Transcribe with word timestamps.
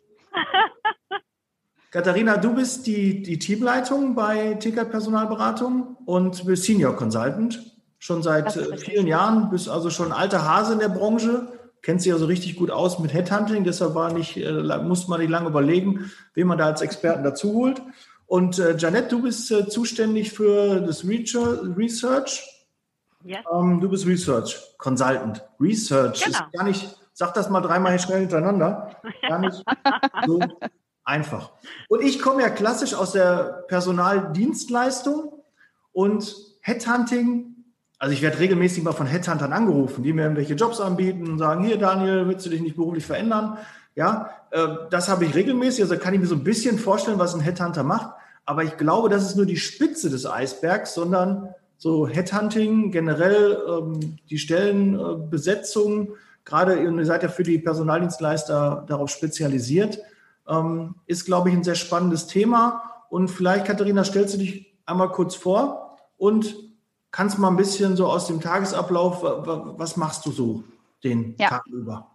Katharina, 1.91 2.37
du 2.37 2.55
bist 2.55 2.87
die, 2.87 3.23
die 3.23 3.39
Teamleitung 3.39 4.15
bei 4.15 4.55
Ticket 4.55 4.91
Personalberatung 4.91 5.97
und 6.05 6.45
bist 6.45 6.65
Senior 6.65 6.95
Consultant. 6.95 7.59
Schon 7.98 8.23
seit 8.23 8.55
äh, 8.55 8.77
vielen 8.77 9.06
Jahren, 9.06 9.48
bist 9.48 9.69
also 9.69 9.89
schon 9.89 10.09
ein 10.09 10.19
alter 10.19 10.45
Hase 10.45 10.75
in 10.75 10.78
der 10.78 10.91
Branche, 10.91 11.48
kennst 11.81 12.05
dich 12.05 12.12
also 12.12 12.27
richtig 12.27 12.56
gut 12.56 12.71
aus 12.71 12.98
mit 12.98 13.15
Headhunting, 13.15 13.65
deshalb 13.65 13.95
war 13.95 14.12
nicht, 14.12 14.37
äh, 14.37 14.62
muss 14.83 15.09
man 15.09 15.21
nicht 15.21 15.31
lange 15.31 15.48
überlegen, 15.48 16.11
wen 16.34 16.47
man 16.47 16.59
da 16.59 16.67
als 16.67 16.83
Experten 16.83 17.25
dazu 17.25 17.55
holt. 17.55 17.81
Und 18.27 18.59
äh, 18.59 18.77
Janette, 18.77 19.09
du 19.09 19.23
bist 19.23 19.51
äh, 19.51 19.67
zuständig 19.69 20.33
für 20.33 20.81
das 20.81 21.03
Research 21.05 22.59
Yes. 23.23 23.45
Ähm, 23.53 23.81
du 23.81 23.89
bist 23.89 24.07
Research 24.07 24.57
Consultant. 24.79 25.45
Research 25.61 26.25
genau. 26.25 26.39
ist 26.39 26.53
gar 26.53 26.65
nicht, 26.65 26.97
sag 27.13 27.35
das 27.35 27.51
mal 27.51 27.61
dreimal 27.61 27.99
schnell 27.99 28.21
hintereinander, 28.21 28.97
gar 29.29 29.39
nicht 29.39 29.62
so 30.27 30.41
einfach. 31.05 31.51
Und 31.89 32.03
ich 32.03 32.21
komme 32.21 32.43
ja 32.43 32.51
klassisch 32.51 32.95
aus 32.95 33.12
der 33.12 33.65
Personaldienstleistung 33.69 35.33
und 35.93 36.35
Headhunting. 36.62 37.57
Also 37.99 38.15
ich 38.15 38.23
werde 38.23 38.39
regelmäßig 38.39 38.83
mal 38.83 38.93
von 38.93 39.07
Headhuntern 39.07 39.53
angerufen, 39.53 40.03
die 40.03 40.12
mir 40.12 40.23
irgendwelche 40.23 40.55
Jobs 40.55 40.81
anbieten 40.81 41.29
und 41.29 41.39
sagen, 41.39 41.65
hier 41.65 41.79
Daniel, 41.79 42.27
willst 42.27 42.47
du 42.47 42.51
dich 42.51 42.62
nicht 42.62 42.77
beruflich 42.77 43.05
verändern? 43.05 43.59
Ja, 43.95 44.31
äh, 44.51 44.69
das 44.89 45.11
habe 45.11 45.27
ich 45.27 45.34
regelmäßig. 45.34 45.83
Also 45.83 45.99
kann 45.99 46.15
ich 46.15 46.21
mir 46.21 46.27
so 46.27 46.37
ein 46.37 46.45
bisschen 46.45 46.79
vorstellen, 46.79 47.19
was 47.19 47.34
ein 47.34 47.41
Headhunter 47.41 47.83
macht. 47.83 48.15
Aber 48.47 48.65
ich 48.65 48.79
glaube, 48.79 49.11
das 49.11 49.25
ist 49.25 49.37
nur 49.37 49.47
die 49.47 49.59
Spitze 49.59 50.09
des 50.09 50.27
Eisbergs, 50.27 50.95
sondern 50.95 51.55
so 51.81 52.06
Headhunting, 52.06 52.91
generell 52.91 53.59
ähm, 53.67 54.19
die 54.28 54.39
Stellenbesetzung, 54.39 56.11
gerade 56.45 56.78
ihr 56.78 57.06
seid 57.06 57.22
ja 57.22 57.31
für 57.31 57.42
die 57.42 57.59
Personaldienstleister 57.59 58.84
darauf 58.87 59.09
spezialisiert, 59.09 59.98
ähm, 60.47 60.97
ist, 61.06 61.25
glaube 61.25 61.48
ich, 61.48 61.55
ein 61.55 61.65
sehr 61.65 61.77
spannendes 61.77 62.27
Thema. 62.27 62.82
Und 63.09 63.28
vielleicht, 63.28 63.65
Katharina, 63.65 64.05
stellst 64.05 64.34
du 64.34 64.38
dich 64.38 64.77
einmal 64.84 65.10
kurz 65.10 65.34
vor 65.34 65.97
und 66.19 66.55
kannst 67.12 67.38
mal 67.38 67.49
ein 67.49 67.56
bisschen 67.56 67.97
so 67.97 68.09
aus 68.09 68.26
dem 68.26 68.43
Tagesablauf, 68.43 69.22
was 69.22 69.97
machst 69.97 70.26
du 70.26 70.32
so 70.32 70.62
den 71.03 71.34
ja. 71.38 71.49
Tag 71.49 71.66
über? 71.66 72.10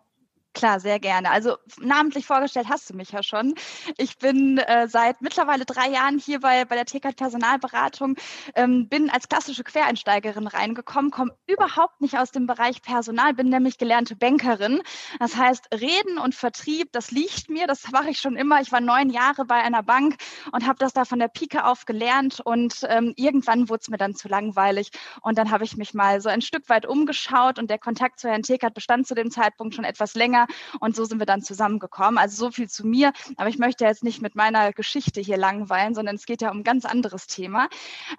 Klar, 0.55 0.79
sehr 0.79 1.01
gerne. 1.01 1.31
Also 1.31 1.57
namentlich 1.81 2.25
vorgestellt 2.25 2.67
hast 2.69 2.89
du 2.89 2.95
mich 2.95 3.11
ja 3.11 3.21
schon. 3.21 3.55
Ich 3.97 4.17
bin 4.17 4.57
äh, 4.57 4.87
seit 4.87 5.21
mittlerweile 5.21 5.65
drei 5.65 5.89
Jahren 5.89 6.17
hier 6.17 6.39
bei, 6.39 6.63
bei 6.63 6.75
der 6.75 6.85
TK 6.85 7.13
Personalberatung, 7.13 8.15
ähm, 8.55 8.87
bin 8.87 9.09
als 9.09 9.27
klassische 9.27 9.65
Quereinsteigerin 9.65 10.47
reingekommen, 10.47 11.11
komme 11.11 11.35
überhaupt 11.45 11.99
nicht 11.99 12.17
aus 12.17 12.31
dem 12.31 12.47
Bereich 12.47 12.81
Personal, 12.81 13.33
bin 13.33 13.49
nämlich 13.49 13.77
gelernte 13.77 14.15
Bankerin. 14.15 14.81
Das 15.19 15.35
heißt, 15.35 15.67
Reden 15.73 16.17
und 16.17 16.35
Vertrieb, 16.35 16.89
das 16.93 17.11
liegt 17.11 17.49
mir, 17.49 17.67
das 17.67 17.91
mache 17.91 18.11
ich 18.11 18.19
schon 18.19 18.37
immer. 18.37 18.61
Ich 18.61 18.71
war 18.71 18.79
neun 18.79 19.09
Jahre 19.09 19.43
bei 19.43 19.61
einer 19.61 19.83
Bank 19.83 20.15
und 20.53 20.65
habe 20.65 20.79
das 20.79 20.93
da 20.93 21.03
von 21.03 21.19
der 21.19 21.27
Pike 21.27 21.65
auf 21.65 21.85
gelernt 21.85 22.39
und 22.39 22.79
ähm, 22.87 23.11
irgendwann 23.17 23.67
wurde 23.67 23.81
es 23.81 23.89
mir 23.89 23.97
dann 23.97 24.15
zu 24.15 24.29
langweilig 24.29 24.91
und 25.21 25.37
dann 25.37 25.51
habe 25.51 25.65
ich 25.65 25.75
mich 25.75 25.93
mal 25.93 26.21
so 26.21 26.29
ein 26.29 26.41
Stück 26.41 26.69
weit 26.69 26.85
umgeschaut 26.85 27.59
und 27.59 27.69
der 27.69 27.77
Kontakt 27.77 28.21
zu 28.21 28.29
Herrn 28.29 28.43
Tekert 28.43 28.73
bestand 28.73 29.05
zu 29.05 29.15
dem 29.15 29.31
Zeitpunkt 29.31 29.75
schon 29.75 29.83
etwas 29.83 30.15
länger 30.15 30.44
und 30.79 30.95
so 30.95 31.05
sind 31.05 31.19
wir 31.19 31.25
dann 31.25 31.41
zusammengekommen. 31.41 32.17
Also 32.17 32.45
so 32.45 32.51
viel 32.51 32.69
zu 32.69 32.85
mir. 32.85 33.11
Aber 33.37 33.49
ich 33.49 33.57
möchte 33.57 33.85
jetzt 33.85 34.03
nicht 34.03 34.21
mit 34.21 34.35
meiner 34.35 34.73
Geschichte 34.73 35.21
hier 35.21 35.37
langweilen, 35.37 35.95
sondern 35.95 36.15
es 36.15 36.25
geht 36.25 36.41
ja 36.41 36.51
um 36.51 36.59
ein 36.59 36.63
ganz 36.63 36.85
anderes 36.85 37.27
Thema. 37.27 37.67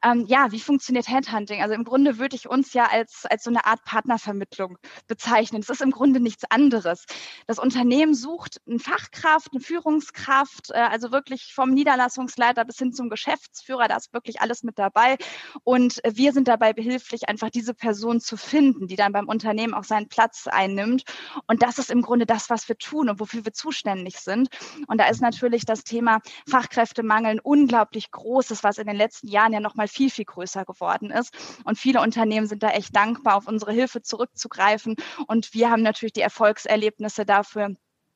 Ähm, 0.02 0.24
ja, 0.26 0.52
wie 0.52 0.60
funktioniert 0.60 1.08
Headhunting? 1.08 1.62
Also 1.62 1.74
im 1.74 1.84
Grunde 1.84 2.18
würde 2.18 2.36
ich 2.36 2.48
uns 2.48 2.72
ja 2.72 2.86
als, 2.86 3.26
als 3.26 3.44
so 3.44 3.50
eine 3.50 3.66
Art 3.66 3.84
Partnervermittlung 3.84 4.78
bezeichnen. 5.06 5.60
Es 5.60 5.70
ist 5.70 5.82
im 5.82 5.90
Grunde 5.90 6.20
nichts 6.20 6.44
anderes. 6.50 7.04
Das 7.46 7.58
Unternehmen 7.58 8.14
sucht 8.14 8.60
eine 8.66 8.78
Fachkraft, 8.78 9.48
eine 9.52 9.60
Führungskraft, 9.60 10.70
äh, 10.70 10.78
also 10.78 11.12
wirklich 11.12 11.52
vom 11.54 11.70
Niederlassungsleiter 11.70 12.64
bis 12.64 12.78
hin 12.78 12.92
zum 12.92 13.10
Geschäftsführer, 13.10 13.88
da 13.88 13.96
ist 13.96 14.12
wirklich 14.12 14.40
alles 14.40 14.62
mit 14.62 14.78
dabei. 14.78 15.16
Und 15.64 16.00
wir 16.08 16.32
sind 16.32 16.48
dabei 16.48 16.72
behilflich, 16.72 17.28
einfach 17.28 17.50
diese 17.50 17.74
Person 17.74 18.20
zu 18.20 18.36
finden, 18.36 18.86
die 18.88 18.96
dann 18.96 19.12
beim 19.12 19.28
Unternehmen 19.28 19.74
auch 19.74 19.84
seinen 19.84 20.08
Platz 20.08 20.46
einnimmt. 20.46 21.04
Und 21.46 21.62
das 21.62 21.78
ist 21.78 21.90
im 21.90 22.02
Grunde 22.02 22.15
Grunde 22.16 22.24
das, 22.24 22.48
was 22.48 22.66
wir 22.66 22.78
tun 22.78 23.10
und 23.10 23.20
wofür 23.20 23.44
wir 23.44 23.52
zuständig 23.52 24.20
sind. 24.20 24.48
Und 24.86 24.98
da 24.98 25.08
ist 25.08 25.20
natürlich 25.20 25.66
das 25.66 25.84
Thema 25.84 26.20
Fachkräftemangel 26.48 27.32
ein 27.32 27.40
unglaublich 27.40 28.10
großes, 28.10 28.64
was 28.64 28.78
in 28.78 28.86
den 28.86 28.96
letzten 28.96 29.28
Jahren 29.28 29.52
ja 29.52 29.60
noch 29.60 29.74
mal 29.74 29.86
viel, 29.86 30.08
viel 30.08 30.24
größer 30.24 30.64
geworden 30.64 31.10
ist. 31.10 31.36
Und 31.64 31.76
viele 31.76 32.00
Unternehmen 32.00 32.46
sind 32.46 32.62
da 32.62 32.70
echt 32.70 32.96
dankbar, 32.96 33.36
auf 33.36 33.46
unsere 33.46 33.72
Hilfe 33.72 34.00
zurückzugreifen. 34.00 34.96
Und 35.26 35.52
wir 35.52 35.70
haben 35.70 35.82
natürlich 35.82 36.14
die 36.14 36.22
Erfolgserlebnisse 36.22 37.26
dafür, 37.26 37.74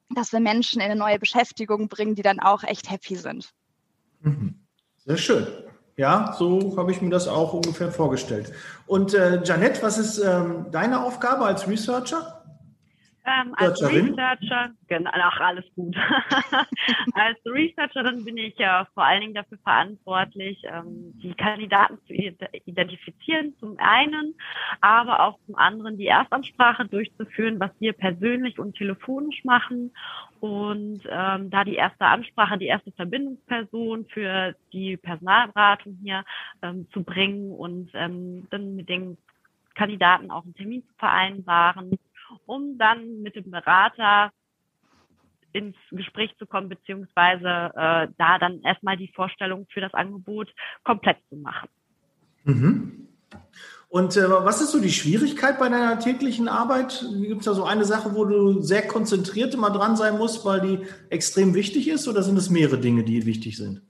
dass 0.09 0.33
wir 0.33 0.41
Menschen 0.41 0.81
in 0.81 0.91
eine 0.91 0.99
neue 0.99 1.19
Beschäftigung 1.19 1.89
bringen, 1.89 2.15
die 2.15 2.23
dann 2.23 2.41
auch 2.41 2.63
echt 2.63 2.91
happy 2.91 3.17
sind. 3.17 3.51
Mhm. 4.23 4.55
Sehr 5.05 5.19
schön. 5.19 5.47
Ja, 5.99 6.35
so 6.39 6.79
habe 6.79 6.91
ich 6.91 7.03
mir 7.03 7.11
das 7.11 7.29
auch 7.29 7.53
ungefähr 7.53 7.93
vorgestellt. 7.93 8.51
Und 8.87 9.13
äh, 9.13 9.43
Janette, 9.45 9.83
was 9.83 9.99
ist 9.99 10.19
ähm, 10.19 10.69
deine 10.71 11.05
Aufgabe 11.05 11.45
als 11.45 11.69
Researcher? 11.69 12.40
Ähm, 13.31 13.55
als 13.57 13.83
Researcher, 13.83 14.71
genau, 14.89 15.11
ach, 15.13 15.41
alles 15.41 15.65
gut. 15.77 15.95
als 17.15 17.39
Researcherin 17.45 18.25
bin 18.25 18.37
ich 18.37 18.57
ja 18.59 18.87
vor 18.95 19.05
allen 19.05 19.21
Dingen 19.21 19.35
dafür 19.35 19.59
verantwortlich, 19.59 20.63
ähm, 20.65 21.13
die 21.23 21.35
Kandidaten 21.35 21.99
zu 22.07 22.13
identifizieren, 22.13 23.55
zum 23.61 23.77
einen, 23.79 24.35
aber 24.81 25.21
auch 25.21 25.39
zum 25.47 25.55
anderen 25.57 25.97
die 25.97 26.07
Erstansprache 26.07 26.87
durchzuführen, 26.87 27.61
was 27.61 27.71
wir 27.79 27.93
persönlich 27.93 28.59
und 28.59 28.77
telefonisch 28.77 29.45
machen. 29.45 29.93
Und 30.41 31.03
ähm, 31.09 31.51
da 31.51 31.65
die 31.65 31.77
erste 31.77 32.07
Ansprache, 32.07 32.59
die 32.59 32.67
erste 32.67 32.91
Verbindungsperson 32.93 34.07
für 34.07 34.57
die 34.73 34.97
Personalberatung 34.97 35.99
hier 36.03 36.25
ähm, 36.63 36.89
zu 36.93 37.05
bringen 37.05 37.53
und 37.53 37.91
ähm, 37.95 38.49
dann 38.51 38.75
mit 38.77 38.89
den 38.89 39.19
Kandidaten 39.75 40.31
auch 40.31 40.45
einen 40.45 40.55
Termin 40.55 40.83
zu 40.83 40.95
vereinbaren 40.99 41.99
um 42.47 42.79
dann 42.79 43.23
mit 43.23 43.37
dem 43.37 43.51
Berater 43.51 44.33
ins 45.53 45.77
Gespräch 45.91 46.31
zu 46.39 46.47
kommen, 46.47 46.69
beziehungsweise 46.69 47.73
äh, 47.75 48.09
da 48.19 48.39
dann 48.39 48.61
erstmal 48.63 48.97
die 48.97 49.13
Vorstellung 49.15 49.67
für 49.73 49.81
das 49.81 49.95
Angebot 49.95 50.49
komplett 50.85 51.19
zu 51.29 51.37
machen. 51.37 51.69
Mhm. 52.45 53.09
Und 53.89 54.17
äh, 54.17 54.31
was 54.31 54.61
ist 54.61 54.71
so 54.71 54.81
die 54.81 54.93
Schwierigkeit 54.93 55.59
bei 55.59 55.69
deiner 55.69 55.99
täglichen 55.99 56.47
Arbeit? 56.47 57.05
Gibt 57.23 57.41
es 57.41 57.47
da 57.47 57.55
so 57.55 57.65
eine 57.65 57.85
Sache, 57.85 58.15
wo 58.15 58.25
du 58.25 58.63
sehr 58.63 58.87
konzentriert 58.87 59.53
immer 59.55 59.71
dran 59.71 59.97
sein 59.97 60.17
musst, 60.17 60.45
weil 60.45 60.61
die 60.61 60.79
extrem 61.09 61.55
wichtig 61.55 61.89
ist, 61.89 62.07
oder 62.07 62.23
sind 62.23 62.37
es 62.37 62.51
mehrere 62.51 62.79
Dinge, 62.79 63.03
die 63.03 63.27
wichtig 63.27 63.57
sind? 63.57 63.83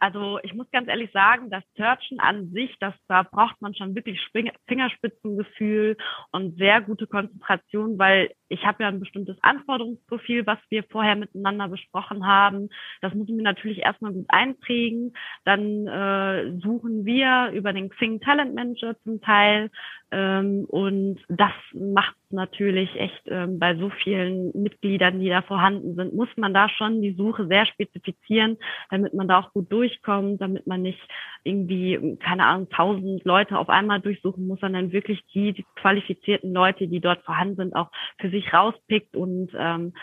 Also 0.00 0.38
ich 0.42 0.54
muss 0.54 0.70
ganz 0.70 0.88
ehrlich 0.88 1.10
sagen, 1.12 1.50
das 1.50 1.64
Searchen 1.76 2.20
an 2.20 2.50
sich, 2.50 2.76
das, 2.80 2.94
da 3.08 3.22
braucht 3.22 3.60
man 3.60 3.74
schon 3.74 3.94
wirklich 3.94 4.20
Fingerspitzengefühl 4.66 5.96
und 6.32 6.56
sehr 6.58 6.80
gute 6.80 7.06
Konzentration, 7.06 7.98
weil 7.98 8.30
ich 8.54 8.64
habe 8.64 8.84
ja 8.84 8.88
ein 8.88 9.00
bestimmtes 9.00 9.36
Anforderungsprofil, 9.42 10.46
was 10.46 10.58
wir 10.70 10.84
vorher 10.84 11.16
miteinander 11.16 11.68
besprochen 11.68 12.26
haben. 12.26 12.68
Das 13.00 13.12
muss 13.12 13.28
ich 13.28 13.34
mir 13.34 13.42
natürlich 13.42 13.78
erstmal 13.78 14.12
gut 14.12 14.26
einprägen. 14.28 15.12
Dann 15.44 15.86
äh, 15.86 16.58
suchen 16.60 17.04
wir 17.04 17.50
über 17.52 17.72
den 17.72 17.90
Xing 17.90 18.20
Talent 18.20 18.54
Manager 18.54 18.96
zum 19.02 19.20
Teil 19.20 19.70
ähm, 20.14 20.64
und 20.68 21.18
das 21.28 21.52
macht 21.72 22.14
natürlich 22.30 22.94
echt 22.94 23.22
ähm, 23.26 23.58
bei 23.58 23.74
so 23.76 23.90
vielen 23.90 24.52
Mitgliedern, 24.54 25.18
die 25.18 25.28
da 25.28 25.42
vorhanden 25.42 25.96
sind, 25.96 26.14
muss 26.14 26.28
man 26.36 26.54
da 26.54 26.68
schon 26.68 27.02
die 27.02 27.14
Suche 27.14 27.46
sehr 27.48 27.66
spezifizieren, 27.66 28.56
damit 28.90 29.14
man 29.14 29.26
da 29.26 29.40
auch 29.40 29.52
gut 29.52 29.72
durchkommt, 29.72 30.40
damit 30.40 30.66
man 30.68 30.82
nicht 30.82 31.00
irgendwie, 31.42 32.16
keine 32.22 32.46
Ahnung, 32.46 32.68
tausend 32.70 33.24
Leute 33.24 33.58
auf 33.58 33.68
einmal 33.68 34.00
durchsuchen 34.00 34.46
muss, 34.46 34.60
sondern 34.60 34.92
wirklich 34.92 35.20
die, 35.34 35.52
die 35.52 35.66
qualifizierten 35.76 36.52
Leute, 36.52 36.86
die 36.86 37.00
dort 37.00 37.22
vorhanden 37.24 37.56
sind, 37.56 37.74
auch 37.74 37.90
für 38.20 38.30
sich 38.30 38.43
rauspickt 38.52 39.16
und 39.16 39.50
ähm, 39.56 39.94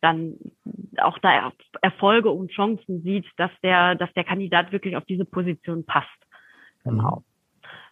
dann 0.00 0.36
auch 0.98 1.18
da 1.18 1.52
Erfolge 1.82 2.30
und 2.30 2.50
Chancen 2.50 3.02
sieht, 3.02 3.26
dass 3.36 3.50
der, 3.62 3.94
dass 3.94 4.12
der 4.14 4.24
Kandidat 4.24 4.72
wirklich 4.72 4.96
auf 4.96 5.04
diese 5.04 5.24
Position 5.24 5.84
passt. 5.84 6.08
Genau. 6.84 7.22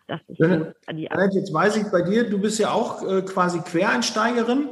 Das 0.06 0.20
ist 0.26 0.38
Janet, 0.38 0.74
die 0.90 1.02
jetzt 1.36 1.52
weiß 1.52 1.76
ich 1.76 1.90
bei 1.92 2.00
dir, 2.00 2.28
du 2.28 2.40
bist 2.40 2.58
ja 2.58 2.72
auch 2.72 3.06
äh, 3.06 3.22
quasi 3.22 3.60
Quereinsteigerin. 3.60 4.68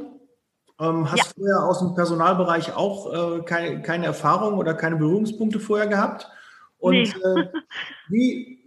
Ähm, 0.79 1.11
hast 1.11 1.17
ja. 1.17 1.23
vorher 1.35 1.63
aus 1.63 1.79
dem 1.79 1.95
Personalbereich 1.95 2.75
auch 2.75 3.37
äh, 3.37 3.41
keine, 3.43 3.81
keine 3.81 4.05
Erfahrung 4.05 4.57
oder 4.57 4.73
keine 4.73 4.95
Berührungspunkte 4.95 5.59
vorher 5.59 5.87
gehabt. 5.87 6.27
Und 6.79 6.93
nee. 6.93 7.03
äh, 7.03 7.47
wie, 8.09 8.57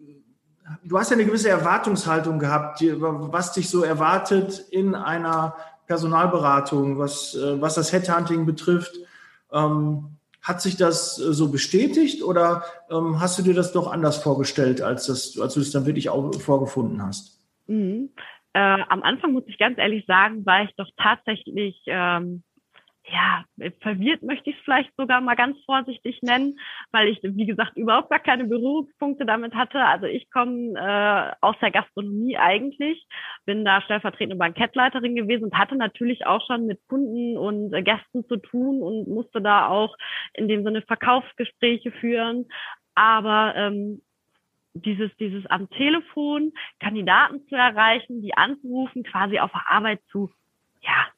du 0.84 0.98
hast 0.98 1.10
ja 1.10 1.16
eine 1.16 1.26
gewisse 1.26 1.50
Erwartungshaltung 1.50 2.38
gehabt, 2.38 2.80
was 2.82 3.52
dich 3.52 3.68
so 3.68 3.82
erwartet 3.82 4.58
in 4.70 4.94
einer 4.94 5.56
Personalberatung, 5.90 6.98
was, 6.98 7.34
äh, 7.34 7.60
was 7.60 7.74
das 7.74 7.92
Headhunting 7.92 8.46
betrifft. 8.46 8.94
Ähm, 9.52 10.18
hat 10.40 10.62
sich 10.62 10.76
das 10.76 11.18
äh, 11.18 11.32
so 11.32 11.50
bestätigt 11.50 12.22
oder 12.22 12.62
ähm, 12.88 13.20
hast 13.20 13.36
du 13.36 13.42
dir 13.42 13.54
das 13.54 13.72
doch 13.72 13.90
anders 13.90 14.22
vorgestellt, 14.22 14.82
als, 14.82 15.06
das, 15.06 15.36
als 15.36 15.54
du 15.54 15.60
es 15.60 15.72
dann 15.72 15.86
wirklich 15.86 16.08
auch 16.08 16.32
vorgefunden 16.34 17.04
hast? 17.04 17.40
Mhm. 17.66 18.10
Äh, 18.52 18.82
am 18.88 19.02
Anfang 19.02 19.32
muss 19.32 19.42
ich 19.48 19.58
ganz 19.58 19.78
ehrlich 19.78 20.06
sagen, 20.06 20.46
war 20.46 20.62
ich 20.62 20.70
doch 20.76 20.88
tatsächlich 20.96 21.82
ähm, 21.86 22.44
ja, 23.12 23.44
verwirrt 23.80 24.22
möchte 24.22 24.50
ich 24.50 24.56
es 24.56 24.62
vielleicht 24.62 24.94
sogar 24.96 25.20
mal 25.20 25.34
ganz 25.34 25.58
vorsichtig 25.64 26.20
nennen, 26.22 26.58
weil 26.92 27.08
ich, 27.08 27.18
wie 27.22 27.46
gesagt, 27.46 27.76
überhaupt 27.76 28.10
gar 28.10 28.18
keine 28.18 28.44
Berührungspunkte 28.44 29.24
damit 29.24 29.54
hatte. 29.54 29.84
Also 29.84 30.06
ich 30.06 30.30
komme 30.30 30.74
äh, 30.78 31.34
aus 31.40 31.56
der 31.60 31.70
Gastronomie 31.70 32.36
eigentlich, 32.36 33.06
bin 33.46 33.64
da 33.64 33.80
stellvertretende 33.82 34.36
Bankettleiterin 34.36 35.16
gewesen 35.16 35.44
und 35.44 35.58
hatte 35.58 35.76
natürlich 35.76 36.26
auch 36.26 36.44
schon 36.46 36.66
mit 36.66 36.80
Kunden 36.88 37.36
und 37.36 37.72
äh, 37.72 37.82
Gästen 37.82 38.26
zu 38.26 38.36
tun 38.36 38.82
und 38.82 39.08
musste 39.08 39.40
da 39.40 39.68
auch 39.68 39.96
in 40.34 40.48
dem 40.48 40.64
Sinne 40.64 40.82
Verkaufsgespräche 40.82 41.90
führen. 41.92 42.46
Aber 42.94 43.54
ähm, 43.56 44.02
dieses, 44.74 45.10
dieses 45.18 45.46
am 45.46 45.68
Telefon 45.70 46.52
Kandidaten 46.78 47.46
zu 47.48 47.56
erreichen, 47.56 48.22
die 48.22 48.36
anzurufen, 48.36 49.02
quasi 49.02 49.40
auf 49.40 49.50
der 49.52 49.68
Arbeit 49.68 50.00
zu, 50.10 50.30
ja, 50.82 51.08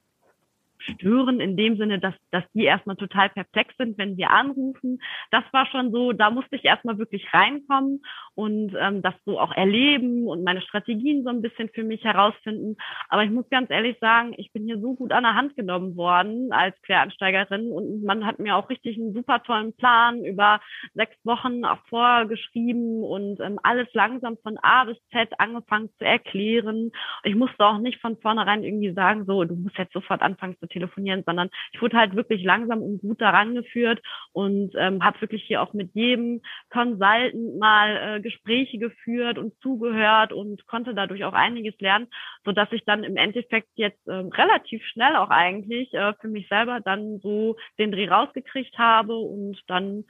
stören 0.82 1.40
in 1.40 1.56
dem 1.56 1.76
Sinne, 1.76 1.98
dass, 1.98 2.14
dass 2.30 2.44
die 2.54 2.64
erstmal 2.64 2.96
total 2.96 3.30
perplex 3.30 3.74
sind, 3.76 3.98
wenn 3.98 4.16
wir 4.16 4.30
anrufen. 4.30 5.00
Das 5.30 5.44
war 5.52 5.66
schon 5.66 5.92
so, 5.92 6.12
da 6.12 6.30
musste 6.30 6.56
ich 6.56 6.64
erstmal 6.64 6.98
wirklich 6.98 7.32
reinkommen 7.32 8.02
und 8.34 8.74
ähm, 8.78 9.02
das 9.02 9.14
so 9.24 9.38
auch 9.38 9.52
erleben 9.52 10.26
und 10.26 10.44
meine 10.44 10.60
Strategien 10.62 11.22
so 11.24 11.30
ein 11.30 11.42
bisschen 11.42 11.68
für 11.68 11.84
mich 11.84 12.04
herausfinden. 12.04 12.76
Aber 13.08 13.24
ich 13.24 13.30
muss 13.30 13.48
ganz 13.50 13.70
ehrlich 13.70 13.96
sagen, 14.00 14.34
ich 14.36 14.52
bin 14.52 14.64
hier 14.64 14.80
so 14.80 14.94
gut 14.94 15.12
an 15.12 15.24
der 15.24 15.34
Hand 15.34 15.56
genommen 15.56 15.96
worden 15.96 16.52
als 16.52 16.80
Quereinsteigerin 16.82 17.70
und 17.70 18.04
man 18.04 18.26
hat 18.26 18.38
mir 18.38 18.56
auch 18.56 18.68
richtig 18.68 18.96
einen 18.96 19.12
super 19.12 19.42
tollen 19.42 19.74
Plan 19.76 20.24
über 20.24 20.60
sechs 20.94 21.16
Wochen 21.24 21.64
auch 21.64 21.78
vorgeschrieben 21.88 23.02
und 23.02 23.40
ähm, 23.40 23.58
alles 23.62 23.88
langsam 23.92 24.36
von 24.42 24.58
A 24.58 24.84
bis 24.84 24.96
Z 25.12 25.28
angefangen 25.38 25.90
zu 25.98 26.04
erklären. 26.04 26.90
Ich 27.24 27.34
musste 27.34 27.64
auch 27.64 27.78
nicht 27.78 28.00
von 28.00 28.16
vornherein 28.18 28.64
irgendwie 28.64 28.92
sagen, 28.92 29.24
so, 29.26 29.44
du 29.44 29.54
musst 29.54 29.78
jetzt 29.78 29.92
sofort 29.92 30.22
anfangen 30.22 30.56
zu 30.58 30.66
telefonieren, 30.72 31.22
sondern 31.24 31.50
ich 31.72 31.80
wurde 31.80 31.96
halt 31.96 32.16
wirklich 32.16 32.42
langsam 32.42 32.82
und 32.82 33.00
gut 33.00 33.20
daran 33.20 33.54
geführt 33.54 34.00
und 34.32 34.72
ähm, 34.76 35.04
habe 35.04 35.20
wirklich 35.20 35.44
hier 35.44 35.62
auch 35.62 35.72
mit 35.72 35.94
jedem 35.94 36.40
Consultant 36.70 37.58
mal 37.58 38.16
äh, 38.16 38.20
Gespräche 38.20 38.78
geführt 38.78 39.38
und 39.38 39.54
zugehört 39.60 40.32
und 40.32 40.66
konnte 40.66 40.94
dadurch 40.94 41.24
auch 41.24 41.34
einiges 41.34 41.78
lernen, 41.80 42.08
so 42.44 42.52
dass 42.52 42.70
ich 42.72 42.84
dann 42.84 43.04
im 43.04 43.16
Endeffekt 43.16 43.68
jetzt 43.74 44.06
äh, 44.06 44.12
relativ 44.12 44.84
schnell 44.86 45.16
auch 45.16 45.30
eigentlich 45.30 45.92
äh, 45.94 46.14
für 46.20 46.28
mich 46.28 46.48
selber 46.48 46.80
dann 46.80 47.18
so 47.20 47.56
den 47.78 47.92
Dreh 47.92 48.08
rausgekriegt 48.08 48.78
habe 48.78 49.16
und 49.16 49.60
dann 49.66 50.04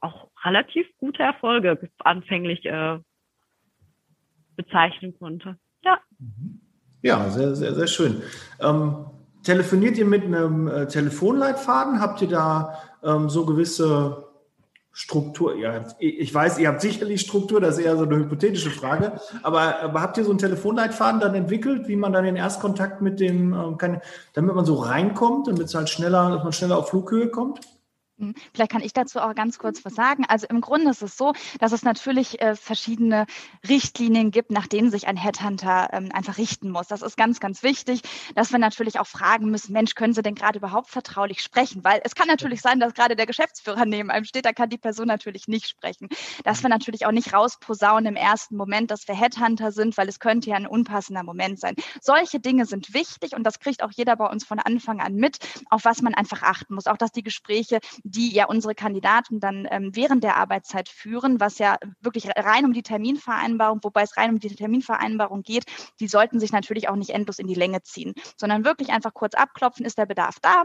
auch 0.00 0.28
relativ 0.44 0.86
gute 0.98 1.22
Erfolge 1.22 1.78
anfänglich 1.98 2.64
äh, 2.66 2.98
bezeichnen 4.56 5.14
konnte. 5.18 5.56
Ja. 5.82 5.98
Ja, 7.02 7.30
sehr, 7.30 7.54
sehr, 7.54 7.74
sehr 7.74 7.86
schön. 7.86 8.22
Ähm, 8.60 9.06
telefoniert 9.42 9.98
ihr 9.98 10.06
mit 10.06 10.24
einem 10.24 10.68
äh, 10.68 10.86
Telefonleitfaden? 10.86 12.00
Habt 12.00 12.22
ihr 12.22 12.28
da 12.28 12.78
ähm, 13.02 13.28
so 13.28 13.46
gewisse 13.46 14.24
Struktur? 14.92 15.56
Ja, 15.56 15.84
ich 15.98 16.34
weiß, 16.34 16.58
ihr 16.58 16.68
habt 16.68 16.80
sicherlich 16.80 17.20
Struktur, 17.20 17.60
das 17.60 17.78
ist 17.78 17.84
eher 17.84 17.96
so 17.96 18.04
eine 18.04 18.16
hypothetische 18.16 18.70
Frage. 18.70 19.20
Aber, 19.42 19.80
aber 19.80 20.02
habt 20.02 20.18
ihr 20.18 20.24
so 20.24 20.30
einen 20.30 20.38
Telefonleitfaden 20.38 21.20
dann 21.20 21.34
entwickelt, 21.34 21.88
wie 21.88 21.96
man 21.96 22.12
dann 22.12 22.24
den 22.24 22.36
Erstkontakt 22.36 23.00
mit 23.00 23.20
dem, 23.20 23.52
ähm, 23.52 23.78
kann, 23.78 24.00
damit 24.34 24.54
man 24.54 24.64
so 24.64 24.74
reinkommt, 24.74 25.48
damit 25.48 25.62
es 25.62 25.74
halt 25.74 25.88
schneller, 25.88 26.30
dass 26.30 26.44
man 26.44 26.52
schneller 26.52 26.78
auf 26.78 26.90
Flughöhe 26.90 27.28
kommt? 27.28 27.60
Hm, 28.20 28.34
vielleicht 28.52 28.70
kann 28.70 28.82
ich 28.82 28.92
dazu 28.92 29.18
auch 29.18 29.34
ganz 29.34 29.58
kurz 29.58 29.82
was 29.84 29.94
sagen. 29.94 30.26
Also 30.28 30.46
im 30.46 30.60
Grunde 30.60 30.90
ist 30.90 31.02
es 31.02 31.16
so, 31.16 31.32
dass 31.58 31.72
es 31.72 31.82
natürlich 31.82 32.40
äh, 32.42 32.54
verschiedene 32.54 33.24
Richtlinien 33.66 34.30
gibt, 34.30 34.50
nach 34.50 34.66
denen 34.66 34.90
sich 34.90 35.08
ein 35.08 35.16
Headhunter 35.16 35.88
ähm, 35.92 36.10
einfach 36.12 36.36
richten 36.36 36.70
muss. 36.70 36.86
Das 36.88 37.00
ist 37.00 37.16
ganz, 37.16 37.40
ganz 37.40 37.62
wichtig, 37.62 38.02
dass 38.34 38.52
wir 38.52 38.58
natürlich 38.58 39.00
auch 39.00 39.06
fragen 39.06 39.50
müssen, 39.50 39.72
Mensch, 39.72 39.94
können 39.94 40.12
Sie 40.12 40.22
denn 40.22 40.34
gerade 40.34 40.58
überhaupt 40.58 40.90
vertraulich 40.90 41.40
sprechen? 41.40 41.82
Weil 41.82 42.02
es 42.04 42.14
kann 42.14 42.28
natürlich 42.28 42.60
sein, 42.60 42.78
dass 42.78 42.92
gerade 42.92 43.16
der 43.16 43.24
Geschäftsführer 43.24 43.86
neben 43.86 44.10
einem 44.10 44.26
steht, 44.26 44.44
da 44.44 44.52
kann 44.52 44.68
die 44.68 44.78
Person 44.78 45.06
natürlich 45.06 45.48
nicht 45.48 45.66
sprechen. 45.66 46.08
Dass 46.44 46.62
wir 46.62 46.68
natürlich 46.68 47.06
auch 47.06 47.12
nicht 47.12 47.32
rausposaunen 47.32 48.04
im 48.04 48.16
ersten 48.16 48.56
Moment, 48.56 48.90
dass 48.90 49.08
wir 49.08 49.14
Headhunter 49.14 49.72
sind, 49.72 49.96
weil 49.96 50.08
es 50.08 50.20
könnte 50.20 50.50
ja 50.50 50.56
ein 50.56 50.66
unpassender 50.66 51.22
Moment 51.22 51.58
sein. 51.58 51.74
Solche 52.02 52.38
Dinge 52.38 52.66
sind 52.66 52.92
wichtig 52.92 53.34
und 53.34 53.44
das 53.44 53.60
kriegt 53.60 53.82
auch 53.82 53.92
jeder 53.92 54.14
bei 54.16 54.26
uns 54.26 54.44
von 54.44 54.58
Anfang 54.58 55.00
an 55.00 55.14
mit, 55.14 55.38
auf 55.70 55.86
was 55.86 56.02
man 56.02 56.14
einfach 56.14 56.42
achten 56.42 56.74
muss. 56.74 56.86
Auch, 56.86 56.98
dass 56.98 57.12
die 57.12 57.22
Gespräche 57.22 57.80
die 58.10 58.32
ja 58.32 58.46
unsere 58.46 58.74
Kandidaten 58.74 59.40
dann 59.40 59.66
ähm, 59.70 59.90
während 59.94 60.24
der 60.24 60.36
Arbeitszeit 60.36 60.88
führen, 60.88 61.40
was 61.40 61.58
ja 61.58 61.78
wirklich 62.00 62.28
rein 62.36 62.64
um 62.64 62.72
die 62.72 62.82
Terminvereinbarung, 62.82 63.80
wobei 63.82 64.02
es 64.02 64.16
rein 64.16 64.30
um 64.30 64.38
die 64.38 64.54
Terminvereinbarung 64.54 65.42
geht, 65.42 65.64
die 66.00 66.08
sollten 66.08 66.40
sich 66.40 66.52
natürlich 66.52 66.88
auch 66.88 66.96
nicht 66.96 67.10
endlos 67.10 67.38
in 67.38 67.46
die 67.46 67.54
Länge 67.54 67.82
ziehen, 67.82 68.14
sondern 68.36 68.64
wirklich 68.64 68.90
einfach 68.90 69.14
kurz 69.14 69.34
abklopfen, 69.34 69.86
ist 69.86 69.98
der 69.98 70.06
Bedarf 70.06 70.38
da, 70.40 70.64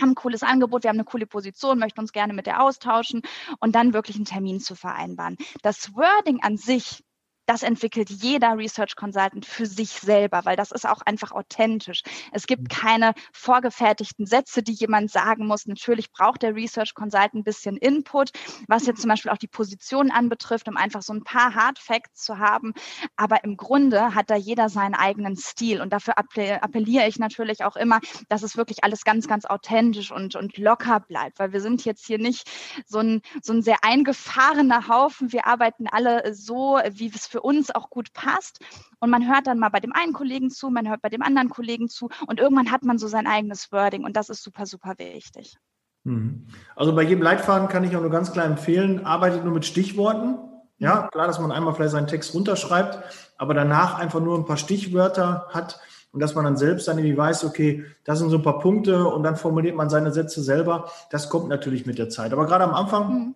haben 0.00 0.10
ein 0.10 0.14
cooles 0.14 0.42
Angebot, 0.42 0.84
wir 0.84 0.90
haben 0.90 0.96
eine 0.96 1.04
coole 1.04 1.26
Position, 1.26 1.78
möchten 1.78 2.00
uns 2.00 2.12
gerne 2.12 2.32
mit 2.32 2.46
der 2.46 2.62
austauschen 2.62 3.22
und 3.60 3.74
dann 3.74 3.92
wirklich 3.92 4.16
einen 4.16 4.24
Termin 4.24 4.60
zu 4.60 4.74
vereinbaren. 4.74 5.36
Das 5.62 5.94
Wording 5.94 6.42
an 6.42 6.56
sich 6.56 7.04
das 7.48 7.62
entwickelt 7.62 8.10
jeder 8.10 8.58
Research 8.58 8.94
Consultant 8.94 9.46
für 9.46 9.64
sich 9.64 9.88
selber, 9.88 10.44
weil 10.44 10.56
das 10.56 10.70
ist 10.70 10.86
auch 10.86 11.00
einfach 11.00 11.32
authentisch. 11.32 12.02
Es 12.30 12.46
gibt 12.46 12.64
mhm. 12.64 12.68
keine 12.68 13.14
vorgefertigten 13.32 14.26
Sätze, 14.26 14.62
die 14.62 14.72
jemand 14.72 15.10
sagen 15.10 15.46
muss. 15.46 15.66
Natürlich 15.66 16.12
braucht 16.12 16.42
der 16.42 16.54
Research 16.54 16.94
Consultant 16.94 17.34
ein 17.34 17.44
bisschen 17.44 17.78
Input, 17.78 18.32
was 18.68 18.84
jetzt 18.84 19.00
zum 19.00 19.08
Beispiel 19.08 19.30
auch 19.30 19.38
die 19.38 19.48
Position 19.48 20.10
anbetrifft, 20.10 20.68
um 20.68 20.76
einfach 20.76 21.00
so 21.00 21.14
ein 21.14 21.24
paar 21.24 21.54
Hard 21.54 21.78
Facts 21.78 22.22
zu 22.22 22.38
haben. 22.38 22.74
Aber 23.16 23.42
im 23.44 23.56
Grunde 23.56 24.14
hat 24.14 24.28
da 24.28 24.36
jeder 24.36 24.68
seinen 24.68 24.94
eigenen 24.94 25.36
Stil 25.36 25.80
und 25.80 25.90
dafür 25.90 26.18
appelliere 26.18 27.08
ich 27.08 27.18
natürlich 27.18 27.64
auch 27.64 27.76
immer, 27.76 28.00
dass 28.28 28.42
es 28.42 28.58
wirklich 28.58 28.84
alles 28.84 29.04
ganz, 29.04 29.26
ganz 29.26 29.46
authentisch 29.46 30.12
und, 30.12 30.36
und 30.36 30.58
locker 30.58 31.00
bleibt, 31.00 31.38
weil 31.38 31.52
wir 31.54 31.62
sind 31.62 31.86
jetzt 31.86 32.04
hier 32.06 32.18
nicht 32.18 32.50
so 32.86 32.98
ein, 32.98 33.22
so 33.42 33.54
ein 33.54 33.62
sehr 33.62 33.78
eingefahrener 33.82 34.88
Haufen. 34.88 35.32
Wir 35.32 35.46
arbeiten 35.46 35.86
alle 35.86 36.34
so, 36.34 36.78
wie 36.92 37.10
es 37.14 37.26
für 37.26 37.37
für 37.38 37.42
uns 37.42 37.70
auch 37.70 37.88
gut 37.88 38.12
passt. 38.12 38.58
Und 38.98 39.10
man 39.10 39.28
hört 39.28 39.46
dann 39.46 39.58
mal 39.58 39.68
bei 39.68 39.80
dem 39.80 39.92
einen 39.92 40.12
Kollegen 40.12 40.50
zu, 40.50 40.70
man 40.70 40.88
hört 40.88 41.02
bei 41.02 41.08
dem 41.08 41.22
anderen 41.22 41.48
Kollegen 41.48 41.88
zu 41.88 42.08
und 42.26 42.40
irgendwann 42.40 42.72
hat 42.72 42.82
man 42.82 42.98
so 42.98 43.06
sein 43.06 43.26
eigenes 43.26 43.70
Wording 43.70 44.04
und 44.04 44.16
das 44.16 44.28
ist 44.28 44.42
super, 44.42 44.66
super 44.66 44.94
wichtig. 44.98 45.56
Mhm. 46.02 46.48
Also 46.74 46.94
bei 46.94 47.02
jedem 47.02 47.22
Leitfaden 47.22 47.68
kann 47.68 47.84
ich 47.84 47.96
auch 47.96 48.00
nur 48.00 48.10
ganz 48.10 48.32
klar 48.32 48.44
empfehlen, 48.44 49.06
arbeitet 49.06 49.44
nur 49.44 49.54
mit 49.54 49.64
Stichworten. 49.64 50.38
Ja, 50.78 51.08
klar, 51.08 51.26
dass 51.26 51.40
man 51.40 51.50
einmal 51.50 51.74
vielleicht 51.74 51.92
seinen 51.92 52.06
Text 52.06 52.34
runterschreibt, 52.34 52.98
aber 53.36 53.54
danach 53.54 53.98
einfach 53.98 54.20
nur 54.20 54.36
ein 54.36 54.44
paar 54.44 54.56
Stichwörter 54.56 55.46
hat 55.50 55.80
und 56.12 56.20
dass 56.20 56.34
man 56.34 56.44
dann 56.44 56.56
selbst 56.56 56.88
dann 56.88 56.98
irgendwie 56.98 57.16
weiß, 57.16 57.44
okay, 57.44 57.84
das 58.04 58.18
sind 58.18 58.30
so 58.30 58.36
ein 58.36 58.42
paar 58.42 58.60
Punkte 58.60 59.04
und 59.06 59.22
dann 59.22 59.36
formuliert 59.36 59.76
man 59.76 59.90
seine 59.90 60.12
Sätze 60.12 60.42
selber. 60.42 60.90
Das 61.10 61.28
kommt 61.30 61.48
natürlich 61.48 61.84
mit 61.84 61.98
der 61.98 62.08
Zeit. 62.08 62.32
Aber 62.32 62.46
gerade 62.46 62.64
am 62.64 62.74
Anfang 62.74 63.12
mhm. 63.12 63.34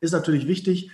ist 0.00 0.12
natürlich 0.12 0.46
wichtig, 0.46 0.90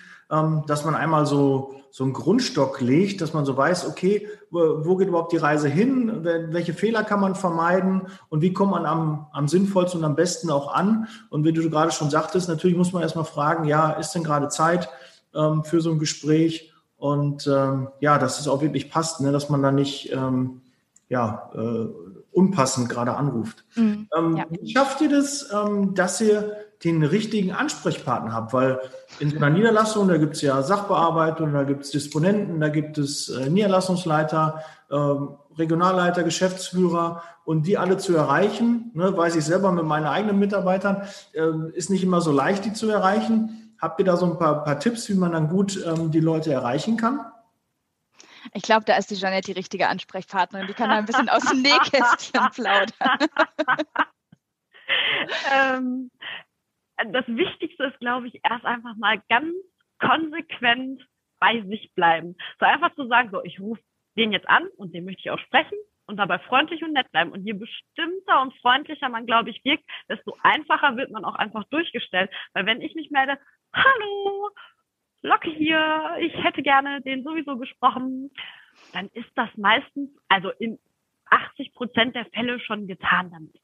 dass 0.66 0.84
man 0.84 0.94
einmal 0.94 1.26
so, 1.26 1.74
so 1.90 2.04
einen 2.04 2.12
Grundstock 2.12 2.80
legt, 2.80 3.20
dass 3.20 3.34
man 3.34 3.44
so 3.44 3.56
weiß, 3.56 3.88
okay, 3.88 4.28
wo, 4.50 4.96
geht 4.96 5.08
überhaupt 5.08 5.32
die 5.32 5.38
Reise 5.38 5.68
hin, 5.68 6.24
welche 6.50 6.72
Fehler 6.72 7.02
kann 7.02 7.20
man 7.20 7.34
vermeiden 7.34 8.02
und 8.28 8.40
wie 8.40 8.52
kommt 8.52 8.70
man 8.70 8.86
am, 8.86 9.26
am 9.32 9.48
sinnvollsten 9.48 10.00
und 10.00 10.06
am 10.06 10.14
besten 10.14 10.50
auch 10.50 10.72
an. 10.72 11.08
Und 11.30 11.44
wie 11.44 11.52
du 11.52 11.68
gerade 11.68 11.90
schon 11.90 12.10
sagtest, 12.10 12.48
natürlich 12.48 12.76
muss 12.76 12.92
man 12.92 13.02
erstmal 13.02 13.24
fragen, 13.24 13.64
ja, 13.64 13.90
ist 13.90 14.12
denn 14.12 14.24
gerade 14.24 14.48
Zeit 14.48 14.88
ähm, 15.34 15.64
für 15.64 15.80
so 15.80 15.90
ein 15.90 15.98
Gespräch? 15.98 16.72
Und 16.96 17.46
ähm, 17.46 17.88
ja, 18.00 18.18
dass 18.18 18.38
es 18.38 18.46
auch 18.46 18.60
wirklich 18.60 18.90
passt, 18.90 19.20
ne, 19.20 19.32
dass 19.32 19.48
man 19.48 19.62
da 19.62 19.72
nicht 19.72 20.12
ähm, 20.12 20.60
ja, 21.08 21.50
äh, 21.54 21.88
unpassend 22.30 22.88
gerade 22.88 23.16
anruft. 23.16 23.64
Mhm, 23.74 24.08
ähm, 24.16 24.36
ja. 24.36 24.44
Wie 24.48 24.70
schafft 24.70 25.00
ihr 25.00 25.08
das, 25.08 25.50
ähm, 25.52 25.94
dass 25.94 26.20
ihr 26.20 26.56
den 26.84 27.02
richtigen 27.02 27.52
Ansprechpartner 27.52 28.32
habt? 28.32 28.52
Weil 28.52 28.80
in 29.18 29.30
so 29.30 29.36
einer 29.36 29.50
Niederlassung, 29.50 30.08
da 30.08 30.16
gibt 30.16 30.36
es 30.36 30.42
ja 30.42 30.62
Sachbearbeitung, 30.62 31.52
da 31.52 31.64
gibt 31.64 31.84
es 31.84 31.90
Disponenten, 31.90 32.60
da 32.60 32.68
gibt 32.68 32.98
es 32.98 33.28
äh, 33.28 33.50
Niederlassungsleiter, 33.50 34.62
ähm, 34.90 35.36
Regionalleiter, 35.58 36.22
Geschäftsführer 36.22 37.22
und 37.44 37.66
die 37.66 37.78
alle 37.78 37.98
zu 37.98 38.16
erreichen, 38.16 38.90
ne, 38.94 39.16
weiß 39.16 39.36
ich 39.36 39.44
selber 39.44 39.72
mit 39.72 39.84
meinen 39.84 40.06
eigenen 40.06 40.38
Mitarbeitern, 40.38 41.02
äh, 41.32 41.50
ist 41.74 41.90
nicht 41.90 42.02
immer 42.02 42.20
so 42.20 42.32
leicht, 42.32 42.64
die 42.64 42.72
zu 42.72 42.88
erreichen. 42.88 43.74
Habt 43.80 43.98
ihr 43.98 44.04
da 44.04 44.16
so 44.16 44.26
ein 44.26 44.38
paar, 44.38 44.64
paar 44.64 44.78
Tipps, 44.78 45.08
wie 45.08 45.14
man 45.14 45.32
dann 45.32 45.48
gut 45.48 45.82
ähm, 45.86 46.10
die 46.10 46.20
Leute 46.20 46.52
erreichen 46.52 46.96
kann? 46.96 47.20
Ich 48.52 48.62
glaube, 48.62 48.84
da 48.84 48.96
ist 48.96 49.10
die 49.10 49.16
Jeanette 49.16 49.52
die 49.52 49.58
richtige 49.58 49.88
Ansprechpartnerin. 49.88 50.66
Die 50.66 50.74
kann 50.74 50.90
da 50.90 50.96
ein 50.96 51.04
bisschen 51.04 51.28
aus 51.28 51.42
dem 51.44 51.62
Nähkästchen 51.62 52.48
plaudern. 52.54 53.18
ähm, 55.52 56.10
das 57.12 57.26
Wichtigste 57.28 57.84
ist, 57.84 57.98
glaube 58.00 58.28
ich, 58.28 58.40
erst 58.48 58.64
einfach 58.64 58.96
mal 58.96 59.22
ganz 59.28 59.54
konsequent 59.98 61.06
bei 61.38 61.62
sich 61.62 61.92
bleiben. 61.94 62.36
So 62.58 62.66
einfach 62.66 62.94
zu 62.94 63.06
sagen, 63.06 63.30
so, 63.32 63.42
ich 63.44 63.60
rufe 63.60 63.80
den 64.16 64.32
jetzt 64.32 64.48
an 64.48 64.66
und 64.76 64.94
den 64.94 65.04
möchte 65.04 65.20
ich 65.20 65.30
auch 65.30 65.38
sprechen 65.38 65.78
und 66.06 66.16
dabei 66.16 66.38
freundlich 66.40 66.82
und 66.82 66.92
nett 66.92 67.10
bleiben. 67.12 67.32
Und 67.32 67.44
je 67.44 67.52
bestimmter 67.52 68.42
und 68.42 68.54
freundlicher 68.60 69.08
man, 69.08 69.26
glaube 69.26 69.50
ich, 69.50 69.64
wirkt, 69.64 69.84
desto 70.08 70.36
einfacher 70.42 70.96
wird 70.96 71.10
man 71.10 71.24
auch 71.24 71.36
einfach 71.36 71.64
durchgestellt. 71.70 72.30
Weil 72.52 72.66
wenn 72.66 72.82
ich 72.82 72.94
mich 72.94 73.10
melde, 73.10 73.38
hallo, 73.72 74.50
Locke 75.22 75.50
hier, 75.50 76.16
ich 76.20 76.34
hätte 76.42 76.62
gerne 76.62 77.00
den 77.02 77.22
sowieso 77.22 77.56
gesprochen, 77.56 78.30
dann 78.92 79.08
ist 79.12 79.30
das 79.36 79.48
meistens, 79.56 80.10
also 80.28 80.50
in 80.50 80.78
80 81.26 81.72
Prozent 81.74 82.16
der 82.16 82.26
Fälle 82.26 82.58
schon 82.60 82.86
getan 82.86 83.30
damit. 83.30 83.56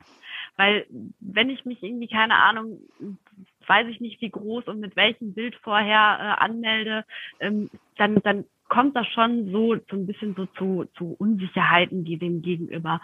Weil 0.56 0.86
wenn 1.20 1.50
ich 1.50 1.64
mich 1.64 1.82
irgendwie, 1.82 2.08
keine 2.08 2.34
Ahnung, 2.34 2.78
weiß 3.66 3.88
ich 3.88 4.00
nicht 4.00 4.20
wie 4.20 4.30
groß 4.30 4.66
und 4.68 4.80
mit 4.80 4.96
welchem 4.96 5.34
Bild 5.34 5.54
vorher 5.56 6.18
äh, 6.38 6.44
anmelde, 6.44 7.04
ähm, 7.40 7.70
dann, 7.96 8.16
dann 8.22 8.44
kommt 8.68 8.96
das 8.96 9.06
schon 9.08 9.50
so 9.52 9.76
so 9.90 9.96
ein 9.96 10.06
bisschen 10.06 10.34
so 10.34 10.46
zu, 10.46 10.86
zu 10.96 11.14
Unsicherheiten, 11.18 12.04
die 12.04 12.18
dem 12.18 12.42
gegenüber 12.42 13.00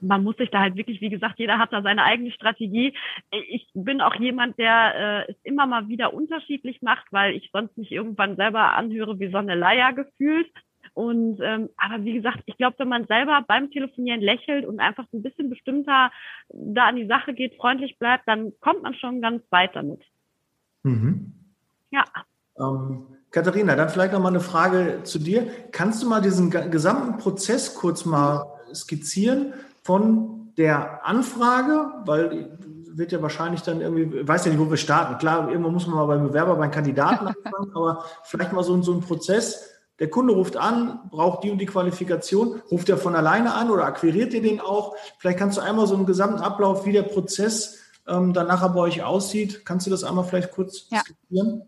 man 0.00 0.22
muss 0.22 0.36
sich 0.36 0.50
da 0.50 0.60
halt 0.60 0.76
wirklich, 0.76 1.00
wie 1.00 1.08
gesagt, 1.08 1.38
jeder 1.38 1.58
hat 1.58 1.72
da 1.72 1.82
seine 1.82 2.04
eigene 2.04 2.30
Strategie. 2.30 2.94
Ich 3.30 3.68
bin 3.74 4.00
auch 4.00 4.14
jemand, 4.16 4.58
der 4.58 5.26
äh, 5.28 5.32
es 5.32 5.36
immer 5.42 5.66
mal 5.66 5.88
wieder 5.88 6.14
unterschiedlich 6.14 6.82
macht, 6.82 7.06
weil 7.12 7.34
ich 7.34 7.50
sonst 7.52 7.76
mich 7.76 7.92
irgendwann 7.92 8.36
selber 8.36 8.74
anhöre 8.74 9.18
wie 9.18 9.30
so 9.30 9.38
eine 9.38 9.54
Leier 9.54 9.92
gefühlt. 9.92 10.50
Und 10.96 11.40
ähm, 11.42 11.68
aber 11.76 12.02
wie 12.04 12.14
gesagt, 12.14 12.40
ich 12.46 12.56
glaube, 12.56 12.76
wenn 12.78 12.88
man 12.88 13.06
selber 13.06 13.44
beim 13.46 13.70
Telefonieren 13.70 14.22
lächelt 14.22 14.64
und 14.64 14.80
einfach 14.80 15.04
ein 15.12 15.22
bisschen 15.22 15.50
bestimmter 15.50 16.10
da 16.48 16.86
an 16.86 16.96
die 16.96 17.06
Sache 17.06 17.34
geht, 17.34 17.54
freundlich 17.56 17.98
bleibt, 17.98 18.26
dann 18.26 18.54
kommt 18.60 18.82
man 18.82 18.94
schon 18.94 19.20
ganz 19.20 19.42
weit 19.50 19.76
damit. 19.76 20.00
Mhm. 20.84 21.34
Ja. 21.90 22.02
Ähm, 22.58 23.08
Katharina, 23.30 23.76
dann 23.76 23.90
vielleicht 23.90 24.14
noch 24.14 24.22
mal 24.22 24.30
eine 24.30 24.40
Frage 24.40 25.00
zu 25.02 25.18
dir. 25.18 25.46
Kannst 25.70 26.02
du 26.02 26.08
mal 26.08 26.22
diesen 26.22 26.50
gesamten 26.50 27.18
Prozess 27.18 27.74
kurz 27.74 28.06
mal 28.06 28.46
skizzieren 28.72 29.52
von 29.82 30.54
der 30.56 31.04
Anfrage, 31.04 31.92
weil 32.06 32.56
wird 32.96 33.12
ja 33.12 33.20
wahrscheinlich 33.20 33.60
dann 33.60 33.82
irgendwie, 33.82 34.26
weiß 34.26 34.46
ja 34.46 34.50
nicht, 34.50 34.60
wo 34.60 34.70
wir 34.70 34.78
starten. 34.78 35.18
Klar, 35.18 35.50
irgendwann 35.50 35.74
muss 35.74 35.86
man 35.86 35.96
mal 35.96 36.06
beim 36.06 36.26
Bewerber, 36.26 36.56
beim 36.56 36.70
Kandidaten 36.70 37.26
anfangen, 37.44 37.72
aber 37.74 38.02
vielleicht 38.24 38.54
mal 38.54 38.64
so, 38.64 38.80
so 38.80 38.94
ein 38.94 39.02
Prozess. 39.02 39.75
Der 39.98 40.10
Kunde 40.10 40.34
ruft 40.34 40.56
an, 40.56 41.00
braucht 41.10 41.42
die 41.42 41.50
und 41.50 41.58
die 41.58 41.66
Qualifikation, 41.66 42.60
ruft 42.70 42.88
er 42.88 42.98
von 42.98 43.14
alleine 43.14 43.54
an 43.54 43.70
oder 43.70 43.84
akquiriert 43.84 44.34
ihr 44.34 44.42
den 44.42 44.60
auch? 44.60 44.94
Vielleicht 45.18 45.38
kannst 45.38 45.56
du 45.56 45.62
einmal 45.62 45.86
so 45.86 45.94
einen 45.94 46.06
gesamten 46.06 46.40
Ablauf, 46.40 46.84
wie 46.84 46.92
der 46.92 47.02
Prozess 47.02 47.78
ähm, 48.06 48.32
dann 48.32 48.46
nachher 48.46 48.68
bei 48.68 48.80
euch 48.80 49.02
aussieht. 49.02 49.64
Kannst 49.64 49.86
du 49.86 49.90
das 49.90 50.04
einmal 50.04 50.24
vielleicht 50.24 50.52
kurz 50.52 50.88
ja. 50.90 51.02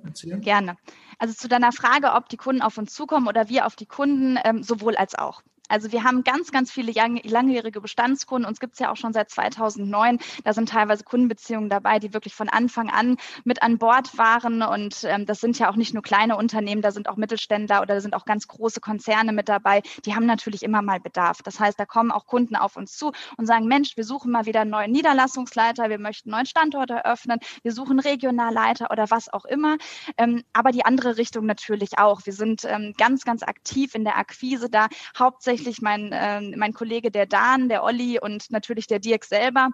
erzählen? 0.04 0.40
Gerne. 0.40 0.76
Also 1.18 1.35
zu 1.35 1.49
deiner 1.49 1.73
Frage, 1.73 2.12
ob 2.12 2.28
die 2.28 2.37
Kunden 2.37 2.62
auf 2.62 2.78
uns 2.78 2.94
zukommen 2.94 3.28
oder 3.28 3.49
wir 3.49 3.66
auf 3.66 3.76
die 3.76 3.87
Kunden, 3.87 4.38
ähm, 4.44 4.62
sowohl 4.62 4.97
als 4.97 5.14
auch. 5.16 5.42
Also 5.68 5.92
wir 5.92 6.04
haben 6.04 6.25
ganz, 6.25 6.50
ganz 6.50 6.70
viele 6.70 6.92
langjährige 7.25 7.80
Bestandskunden. 7.80 8.48
Uns 8.48 8.60
gibt 8.60 8.75
es 8.75 8.78
ja 8.78 8.90
auch 8.90 8.96
schon 8.96 9.12
seit 9.12 9.30
2009. 9.30 10.18
Da 10.44 10.52
sind 10.52 10.70
teilweise 10.70 11.04
Kundenbeziehungen 11.04 11.70
dabei, 11.70 11.98
die 11.98 12.14
wirklich 12.14 12.34
von 12.34 12.48
Anfang 12.48 12.90
an 12.90 13.16
mit 13.44 13.62
an 13.62 13.78
Bord 13.78 14.16
waren. 14.18 14.62
Und 14.62 15.04
ähm, 15.04 15.26
das 15.26 15.40
sind 15.40 15.58
ja 15.58 15.70
auch 15.70 15.76
nicht 15.76 15.94
nur 15.94 16.02
kleine 16.02 16.37
Unternehmen, 16.37 16.82
da 16.82 16.90
sind 16.90 17.08
auch 17.08 17.16
Mittelständler 17.16 17.82
oder 17.82 17.94
da 17.94 18.00
sind 18.00 18.14
auch 18.14 18.25
ganz 18.25 18.48
große 18.48 18.80
Konzerne 18.80 19.32
mit 19.32 19.48
dabei. 19.48 19.82
Die 20.04 20.14
haben 20.14 20.26
natürlich 20.26 20.62
immer 20.62 20.82
mal 20.82 21.00
Bedarf. 21.00 21.42
Das 21.42 21.60
heißt, 21.60 21.78
da 21.78 21.87
kommen 21.87 22.10
auch 22.10 22.26
Kunden 22.26 22.56
auf 22.56 22.76
uns 22.76 22.96
zu 22.96 23.12
und 23.37 23.46
sagen, 23.46 23.66
Mensch, 23.66 23.96
wir 23.96 24.04
suchen 24.04 24.32
mal 24.32 24.46
wieder 24.46 24.62
einen 24.62 24.70
neuen 24.70 24.90
Niederlassungsleiter, 24.92 25.90
wir 25.90 25.98
möchten 25.98 26.30
einen 26.30 26.38
neuen 26.38 26.46
Standort 26.46 26.90
eröffnen, 26.90 27.38
wir 27.62 27.72
suchen 27.72 28.00
Regionalleiter 28.00 28.90
oder 28.90 29.10
was 29.10 29.32
auch 29.32 29.44
immer. 29.44 29.76
Ähm, 30.16 30.44
aber 30.52 30.72
die 30.72 30.84
andere 30.84 31.16
Richtung 31.16 31.46
natürlich 31.46 31.98
auch. 31.98 32.25
Wir 32.25 32.32
sind 32.32 32.64
ähm, 32.64 32.94
ganz, 32.96 33.25
ganz 33.25 33.42
aktiv 33.42 33.94
in 33.94 34.04
der 34.04 34.16
Akquise 34.16 34.70
da, 34.70 34.88
hauptsächlich 35.18 35.57
tatsächlich 35.58 35.82
mein, 35.82 36.12
äh, 36.12 36.40
mein 36.56 36.72
Kollege 36.72 37.10
der 37.10 37.26
Dan, 37.26 37.68
der 37.68 37.82
Olli 37.82 38.18
und 38.20 38.50
natürlich 38.50 38.86
der 38.86 39.00
Dirk 39.00 39.24
selber 39.24 39.70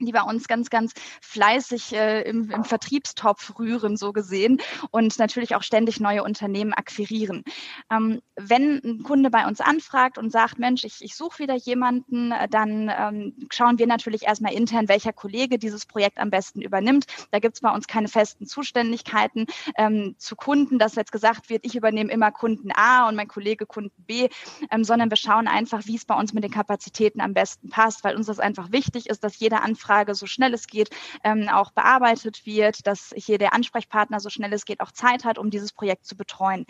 die 0.00 0.12
bei 0.12 0.22
uns 0.22 0.48
ganz, 0.48 0.70
ganz 0.70 0.92
fleißig 1.20 1.94
äh, 1.94 2.22
im, 2.22 2.50
im 2.50 2.64
Vertriebstopf 2.64 3.58
rühren, 3.58 3.96
so 3.96 4.12
gesehen, 4.12 4.60
und 4.90 5.18
natürlich 5.18 5.54
auch 5.54 5.62
ständig 5.62 6.00
neue 6.00 6.22
Unternehmen 6.22 6.72
akquirieren. 6.72 7.44
Ähm, 7.90 8.20
wenn 8.36 8.80
ein 8.84 9.02
Kunde 9.02 9.30
bei 9.30 9.46
uns 9.46 9.60
anfragt 9.60 10.18
und 10.18 10.30
sagt, 10.30 10.58
Mensch, 10.58 10.84
ich, 10.84 11.02
ich 11.02 11.14
suche 11.14 11.40
wieder 11.40 11.54
jemanden, 11.54 12.32
äh, 12.32 12.48
dann 12.48 12.90
ähm, 12.96 13.46
schauen 13.50 13.78
wir 13.78 13.86
natürlich 13.86 14.24
erstmal 14.24 14.52
intern, 14.52 14.88
welcher 14.88 15.12
Kollege 15.12 15.58
dieses 15.58 15.86
Projekt 15.86 16.18
am 16.18 16.30
besten 16.30 16.60
übernimmt. 16.60 17.06
Da 17.30 17.38
gibt 17.38 17.56
es 17.56 17.60
bei 17.60 17.70
uns 17.70 17.86
keine 17.86 18.08
festen 18.08 18.46
Zuständigkeiten 18.46 19.46
ähm, 19.76 20.14
zu 20.18 20.36
Kunden, 20.36 20.78
dass 20.78 20.94
jetzt 20.94 21.12
gesagt 21.12 21.48
wird, 21.48 21.64
ich 21.64 21.74
übernehme 21.74 22.12
immer 22.12 22.30
Kunden 22.32 22.70
A 22.72 23.08
und 23.08 23.16
mein 23.16 23.28
Kollege 23.28 23.66
Kunden 23.66 24.04
B, 24.04 24.28
ähm, 24.70 24.84
sondern 24.84 25.10
wir 25.10 25.16
schauen 25.16 25.48
einfach, 25.48 25.86
wie 25.86 25.96
es 25.96 26.04
bei 26.04 26.14
uns 26.14 26.32
mit 26.32 26.44
den 26.44 26.50
Kapazitäten 26.50 27.20
am 27.20 27.34
besten 27.34 27.70
passt, 27.70 28.04
weil 28.04 28.16
uns 28.16 28.26
das 28.26 28.38
einfach 28.38 28.72
wichtig 28.72 29.08
ist, 29.08 29.24
dass 29.24 29.38
jeder 29.38 29.62
Anfrage 29.62 29.85
Anfrage 29.86 30.14
so 30.14 30.26
schnell 30.26 30.52
es 30.52 30.66
geht 30.66 30.90
ähm, 31.22 31.48
auch 31.48 31.70
bearbeitet 31.70 32.44
wird, 32.44 32.86
dass 32.86 33.14
hier 33.16 33.38
der 33.38 33.52
Ansprechpartner 33.52 34.18
so 34.18 34.30
schnell 34.30 34.52
es 34.52 34.64
geht 34.64 34.80
auch 34.80 34.90
Zeit 34.90 35.24
hat, 35.24 35.38
um 35.38 35.50
dieses 35.50 35.72
Projekt 35.72 36.06
zu 36.06 36.16
betreuen. 36.16 36.66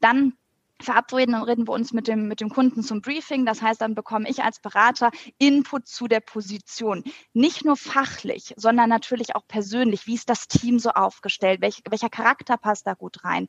Dann 0.00 0.34
verabreden 0.82 1.34
und 1.34 1.42
reden 1.42 1.66
wir 1.66 1.72
uns 1.72 1.92
mit 1.92 2.08
dem, 2.08 2.28
mit 2.28 2.40
dem 2.40 2.48
Kunden 2.48 2.82
zum 2.82 3.00
Briefing. 3.00 3.46
Das 3.46 3.62
heißt, 3.62 3.80
dann 3.80 3.94
bekomme 3.94 4.28
ich 4.28 4.42
als 4.42 4.60
Berater 4.60 5.10
Input 5.38 5.86
zu 5.86 6.08
der 6.08 6.20
Position. 6.20 7.04
Nicht 7.32 7.64
nur 7.64 7.76
fachlich, 7.76 8.54
sondern 8.56 8.88
natürlich 8.88 9.34
auch 9.36 9.46
persönlich. 9.46 10.06
Wie 10.06 10.14
ist 10.14 10.28
das 10.28 10.48
Team 10.48 10.78
so 10.78 10.90
aufgestellt? 10.90 11.60
Welch, 11.60 11.82
welcher 11.88 12.08
Charakter 12.10 12.56
passt 12.56 12.86
da 12.86 12.94
gut 12.94 13.24
rein? 13.24 13.46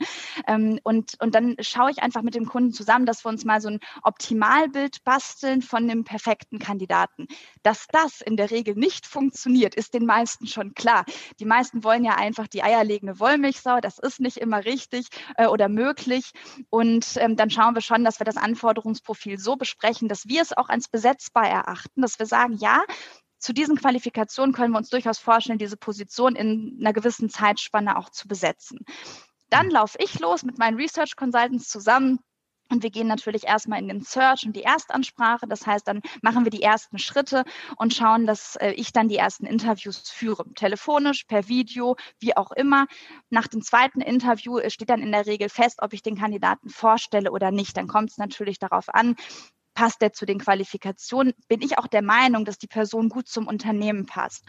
Ähm, 0.47 0.79
und, 0.83 1.19
und 1.21 1.35
dann 1.35 1.55
schaue 1.59 1.91
ich 1.91 2.01
einfach 2.01 2.21
mit 2.21 2.35
dem 2.35 2.45
Kunden 2.45 2.73
zusammen, 2.73 3.05
dass 3.05 3.25
wir 3.25 3.29
uns 3.29 3.45
mal 3.45 3.61
so 3.61 3.69
ein 3.69 3.79
Optimalbild 4.03 5.03
basteln 5.03 5.61
von 5.61 5.87
dem 5.87 6.03
perfekten 6.03 6.59
Kandidaten. 6.59 7.27
Dass 7.63 7.87
das 7.91 8.21
in 8.21 8.37
der 8.37 8.51
Regel 8.51 8.75
nicht 8.75 9.05
funktioniert, 9.05 9.75
ist 9.75 9.93
den 9.93 10.05
meisten 10.05 10.47
schon 10.47 10.73
klar. 10.73 11.05
Die 11.39 11.45
meisten 11.45 11.83
wollen 11.83 12.03
ja 12.03 12.15
einfach 12.15 12.47
die 12.47 12.63
eierlegende 12.63 13.19
Wollmilchsau. 13.19 13.79
Das 13.81 13.99
ist 13.99 14.19
nicht 14.19 14.37
immer 14.37 14.65
richtig 14.65 15.07
äh, 15.37 15.47
oder 15.47 15.69
möglich. 15.69 16.31
Und 16.69 17.17
ähm, 17.24 17.36
dann 17.38 17.50
schauen 17.50 17.74
wir 17.74 17.82
schon, 17.82 18.03
dass 18.03 18.20
wir 18.20 18.25
das 18.25 18.38
Anforderungsprofil 18.38 19.39
so 19.39 19.56
besprechen, 19.56 20.10
dass 20.10 20.27
wir 20.27 20.42
es 20.42 20.56
auch 20.56 20.70
als 20.70 20.89
besetzbar 20.89 21.48
erachten, 21.48 22.01
dass 22.01 22.20
wir 22.20 22.25
sagen, 22.25 22.58
ja, 22.58 22.84
zu 23.39 23.53
diesen 23.53 23.77
Qualifikationen 23.77 24.53
können 24.53 24.74
wir 24.74 24.77
uns 24.77 24.89
durchaus 24.89 25.20
vorstellen, 25.20 25.58
diese 25.58 25.77
Position 25.77 26.36
in 26.36 26.77
einer 26.80 26.94
gewissen 26.94 27.30
Zeitspanne 27.30 27.98
auch 27.98 28.10
zu 28.10 28.27
besetzen. 28.27 28.80
Dann 29.50 29.70
laufe 29.70 29.98
ich 30.01 30.20
los 30.20 30.44
mit 30.44 30.58
meinen 30.58 30.77
Research 30.77 31.15
Consultants 31.15 31.70
zusammen 31.70 32.20
und 32.74 32.84
wir 32.84 32.89
gehen 32.89 33.08
natürlich 33.08 33.46
erstmal 33.46 33.80
in 33.80 33.88
den 33.88 34.01
Search 34.01 34.46
und 34.46 34.56
die 34.56 34.63
Erstansprache. 34.63 35.48
Das 35.48 35.65
heißt, 35.68 35.88
dann 35.88 36.01
machen 36.22 36.44
wir 36.44 36.50
die 36.50 36.63
ersten 36.63 36.98
Schritte 36.98 37.44
und 37.77 37.94
schauen, 37.94 38.25
dass 38.25 38.56
äh, 38.56 38.72
ich 38.72 38.92
dann 38.92 39.08
die 39.08 39.18
ersten 39.18 39.46
Interviews 39.46 40.10
führe. 40.10 40.44
Telefonisch, 40.56 41.25
per 41.25 41.48
Video, 41.48 41.96
wie 42.20 42.36
auch 42.36 42.51
immer. 42.51 42.88
Nach 43.30 43.48
dem 43.48 43.62
zweiten 43.62 44.01
Interview 44.01 44.58
äh, 44.58 44.72
steht 44.72 44.89
dann 44.89 45.01
in 45.01 45.12
der 45.12 45.27
Regel 45.27 45.50
fest, 45.50 45.80
ob 45.82 45.94
ich 45.94 46.01
den 46.01 46.18
Kandidaten 46.18 46.70
vorstelle 46.70 47.32
oder 47.32 47.51
nicht. 47.51 47.77
Dann 47.77 47.88
kommt 47.88 48.10
es 48.10 48.18
natürlich 48.18 48.58
darauf 48.58 48.89
an, 48.89 49.15
passt 49.75 50.01
der 50.01 50.13
zu 50.13 50.25
den 50.25 50.39
Qualifikationen? 50.39 51.34
Bin 51.48 51.62
ich 51.62 51.77
auch 51.77 51.88
der 51.88 52.01
Meinung, 52.01 52.44
dass 52.44 52.58
die 52.58 52.68
Person 52.68 53.10
gut 53.10 53.27
zum 53.27 53.48
Unternehmen 53.48 54.08
passt? 54.08 54.46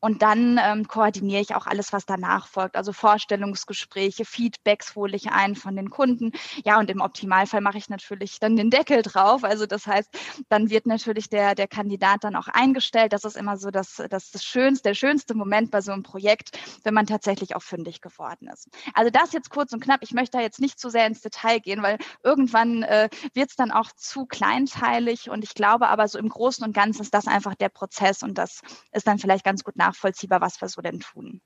Und 0.00 0.22
dann 0.22 0.60
ähm, 0.62 0.86
koordiniere 0.86 1.40
ich 1.40 1.54
auch 1.54 1.66
alles, 1.66 1.92
was 1.92 2.06
danach 2.06 2.46
folgt. 2.46 2.76
Also 2.76 2.92
Vorstellungsgespräche, 2.92 4.24
Feedbacks 4.24 4.94
hole 4.94 5.16
ich 5.16 5.30
ein 5.30 5.56
von 5.56 5.74
den 5.74 5.90
Kunden. 5.90 6.32
Ja, 6.64 6.78
und 6.78 6.90
im 6.90 7.00
Optimalfall 7.00 7.60
mache 7.60 7.78
ich 7.78 7.88
natürlich 7.88 8.38
dann 8.38 8.56
den 8.56 8.70
Deckel 8.70 9.02
drauf. 9.02 9.44
Also 9.44 9.66
das 9.66 9.86
heißt, 9.86 10.08
dann 10.48 10.70
wird 10.70 10.86
natürlich 10.86 11.28
der, 11.28 11.54
der 11.54 11.66
Kandidat 11.66 12.24
dann 12.24 12.36
auch 12.36 12.48
eingestellt. 12.48 13.12
Das 13.12 13.24
ist 13.24 13.36
immer 13.36 13.56
so 13.56 13.70
das, 13.70 14.02
das, 14.08 14.30
das 14.30 14.44
schönste, 14.44 14.90
der 14.90 14.94
schönste 14.94 15.34
Moment 15.34 15.70
bei 15.70 15.80
so 15.80 15.92
einem 15.92 16.02
Projekt, 16.02 16.58
wenn 16.84 16.94
man 16.94 17.06
tatsächlich 17.06 17.56
auch 17.56 17.62
fündig 17.62 18.00
geworden 18.00 18.48
ist. 18.52 18.68
Also 18.94 19.10
das 19.10 19.32
jetzt 19.32 19.50
kurz 19.50 19.72
und 19.72 19.80
knapp. 19.80 20.00
Ich 20.02 20.12
möchte 20.12 20.38
da 20.38 20.42
jetzt 20.42 20.60
nicht 20.60 20.78
zu 20.78 20.90
sehr 20.90 21.06
ins 21.06 21.20
Detail 21.20 21.58
gehen, 21.58 21.82
weil 21.82 21.98
irgendwann 22.22 22.84
äh, 22.84 23.08
wird 23.34 23.50
es 23.50 23.56
dann 23.56 23.72
auch 23.72 23.90
zu 23.96 24.26
kleinteilig. 24.26 25.28
Und 25.28 25.42
ich 25.42 25.54
glaube 25.54 25.88
aber 25.88 26.06
so 26.08 26.18
im 26.18 26.28
Großen 26.28 26.64
und 26.64 26.72
Ganzen 26.72 27.02
ist 27.02 27.14
das 27.14 27.26
einfach 27.26 27.54
der 27.54 27.68
Prozess 27.68 28.22
und 28.22 28.38
das 28.38 28.60
ist 28.92 29.06
dann 29.06 29.18
vielleicht 29.18 29.44
ganz 29.44 29.64
gut 29.64 29.76
nach 29.76 29.87
nachvollziehbar, 29.88 30.40
was 30.40 30.60
wir 30.60 30.68
so 30.68 30.80
denn 30.80 31.00
tun. 31.00 31.40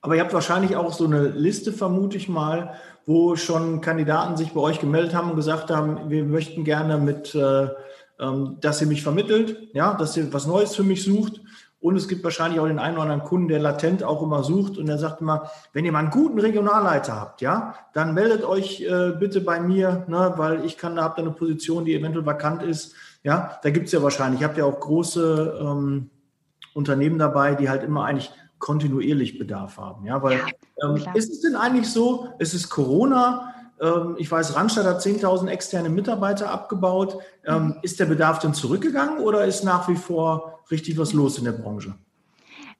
Aber 0.00 0.14
ihr 0.14 0.22
habt 0.22 0.32
wahrscheinlich 0.32 0.76
auch 0.76 0.92
so 0.92 1.04
eine 1.04 1.28
Liste, 1.28 1.72
vermute 1.72 2.16
ich 2.16 2.28
mal, 2.28 2.74
wo 3.06 3.36
schon 3.36 3.80
Kandidaten 3.80 4.36
sich 4.36 4.52
bei 4.52 4.60
euch 4.60 4.80
gemeldet 4.80 5.14
haben 5.14 5.30
und 5.30 5.36
gesagt 5.36 5.70
haben, 5.70 6.10
wir 6.10 6.24
möchten 6.24 6.64
gerne 6.64 6.98
mit, 6.98 7.34
äh, 7.34 7.68
ähm, 8.20 8.58
dass 8.60 8.80
ihr 8.80 8.86
mich 8.86 9.02
vermittelt, 9.02 9.68
ja, 9.72 9.94
dass 9.94 10.16
ihr 10.16 10.32
was 10.32 10.46
Neues 10.46 10.74
für 10.74 10.82
mich 10.82 11.04
sucht. 11.04 11.40
Und 11.80 11.96
es 11.96 12.08
gibt 12.08 12.24
wahrscheinlich 12.24 12.58
auch 12.58 12.66
den 12.66 12.80
einen 12.80 12.96
oder 12.96 13.04
anderen 13.04 13.22
Kunden, 13.22 13.46
der 13.46 13.60
latent 13.60 14.02
auch 14.02 14.20
immer 14.20 14.42
sucht 14.42 14.78
und 14.78 14.86
der 14.86 14.98
sagt 14.98 15.20
immer, 15.20 15.48
wenn 15.72 15.84
ihr 15.84 15.92
mal 15.92 16.00
einen 16.00 16.10
guten 16.10 16.40
Regionalleiter 16.40 17.14
habt, 17.14 17.40
ja, 17.40 17.74
dann 17.94 18.14
meldet 18.14 18.44
euch 18.44 18.80
äh, 18.80 19.12
bitte 19.12 19.40
bei 19.40 19.60
mir, 19.60 20.04
ne, 20.08 20.34
weil 20.36 20.64
ich 20.64 20.76
kann, 20.76 20.96
da 20.96 21.04
habt 21.04 21.20
ihr 21.20 21.22
eine 21.22 21.30
Position, 21.30 21.84
die 21.84 21.94
eventuell 21.94 22.26
vakant 22.26 22.64
ist. 22.64 22.94
Ja, 23.22 23.58
da 23.62 23.70
gibt 23.70 23.86
es 23.86 23.92
ja 23.92 24.02
wahrscheinlich, 24.02 24.40
ihr 24.40 24.48
habt 24.48 24.58
ja 24.58 24.64
auch 24.64 24.80
große 24.80 25.60
ähm, 25.62 26.10
Unternehmen 26.74 27.18
dabei, 27.18 27.54
die 27.54 27.68
halt 27.68 27.82
immer 27.82 28.04
eigentlich 28.04 28.30
kontinuierlich 28.58 29.38
Bedarf 29.38 29.76
haben. 29.76 30.04
Ja, 30.04 30.22
weil 30.22 30.38
ja, 30.38 30.46
ähm, 30.82 31.02
ist 31.14 31.30
es 31.30 31.40
denn 31.40 31.56
eigentlich 31.56 31.90
so, 31.90 32.28
es 32.38 32.54
ist 32.54 32.70
Corona, 32.70 33.54
ähm, 33.80 34.16
ich 34.18 34.30
weiß, 34.30 34.56
Randstadt 34.56 34.86
hat 34.86 35.00
10.000 35.00 35.48
externe 35.48 35.88
Mitarbeiter 35.88 36.50
abgebaut. 36.50 37.18
Ähm, 37.46 37.66
mhm. 37.66 37.76
Ist 37.82 38.00
der 38.00 38.06
Bedarf 38.06 38.38
denn 38.40 38.54
zurückgegangen 38.54 39.18
oder 39.18 39.44
ist 39.44 39.64
nach 39.64 39.88
wie 39.88 39.96
vor 39.96 40.60
richtig 40.70 40.98
was 40.98 41.12
los 41.12 41.38
in 41.38 41.44
der 41.44 41.52
Branche? 41.52 41.94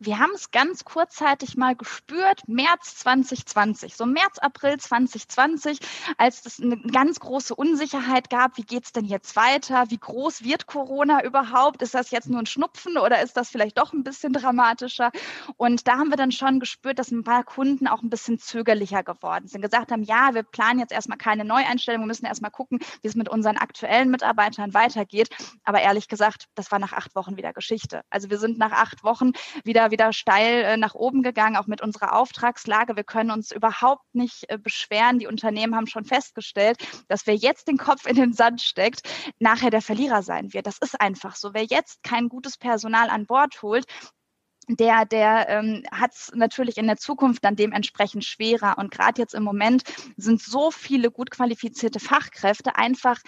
Wir 0.00 0.20
haben 0.20 0.30
es 0.32 0.52
ganz 0.52 0.84
kurzzeitig 0.84 1.56
mal 1.56 1.74
gespürt, 1.74 2.46
März 2.46 2.98
2020, 2.98 3.96
so 3.96 4.06
März, 4.06 4.38
April 4.38 4.78
2020, 4.78 5.80
als 6.16 6.46
es 6.46 6.60
eine 6.60 6.76
ganz 6.76 7.18
große 7.18 7.52
Unsicherheit 7.52 8.30
gab, 8.30 8.56
wie 8.58 8.62
geht 8.62 8.84
es 8.84 8.92
denn 8.92 9.06
jetzt 9.06 9.34
weiter? 9.34 9.86
Wie 9.88 9.98
groß 9.98 10.44
wird 10.44 10.68
Corona 10.68 11.24
überhaupt? 11.24 11.82
Ist 11.82 11.94
das 11.94 12.12
jetzt 12.12 12.28
nur 12.30 12.38
ein 12.38 12.46
Schnupfen 12.46 12.96
oder 12.96 13.20
ist 13.22 13.36
das 13.36 13.48
vielleicht 13.50 13.76
doch 13.76 13.92
ein 13.92 14.04
bisschen 14.04 14.32
dramatischer? 14.32 15.10
Und 15.56 15.88
da 15.88 15.98
haben 15.98 16.10
wir 16.10 16.16
dann 16.16 16.30
schon 16.30 16.60
gespürt, 16.60 17.00
dass 17.00 17.10
ein 17.10 17.24
paar 17.24 17.42
Kunden 17.42 17.88
auch 17.88 18.02
ein 18.02 18.10
bisschen 18.10 18.38
zögerlicher 18.38 19.02
geworden 19.02 19.48
sind, 19.48 19.62
gesagt 19.62 19.90
haben, 19.90 20.04
ja, 20.04 20.32
wir 20.32 20.44
planen 20.44 20.78
jetzt 20.78 20.92
erstmal 20.92 21.18
keine 21.18 21.44
Neueinstellung, 21.44 22.02
wir 22.02 22.06
müssen 22.06 22.26
erstmal 22.26 22.52
gucken, 22.52 22.78
wie 23.02 23.08
es 23.08 23.16
mit 23.16 23.28
unseren 23.28 23.56
aktuellen 23.56 24.10
Mitarbeitern 24.12 24.74
weitergeht. 24.74 25.30
Aber 25.64 25.80
ehrlich 25.80 26.06
gesagt, 26.06 26.44
das 26.54 26.70
war 26.70 26.78
nach 26.78 26.92
acht 26.92 27.16
Wochen 27.16 27.36
wieder 27.36 27.52
Geschichte. 27.52 28.02
Also 28.10 28.30
wir 28.30 28.38
sind 28.38 28.58
nach 28.58 28.70
acht 28.70 29.02
Wochen 29.02 29.32
wieder 29.64 29.87
wieder 29.90 30.12
steil 30.12 30.64
äh, 30.64 30.76
nach 30.76 30.94
oben 30.94 31.22
gegangen, 31.22 31.56
auch 31.56 31.66
mit 31.66 31.80
unserer 31.80 32.14
Auftragslage. 32.14 32.96
Wir 32.96 33.04
können 33.04 33.30
uns 33.30 33.52
überhaupt 33.52 34.04
nicht 34.14 34.44
äh, 34.48 34.58
beschweren. 34.58 35.18
Die 35.18 35.26
Unternehmen 35.26 35.74
haben 35.74 35.86
schon 35.86 36.04
festgestellt, 36.04 36.78
dass 37.08 37.26
wer 37.26 37.34
jetzt 37.34 37.68
den 37.68 37.76
Kopf 37.76 38.06
in 38.06 38.16
den 38.16 38.32
Sand 38.32 38.60
steckt, 38.60 39.02
nachher 39.38 39.70
der 39.70 39.82
Verlierer 39.82 40.22
sein 40.22 40.52
wird. 40.52 40.66
Das 40.66 40.78
ist 40.78 41.00
einfach 41.00 41.36
so. 41.36 41.54
Wer 41.54 41.64
jetzt 41.64 42.02
kein 42.02 42.28
gutes 42.28 42.56
Personal 42.56 43.10
an 43.10 43.26
Bord 43.26 43.62
holt, 43.62 43.86
der, 44.68 45.06
der 45.06 45.48
ähm, 45.48 45.82
hat 45.90 46.12
es 46.14 46.30
natürlich 46.34 46.76
in 46.76 46.86
der 46.86 46.98
Zukunft 46.98 47.44
dann 47.44 47.56
dementsprechend 47.56 48.24
schwerer. 48.24 48.76
Und 48.78 48.90
gerade 48.90 49.20
jetzt 49.20 49.34
im 49.34 49.42
Moment 49.42 49.82
sind 50.16 50.42
so 50.42 50.70
viele 50.70 51.10
gut 51.10 51.30
qualifizierte 51.30 52.00
Fachkräfte 52.00 52.76
einfach 52.76 53.18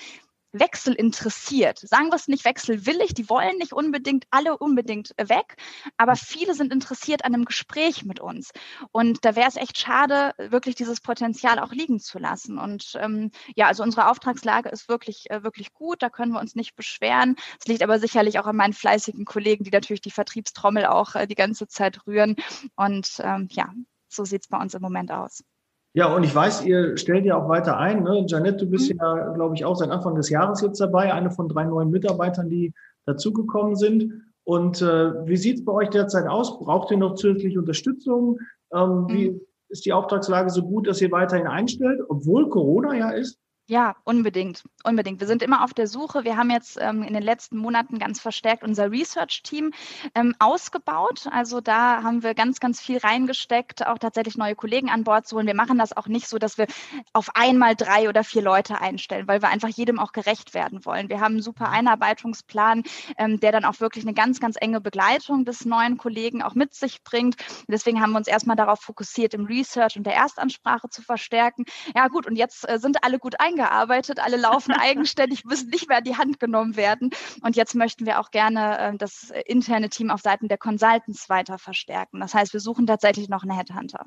Wechsel 0.52 0.95
interessiert. 0.95 1.78
Sagen 1.78 2.09
wir 2.09 2.16
es 2.16 2.28
nicht 2.28 2.45
wechselwillig, 2.45 3.14
die 3.14 3.28
wollen 3.28 3.57
nicht 3.59 3.73
unbedingt 3.73 4.25
alle 4.30 4.59
unbedingt 4.59 5.14
weg, 5.16 5.57
aber 5.97 6.16
viele 6.16 6.54
sind 6.54 6.73
interessiert 6.73 7.25
an 7.25 7.35
einem 7.35 7.45
Gespräch 7.45 8.04
mit 8.04 8.21
uns. 8.21 8.50
Und 8.92 9.25
da 9.25 9.37
wäre 9.37 9.49
es 9.49 9.57
echt 9.57 9.78
schade, 9.78 10.33
wirklich 10.38 10.75
dieses 10.75 11.00
Potenzial 11.00 11.59
auch 11.59 11.73
liegen 11.73 12.00
zu 12.00 12.19
lassen. 12.19 12.59
Und 12.59 12.92
ähm, 13.00 13.30
ja, 13.54 13.66
also 13.66 13.83
unsere 13.83 14.09
Auftragslage 14.11 14.69
ist 14.69 14.88
wirklich, 14.88 15.30
äh, 15.30 15.42
wirklich 15.42 15.73
gut, 15.73 16.02
da 16.02 16.11
können 16.11 16.33
wir 16.33 16.40
uns 16.40 16.54
nicht 16.54 16.75
beschweren. 16.76 17.37
Es 17.61 17.66
liegt 17.66 17.83
aber 17.83 17.99
sicherlich 17.99 18.38
auch 18.38 18.47
an 18.47 18.57
meinen 18.57 18.73
fleißigen 18.73 19.25
Kollegen, 19.25 19.64
die 19.64 19.71
natürlich 19.71 20.00
die 20.00 20.10
Vertriebstrommel 20.10 20.86
auch 20.86 21.15
äh, 21.15 21.26
die 21.26 21.34
ganze 21.34 21.69
Zeit 21.69 22.06
rühren. 22.06 22.36
Und 22.76 23.21
ähm, 23.21 23.49
ja, 23.50 23.73
so 24.08 24.25
sieht 24.25 24.43
es 24.43 24.49
bei 24.49 24.58
uns 24.58 24.75
im 24.75 24.82
Moment 24.82 25.13
aus. 25.13 25.45
Ja, 25.93 26.15
und 26.15 26.23
ich 26.23 26.35
weiß, 26.35 26.65
ihr 26.65 26.97
stellt 26.97 27.25
ja 27.25 27.37
auch 27.37 27.49
weiter 27.49 27.76
ein. 27.76 28.05
Ne? 28.05 28.25
Janette, 28.26 28.65
du 28.65 28.71
bist 28.71 28.93
mhm. 28.93 28.99
ja, 29.00 29.33
glaube 29.33 29.55
ich, 29.57 29.65
auch 29.65 29.76
seit 29.76 29.91
Anfang 29.91 30.15
des 30.15 30.31
Jahres 30.31 30.61
jetzt 30.61 30.81
dabei, 30.81 31.13
eine 31.13 31.31
von 31.31 31.49
drei 31.49 31.65
neuen 31.65 31.91
Mitarbeitern, 31.91 32.49
die 32.49 32.73
dazugekommen 33.07 33.75
sind. 33.75 34.13
Und 34.45 34.83
äh, 34.83 35.26
wie 35.26 35.37
sieht 35.37 35.59
es 35.59 35.65
bei 35.65 35.73
euch 35.73 35.91
derzeit 35.91 36.26
aus? 36.26 36.59
Braucht 36.61 36.91
ihr 36.91 36.97
noch 36.97 37.15
zusätzliche 37.15 37.59
Unterstützung? 37.59 38.39
Ähm, 38.73 39.03
mhm. 39.03 39.09
Wie 39.09 39.41
ist 39.69 39.85
die 39.85 39.93
Auftragslage 39.93 40.50
so 40.50 40.63
gut, 40.63 40.87
dass 40.87 41.00
ihr 41.00 41.11
weiterhin 41.11 41.47
einstellt, 41.47 42.00
obwohl 42.09 42.49
Corona 42.49 42.95
ja 42.95 43.11
ist? 43.11 43.39
Ja, 43.71 43.95
unbedingt, 44.02 44.65
unbedingt. 44.83 45.21
Wir 45.21 45.28
sind 45.28 45.45
immer 45.45 45.63
auf 45.63 45.73
der 45.73 45.87
Suche. 45.87 46.25
Wir 46.25 46.37
haben 46.37 46.50
jetzt 46.50 46.76
ähm, 46.80 47.04
in 47.04 47.15
den 47.15 47.23
letzten 47.23 47.56
Monaten 47.56 48.00
ganz 48.00 48.19
verstärkt 48.19 48.65
unser 48.65 48.91
Research-Team 48.91 49.71
ähm, 50.17 50.35
ausgebaut. 50.41 51.28
Also 51.30 51.61
da 51.61 52.02
haben 52.02 52.25
wir 52.25 52.35
ganz, 52.35 52.59
ganz 52.59 52.80
viel 52.80 52.99
reingesteckt, 52.99 53.87
auch 53.87 53.99
tatsächlich 53.99 54.37
neue 54.37 54.56
Kollegen 54.56 54.91
an 54.91 55.04
Bord 55.04 55.28
zu 55.28 55.37
holen. 55.37 55.47
Wir 55.47 55.54
machen 55.54 55.78
das 55.78 55.97
auch 55.97 56.09
nicht 56.09 56.26
so, 56.26 56.39
dass 56.39 56.59
wir 56.59 56.67
auf 57.13 57.37
einmal 57.37 57.76
drei 57.76 58.09
oder 58.09 58.25
vier 58.25 58.43
Leute 58.43 58.80
einstellen, 58.80 59.28
weil 59.28 59.41
wir 59.41 59.50
einfach 59.50 59.69
jedem 59.69 60.00
auch 60.00 60.11
gerecht 60.11 60.52
werden 60.52 60.85
wollen. 60.85 61.09
Wir 61.09 61.21
haben 61.21 61.35
einen 61.35 61.43
super 61.43 61.69
mhm. 61.69 61.75
Einarbeitungsplan, 61.75 62.83
ähm, 63.19 63.39
der 63.39 63.52
dann 63.52 63.65
auch 63.65 63.78
wirklich 63.78 64.04
eine 64.04 64.15
ganz, 64.15 64.41
ganz 64.41 64.56
enge 64.61 64.80
Begleitung 64.80 65.45
des 65.45 65.65
neuen 65.65 65.97
Kollegen 65.97 66.43
auch 66.43 66.56
mit 66.56 66.75
sich 66.75 67.04
bringt. 67.04 67.37
Deswegen 67.69 68.00
haben 68.00 68.11
wir 68.11 68.19
uns 68.19 68.26
erstmal 68.26 68.56
darauf 68.56 68.80
fokussiert, 68.80 69.33
im 69.33 69.45
Research 69.45 69.97
und 69.97 70.06
der 70.06 70.17
Erstansprache 70.17 70.89
zu 70.91 71.02
verstärken. 71.02 71.67
Ja 71.95 72.09
gut, 72.09 72.26
und 72.26 72.35
jetzt 72.35 72.69
äh, 72.69 72.80
sind 72.80 73.04
alle 73.04 73.21
gut 73.21 73.39
eingearbeitet 73.39 73.60
eingearbeitet, 73.61 74.19
alle 74.21 74.37
laufen 74.37 74.73
eigenständig, 74.73 75.45
müssen 75.45 75.69
nicht 75.71 75.89
mehr 75.89 75.99
in 75.99 76.05
die 76.05 76.17
Hand 76.17 76.41
genommen 76.41 76.77
werden. 76.77 77.11
Und 77.43 77.57
jetzt 77.57 77.75
möchten 77.75 78.07
wir 78.07 78.21
auch 78.21 78.31
gerne 78.31 78.79
äh, 78.79 78.97
das 78.97 79.33
interne 79.47 79.89
Team 79.89 80.11
auf 80.11 80.21
Seiten 80.21 80.49
der 80.49 80.59
Consultants 80.59 81.29
weiter 81.29 81.59
verstärken. 81.59 82.21
Das 82.21 82.35
heißt, 82.35 82.53
wir 82.53 82.61
suchen 82.61 82.87
tatsächlich 82.87 83.29
noch 83.29 83.43
einen 83.43 83.57
Headhunter. 83.57 84.05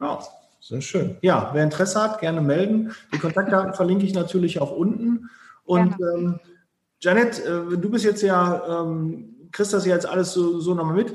Oh, 0.00 0.18
sehr 0.60 0.80
schön. 0.80 1.16
Ja, 1.22 1.50
wer 1.52 1.64
Interesse 1.64 2.02
hat, 2.02 2.20
gerne 2.20 2.40
melden. 2.40 2.94
Die 3.12 3.18
Kontaktdaten 3.18 3.74
verlinke 3.74 4.04
ich 4.04 4.14
natürlich 4.14 4.60
auch 4.60 4.72
unten. 4.72 5.30
Und 5.64 5.96
ähm, 6.00 6.40
Janet, 7.00 7.38
äh, 7.44 7.76
du 7.76 7.90
bist 7.90 8.04
jetzt 8.04 8.22
ja, 8.22 8.82
ähm, 8.82 9.48
kriegst 9.52 9.72
das 9.72 9.86
ja 9.86 9.94
jetzt 9.94 10.06
alles 10.06 10.32
so, 10.32 10.60
so 10.60 10.74
nochmal 10.74 10.94
mit. 10.94 11.14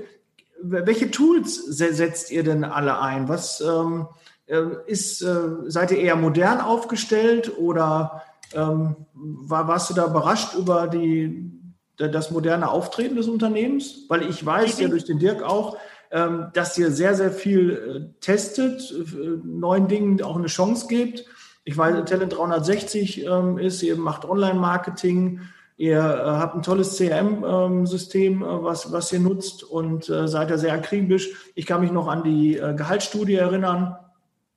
Welche 0.61 1.11
Tools 1.11 1.57
setzt 1.65 2.31
ihr 2.31 2.43
denn 2.43 2.63
alle 2.63 2.99
ein? 2.99 3.27
Was, 3.27 3.61
ähm, 3.61 4.07
ist, 4.47 5.21
äh, 5.21 5.41
seid 5.67 5.91
ihr 5.91 5.97
eher 5.97 6.15
modern 6.15 6.61
aufgestellt 6.61 7.57
oder 7.57 8.23
ähm, 8.53 8.95
war, 9.13 9.67
warst 9.67 9.89
du 9.89 9.93
da 9.93 10.05
überrascht 10.05 10.55
über 10.55 10.87
die, 10.87 11.51
das 11.97 12.31
moderne 12.31 12.69
Auftreten 12.69 13.15
des 13.15 13.27
Unternehmens? 13.27 14.05
Weil 14.07 14.29
ich 14.29 14.45
weiß 14.45 14.79
ja 14.79 14.87
durch 14.87 15.05
den 15.05 15.19
Dirk 15.19 15.41
auch, 15.41 15.77
ähm, 16.11 16.47
dass 16.53 16.77
ihr 16.77 16.91
sehr, 16.91 17.15
sehr 17.15 17.31
viel 17.31 17.71
äh, 17.71 18.19
testet, 18.21 18.91
äh, 18.91 19.39
neuen 19.43 19.87
Dingen 19.87 20.21
auch 20.21 20.35
eine 20.35 20.47
Chance 20.47 20.87
gibt. 20.87 21.25
Ich 21.63 21.75
weiß, 21.75 22.05
Talent 22.05 22.37
360 22.37 23.25
ähm, 23.25 23.57
ist, 23.57 23.81
ihr 23.81 23.97
macht 23.97 24.23
Online-Marketing, 24.23 25.41
ihr 25.77 25.97
äh, 25.97 26.23
habt 26.23 26.55
ein 26.55 26.61
tolles 26.61 26.97
CRM-System, 26.97 28.43
ähm, 28.43 28.47
was, 28.61 28.91
was 28.91 29.11
ihr 29.11 29.19
nutzt 29.19 29.63
und 29.63 30.05
seid 30.05 30.51
ja 30.51 30.57
sehr 30.57 30.73
akribisch. 30.73 31.51
Ich 31.55 31.65
kann 31.65 31.81
mich 31.81 31.91
noch 31.91 32.07
an 32.07 32.23
die 32.23 32.53
Gehaltsstudie 32.53 33.35
erinnern 33.35 33.97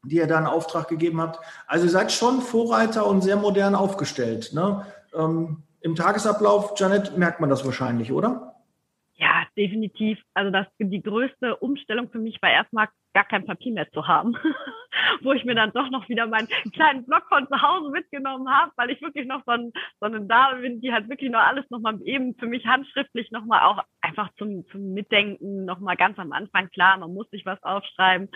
die 0.08 0.16
ihr 0.16 0.26
da 0.26 0.38
in 0.38 0.46
Auftrag 0.46 0.88
gegeben 0.88 1.20
habt. 1.20 1.40
Also 1.66 1.86
ihr 1.86 1.90
seid 1.90 2.12
schon 2.12 2.40
Vorreiter 2.40 3.06
und 3.06 3.22
sehr 3.22 3.36
modern 3.36 3.74
aufgestellt. 3.74 4.52
Ne? 4.52 4.84
Ähm, 5.14 5.62
Im 5.80 5.94
Tagesablauf, 5.94 6.74
Janet, 6.76 7.16
merkt 7.16 7.40
man 7.40 7.50
das 7.50 7.64
wahrscheinlich, 7.64 8.12
oder? 8.12 8.54
Ja, 9.18 9.44
definitiv. 9.56 10.20
Also 10.34 10.52
das 10.52 10.66
die 10.78 11.02
größte 11.02 11.56
Umstellung 11.56 12.08
für 12.08 12.20
mich 12.20 12.40
war 12.40 12.50
erstmal 12.50 12.88
gar 13.14 13.24
kein 13.24 13.44
Papier 13.44 13.72
mehr 13.72 13.90
zu 13.90 14.06
haben, 14.06 14.36
wo 15.22 15.32
ich 15.32 15.44
mir 15.44 15.56
dann 15.56 15.72
doch 15.72 15.90
noch 15.90 16.08
wieder 16.08 16.28
meinen 16.28 16.46
kleinen 16.72 17.04
Blog 17.04 17.24
von 17.28 17.48
zu 17.48 17.60
Hause 17.60 17.90
mitgenommen 17.90 18.48
habe, 18.48 18.70
weil 18.76 18.90
ich 18.90 19.02
wirklich 19.02 19.26
noch 19.26 19.42
so, 19.44 19.50
ein, 19.50 19.72
so 19.98 20.06
eine 20.06 20.20
Dame 20.20 20.60
bin, 20.60 20.80
die 20.80 20.92
halt 20.92 21.08
wirklich 21.08 21.32
noch 21.32 21.40
alles 21.40 21.68
nochmal 21.68 22.00
eben 22.04 22.36
für 22.36 22.46
mich 22.46 22.64
handschriftlich 22.64 23.32
nochmal 23.32 23.62
auch 23.62 23.82
einfach 24.02 24.30
zum, 24.38 24.64
zum 24.70 24.94
Mitdenken 24.94 25.64
nochmal 25.64 25.96
ganz 25.96 26.16
am 26.20 26.30
Anfang 26.30 26.70
klar, 26.70 26.96
man 26.96 27.12
muss 27.12 27.28
sich 27.30 27.44
was 27.44 27.60
aufschreiben. 27.64 28.28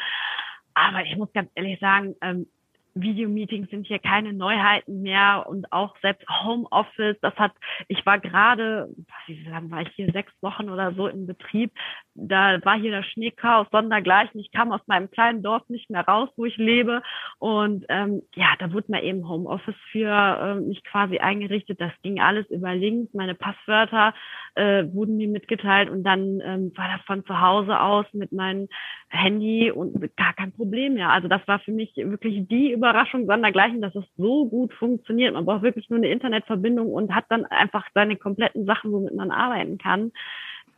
Aber 0.75 1.05
ich 1.05 1.17
muss 1.17 1.33
ganz 1.33 1.51
ehrlich 1.55 1.79
sagen, 1.81 2.15
ähm, 2.23 2.47
Videomeetings 2.95 3.71
sind 3.71 3.87
hier 3.87 3.99
keine 3.99 4.33
Neuheiten 4.33 5.03
mehr 5.03 5.47
und 5.49 5.73
auch 5.73 5.97
selbst 6.03 6.27
Homeoffice, 6.29 7.17
das 7.21 7.35
hat, 7.37 7.53
ich 7.89 8.05
war 8.05 8.19
gerade, 8.19 8.89
wie 9.27 9.45
lange 9.45 9.71
war 9.71 9.83
ich 9.83 9.89
hier, 9.95 10.11
sechs 10.13 10.33
Wochen 10.43 10.69
oder 10.69 10.93
so 10.95 11.09
im 11.09 11.27
Betrieb, 11.27 11.73
da 12.15 12.63
war 12.65 12.79
hier 12.79 12.91
das 12.91 13.07
Schneechaos 13.07 13.67
sondergleichen, 13.71 14.41
ich 14.41 14.53
kam 14.53 14.73
aus 14.73 14.81
meinem 14.87 15.11
kleinen 15.11 15.43
Dorf 15.43 15.69
nicht 15.69 15.89
mehr 15.91 16.07
raus, 16.07 16.29
wo 16.37 16.45
ich 16.45 16.57
lebe. 16.59 17.03
Und 17.39 17.87
ähm, 17.89 18.23
ja, 18.35 18.49
da 18.59 18.73
wurde 18.73 18.93
mir 18.93 19.03
eben 19.03 19.29
Homeoffice 19.29 19.75
für 19.91 20.11
äh, 20.11 20.55
mich 20.61 20.85
quasi 20.85 21.19
eingerichtet, 21.19 21.81
das 21.81 21.93
ging 22.03 22.21
alles 22.21 22.49
über 22.51 22.75
Links, 22.75 23.15
meine 23.15 23.35
Passwörter 23.35 24.15
äh, 24.55 24.85
wurden 24.93 25.17
mir 25.17 25.29
mitgeteilt 25.29 25.89
und 25.89 26.05
dann 26.05 26.41
ähm, 26.45 26.73
war 26.77 26.89
das 26.97 27.05
von 27.07 27.25
zu 27.25 27.41
Hause 27.41 27.81
aus 27.81 28.05
mit 28.13 28.33
meinem 28.33 28.69
Handy 29.09 29.71
und 29.71 29.95
gar 30.17 30.35
kein 30.35 30.53
Problem 30.53 30.95
mehr. 30.95 31.11
Also 31.11 31.29
das 31.29 31.47
war 31.47 31.59
für 31.61 31.73
mich 31.73 31.95
wirklich 31.97 32.47
die 32.49 32.73
Überraschung 32.83 33.27
sondergleichen, 33.27 33.81
dass 33.81 33.95
es 33.95 34.05
so 34.17 34.47
gut 34.47 34.73
funktioniert. 34.75 35.35
Man 35.35 35.45
braucht 35.45 35.63
wirklich 35.63 35.89
nur 35.89 35.99
eine 35.99 36.11
Internetverbindung 36.11 36.93
und 36.93 37.15
hat 37.15 37.27
dann 37.29 37.45
einfach 37.45 37.87
seine 37.95 38.17
kompletten 38.17 38.67
Sachen, 38.67 38.91
womit 38.93 39.15
man 39.15 39.31
arbeiten 39.31 39.79
kann. 39.79 40.11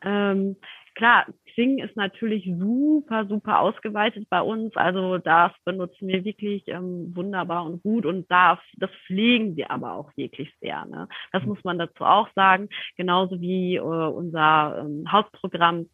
Ähm, 0.03 0.57
klar, 0.95 1.27
Xing 1.47 1.79
ist 1.79 1.97
natürlich 1.97 2.45
super, 2.59 3.27
super 3.27 3.61
ausgeweitet 3.61 4.27
bei 4.29 4.43
uns. 4.43 4.77
Also 4.77 5.17
das 5.17 5.53
benutzen 5.65 6.09
wir 6.09 6.25
wirklich 6.25 6.69
ähm, 6.69 7.17
wunderbar 7.17 7.65
und 7.65 7.83
gut 7.83 8.05
und 8.05 8.31
das, 8.31 8.59
das 8.77 8.91
pflegen 9.07 9.57
wir 9.57 9.71
aber 9.71 9.95
auch 9.95 10.11
wirklich 10.17 10.53
sehr. 10.61 10.85
Ne? 10.85 11.09
Das 11.33 11.43
muss 11.45 11.63
man 11.65 11.79
dazu 11.79 12.05
auch 12.05 12.29
sagen. 12.35 12.69
Genauso 12.97 13.41
wie 13.41 13.77
äh, 13.77 13.81
unser 13.81 14.85
ähm, 14.85 15.11
Hausprogramm 15.11 15.87
Ah, 15.87 15.94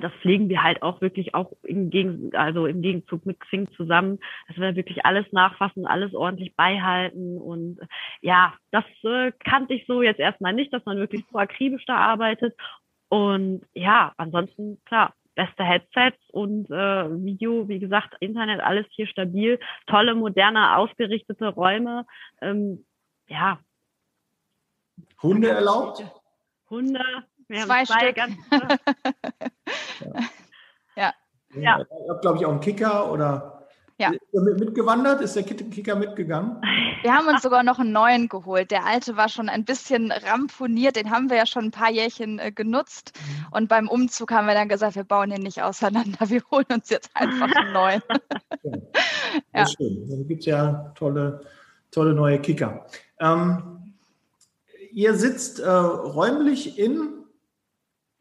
das 0.00 0.12
pflegen 0.20 0.48
wir 0.48 0.62
halt 0.62 0.82
auch 0.82 1.00
wirklich 1.00 1.34
auch 1.34 1.52
im, 1.62 1.90
Gegen, 1.90 2.34
also 2.34 2.66
im 2.66 2.82
Gegenzug 2.82 3.26
mit 3.26 3.38
Xing 3.40 3.70
zusammen, 3.76 4.18
dass 4.48 4.56
wir 4.56 4.76
wirklich 4.76 5.04
alles 5.04 5.26
nachfassen, 5.32 5.86
alles 5.86 6.14
ordentlich 6.14 6.56
beihalten 6.56 7.38
und 7.38 7.78
ja, 8.20 8.54
das 8.70 8.84
äh, 9.04 9.32
kannte 9.44 9.74
ich 9.74 9.86
so 9.86 10.02
jetzt 10.02 10.20
erstmal 10.20 10.52
nicht, 10.52 10.72
dass 10.72 10.84
man 10.84 10.96
wirklich 10.96 11.24
so 11.30 11.38
akribisch 11.38 11.84
da 11.86 11.96
arbeitet 11.96 12.54
und 13.08 13.62
ja, 13.74 14.12
ansonsten 14.16 14.78
klar, 14.84 15.14
beste 15.38 15.62
Headsets 15.62 16.18
und 16.32 16.68
äh, 16.68 17.24
Video, 17.24 17.68
wie 17.68 17.78
gesagt, 17.78 18.16
Internet, 18.18 18.60
alles 18.60 18.86
hier 18.90 19.06
stabil, 19.06 19.60
tolle, 19.86 20.16
moderne, 20.16 20.76
ausgerichtete 20.76 21.46
Räume, 21.48 22.06
ähm, 22.42 22.84
ja. 23.28 23.60
Hunde 25.22 25.50
erlaubt? 25.50 26.04
Hunde, 26.68 27.04
wir 27.46 27.60
zwei, 27.60 27.84
zwei 27.84 28.00
Stück. 28.00 28.16
Ganz, 28.16 28.36
ja. 30.00 30.20
ja. 30.96 31.14
ja. 31.54 31.80
Ich 31.80 32.10
habe, 32.10 32.20
glaube 32.20 32.38
ich, 32.38 32.46
auch 32.46 32.50
einen 32.50 32.60
Kicker 32.60 33.10
oder 33.10 33.58
ja. 34.00 34.10
Ist 34.12 34.32
er 34.32 34.42
mitgewandert? 34.42 35.20
Ist 35.20 35.34
der 35.34 35.42
Kicker 35.42 35.96
mitgegangen? 35.96 36.62
Wir 37.02 37.12
haben 37.12 37.26
uns 37.26 37.42
sogar 37.42 37.64
noch 37.64 37.80
einen 37.80 37.90
neuen 37.90 38.28
geholt. 38.28 38.70
Der 38.70 38.86
alte 38.86 39.16
war 39.16 39.28
schon 39.28 39.48
ein 39.48 39.64
bisschen 39.64 40.12
ramponiert. 40.12 40.94
Den 40.94 41.10
haben 41.10 41.30
wir 41.30 41.36
ja 41.36 41.46
schon 41.46 41.64
ein 41.64 41.70
paar 41.72 41.90
Jährchen 41.90 42.38
äh, 42.38 42.52
genutzt. 42.52 43.12
Mhm. 43.16 43.46
Und 43.50 43.68
beim 43.68 43.88
Umzug 43.88 44.30
haben 44.30 44.46
wir 44.46 44.54
dann 44.54 44.68
gesagt, 44.68 44.94
wir 44.94 45.02
bauen 45.02 45.30
den 45.30 45.42
nicht 45.42 45.62
auseinander. 45.62 46.30
Wir 46.30 46.42
holen 46.52 46.66
uns 46.72 46.90
jetzt 46.90 47.10
einfach 47.14 47.50
einen 47.52 47.72
neuen. 47.72 48.02
ja. 48.62 48.72
ja. 49.54 49.66
schön. 49.66 50.08
Dann 50.08 50.28
gibt 50.28 50.40
es 50.40 50.46
ja 50.46 50.92
tolle, 50.96 51.40
tolle 51.90 52.14
neue 52.14 52.40
Kicker. 52.40 52.86
Ähm, 53.18 53.94
ihr 54.92 55.14
sitzt 55.14 55.58
äh, 55.58 55.68
räumlich 55.68 56.78
in 56.78 57.17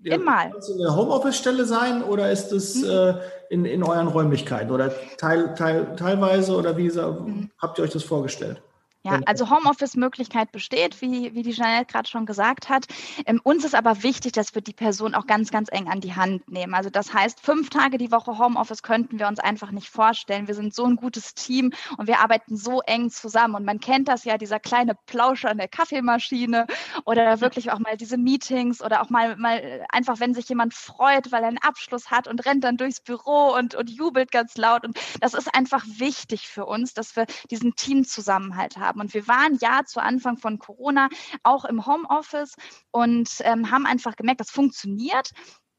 Immer. 0.03 0.49
Kann 0.49 0.57
es 0.59 0.71
eine 0.71 0.95
Homeoffice-Stelle 0.95 1.65
sein 1.65 2.03
oder 2.03 2.31
ist 2.31 2.51
es 2.51 2.75
mhm. 2.75 2.89
äh, 2.89 3.13
in, 3.49 3.65
in 3.65 3.83
euren 3.83 4.07
Räumlichkeiten 4.07 4.71
oder 4.71 4.91
teil, 5.17 5.55
teil, 5.55 5.95
teilweise 5.95 6.55
oder 6.55 6.77
wie 6.77 6.89
mhm. 6.89 7.49
habt 7.57 7.79
ihr 7.79 7.83
euch 7.83 7.91
das 7.91 8.03
vorgestellt? 8.03 8.61
Ja, 9.07 9.21
also 9.25 9.49
Homeoffice-Möglichkeit 9.49 10.51
besteht, 10.51 11.01
wie, 11.01 11.33
wie 11.33 11.41
die 11.41 11.53
Jeanette 11.53 11.85
gerade 11.85 12.09
schon 12.09 12.25
gesagt 12.25 12.67
hat. 12.67 12.87
Ähm, 13.25 13.39
uns 13.41 13.63
ist 13.63 13.73
aber 13.73 14.03
wichtig, 14.03 14.33
dass 14.33 14.53
wir 14.53 14.61
die 14.61 14.73
Person 14.73 15.15
auch 15.15 15.25
ganz, 15.27 15.49
ganz 15.49 15.69
eng 15.71 15.87
an 15.87 16.01
die 16.01 16.13
Hand 16.13 16.49
nehmen. 16.51 16.73
Also 16.73 16.89
das 16.89 17.13
heißt, 17.13 17.39
fünf 17.39 17.69
Tage 17.69 17.97
die 17.97 18.11
Woche 18.11 18.37
Homeoffice 18.37 18.83
könnten 18.83 19.17
wir 19.17 19.29
uns 19.29 19.39
einfach 19.39 19.71
nicht 19.71 19.89
vorstellen. 19.89 20.49
Wir 20.49 20.55
sind 20.55 20.75
so 20.75 20.83
ein 20.83 20.97
gutes 20.97 21.33
Team 21.35 21.71
und 21.95 22.07
wir 22.07 22.19
arbeiten 22.19 22.57
so 22.57 22.81
eng 22.81 23.09
zusammen. 23.09 23.55
Und 23.55 23.63
man 23.63 23.79
kennt 23.79 24.09
das 24.09 24.25
ja, 24.25 24.37
dieser 24.37 24.59
kleine 24.59 24.95
Plauscher 25.05 25.51
an 25.51 25.57
der 25.57 25.69
Kaffeemaschine 25.69 26.67
oder 27.05 27.39
wirklich 27.41 27.71
auch 27.71 27.79
mal 27.79 27.95
diese 27.95 28.17
Meetings 28.17 28.83
oder 28.83 29.01
auch 29.01 29.09
mal, 29.09 29.37
mal 29.37 29.85
einfach, 29.89 30.19
wenn 30.19 30.33
sich 30.33 30.49
jemand 30.49 30.73
freut, 30.73 31.31
weil 31.31 31.43
er 31.43 31.47
einen 31.47 31.59
Abschluss 31.59 32.11
hat 32.11 32.27
und 32.27 32.45
rennt 32.45 32.65
dann 32.65 32.75
durchs 32.75 32.99
Büro 32.99 33.55
und, 33.57 33.73
und 33.73 33.89
jubelt 33.89 34.31
ganz 34.31 34.57
laut. 34.57 34.85
Und 34.85 34.99
das 35.21 35.33
ist 35.33 35.55
einfach 35.55 35.85
wichtig 35.87 36.49
für 36.49 36.65
uns, 36.65 36.93
dass 36.93 37.15
wir 37.15 37.25
diesen 37.49 37.75
Teamzusammenhalt 37.75 38.75
haben 38.75 38.96
haben. 38.97 39.01
Und 39.01 39.13
wir 39.13 39.27
waren 39.27 39.57
ja 39.61 39.83
zu 39.85 40.01
Anfang 40.01 40.37
von 40.37 40.59
Corona 40.59 41.09
auch 41.43 41.65
im 41.65 41.85
Homeoffice 41.85 42.55
und 42.91 43.29
ähm, 43.41 43.71
haben 43.71 43.85
einfach 43.85 44.15
gemerkt, 44.15 44.41
das 44.41 44.49
funktioniert, 44.49 45.31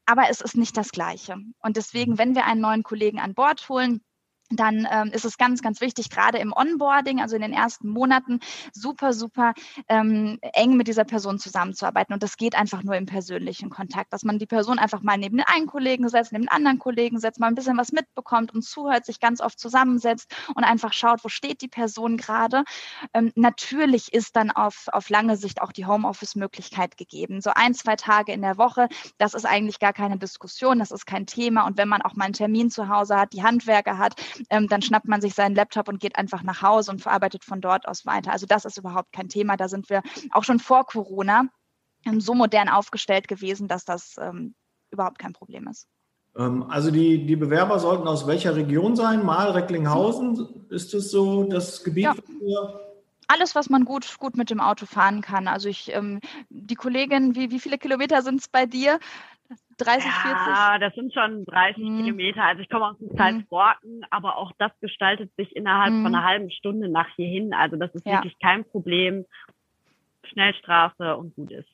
aber 0.05 0.29
es 0.29 0.41
ist 0.41 0.57
nicht 0.57 0.75
das 0.75 0.89
Gleiche. 0.91 1.37
Und 1.59 1.77
deswegen, 1.77 2.17
wenn 2.17 2.35
wir 2.35 2.45
einen 2.45 2.61
neuen 2.61 2.83
Kollegen 2.83 3.19
an 3.19 3.35
Bord 3.35 3.67
holen, 3.69 4.01
dann 4.49 4.87
ähm, 4.91 5.11
ist 5.13 5.25
es 5.25 5.37
ganz, 5.37 5.61
ganz 5.61 5.81
wichtig, 5.81 6.09
gerade 6.09 6.39
im 6.39 6.53
Onboarding, 6.53 7.21
also 7.21 7.35
in 7.35 7.41
den 7.41 7.53
ersten 7.53 7.89
Monaten, 7.89 8.39
super, 8.73 9.13
super 9.13 9.53
ähm, 9.87 10.39
eng 10.53 10.75
mit 10.75 10.87
dieser 10.87 11.03
Person 11.03 11.39
zusammenzuarbeiten. 11.39 12.13
Und 12.13 12.23
das 12.23 12.37
geht 12.37 12.55
einfach 12.55 12.83
nur 12.83 12.95
im 12.95 13.05
persönlichen 13.05 13.69
Kontakt, 13.69 14.11
dass 14.13 14.23
man 14.23 14.39
die 14.39 14.45
Person 14.45 14.79
einfach 14.79 15.01
mal 15.01 15.17
neben 15.17 15.37
den 15.37 15.45
einen 15.47 15.67
Kollegen 15.67 16.09
setzt, 16.09 16.31
neben 16.31 16.45
den 16.45 16.51
anderen 16.51 16.79
Kollegen 16.79 17.19
setzt, 17.19 17.39
mal 17.39 17.47
ein 17.47 17.55
bisschen 17.55 17.77
was 17.77 17.91
mitbekommt 17.91 18.53
und 18.53 18.63
zuhört, 18.63 19.05
sich 19.05 19.19
ganz 19.19 19.41
oft 19.41 19.59
zusammensetzt 19.59 20.33
und 20.55 20.63
einfach 20.63 20.93
schaut, 20.93 21.23
wo 21.23 21.29
steht 21.29 21.61
die 21.61 21.67
Person 21.67 22.17
gerade. 22.17 22.63
Ähm, 23.13 23.31
natürlich 23.35 24.13
ist 24.13 24.35
dann 24.35 24.51
auf, 24.51 24.87
auf 24.91 25.09
lange 25.09 25.37
Sicht 25.37 25.61
auch 25.61 25.71
die 25.71 25.85
Homeoffice-Möglichkeit 25.85 26.97
gegeben. 26.97 27.41
So 27.41 27.51
ein, 27.53 27.73
zwei 27.73 27.95
Tage 27.95 28.31
in 28.31 28.41
der 28.41 28.57
Woche, 28.57 28.87
das 29.17 29.33
ist 29.33 29.45
eigentlich 29.45 29.79
gar 29.79 29.93
keine 29.93 30.17
Diskussion, 30.17 30.79
das 30.79 30.91
ist 30.91 31.05
kein 31.05 31.25
Thema. 31.25 31.65
Und 31.67 31.77
wenn 31.77 31.87
man 31.87 32.01
auch 32.01 32.15
mal 32.15 32.25
einen 32.25 32.33
Termin 32.33 32.69
zu 32.71 32.89
Hause 32.89 33.17
hat, 33.17 33.33
die 33.33 33.43
Handwerker 33.43 33.97
hat, 33.97 34.15
ähm, 34.49 34.67
dann 34.67 34.81
schnappt 34.81 35.07
man 35.07 35.21
sich 35.21 35.33
seinen 35.33 35.55
Laptop 35.55 35.87
und 35.87 35.99
geht 35.99 36.17
einfach 36.17 36.43
nach 36.43 36.61
Hause 36.61 36.91
und 36.91 37.01
verarbeitet 37.01 37.43
von 37.43 37.61
dort 37.61 37.87
aus 37.87 38.05
weiter. 38.05 38.31
Also 38.31 38.45
das 38.45 38.65
ist 38.65 38.77
überhaupt 38.77 39.11
kein 39.11 39.29
Thema. 39.29 39.57
Da 39.57 39.67
sind 39.67 39.89
wir 39.89 40.01
auch 40.31 40.43
schon 40.43 40.59
vor 40.59 40.85
Corona 40.85 41.45
ähm, 42.05 42.21
so 42.21 42.33
modern 42.33 42.69
aufgestellt 42.69 43.27
gewesen, 43.27 43.67
dass 43.67 43.85
das 43.85 44.15
ähm, 44.19 44.55
überhaupt 44.91 45.19
kein 45.19 45.33
Problem 45.33 45.67
ist. 45.67 45.87
Ähm, 46.37 46.63
also 46.69 46.91
die, 46.91 47.25
die 47.25 47.35
Bewerber 47.35 47.79
sollten 47.79 48.07
aus 48.07 48.27
welcher 48.27 48.55
Region 48.55 48.95
sein? 48.95 49.25
Mal 49.25 49.51
Recklinghausen, 49.51 50.65
ist 50.69 50.93
das 50.93 51.11
so 51.11 51.43
das 51.43 51.83
Gebiet? 51.83 52.09
Ja. 52.41 52.79
Alles, 53.27 53.53
was 53.53 53.69
man 53.69 53.85
gut, 53.85 54.17
gut 54.17 54.37
mit 54.37 54.49
dem 54.49 54.59
Auto 54.59 54.87
fahren 54.87 55.21
kann. 55.21 55.47
Also 55.47 55.69
ich, 55.69 55.93
ähm, 55.93 56.19
die 56.49 56.73
Kollegin, 56.73 57.35
wie, 57.35 57.51
wie 57.51 57.59
viele 57.59 57.77
Kilometer 57.77 58.23
sind 58.23 58.39
es 58.39 58.47
bei 58.47 58.65
dir? 58.65 58.99
30, 59.79 60.05
ja, 60.05 60.11
40? 60.11 60.47
Ja, 60.47 60.79
das 60.79 60.93
sind 60.95 61.13
schon 61.13 61.45
30 61.45 61.83
mhm. 61.83 62.03
Kilometer. 62.03 62.43
Also 62.43 62.61
ich 62.61 62.69
komme 62.69 62.87
aus 62.87 62.97
dem 62.97 63.15
Salzborken, 63.15 63.97
mhm. 63.97 64.05
aber 64.11 64.37
auch 64.37 64.51
das 64.57 64.71
gestaltet 64.81 65.31
sich 65.37 65.55
innerhalb 65.55 65.93
mhm. 65.93 66.03
von 66.03 66.15
einer 66.15 66.25
halben 66.25 66.51
Stunde 66.51 66.89
nach 66.89 67.07
hierhin. 67.15 67.53
Also 67.53 67.75
das 67.75 67.93
ist 67.95 68.05
ja. 68.05 68.13
wirklich 68.13 68.37
kein 68.39 68.65
Problem. 68.65 69.25
Schnellstraße 70.23 71.15
und 71.15 71.35
gut 71.35 71.51
ist. 71.51 71.69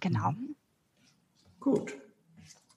Genau. 0.00 0.32
Gut. 1.58 1.94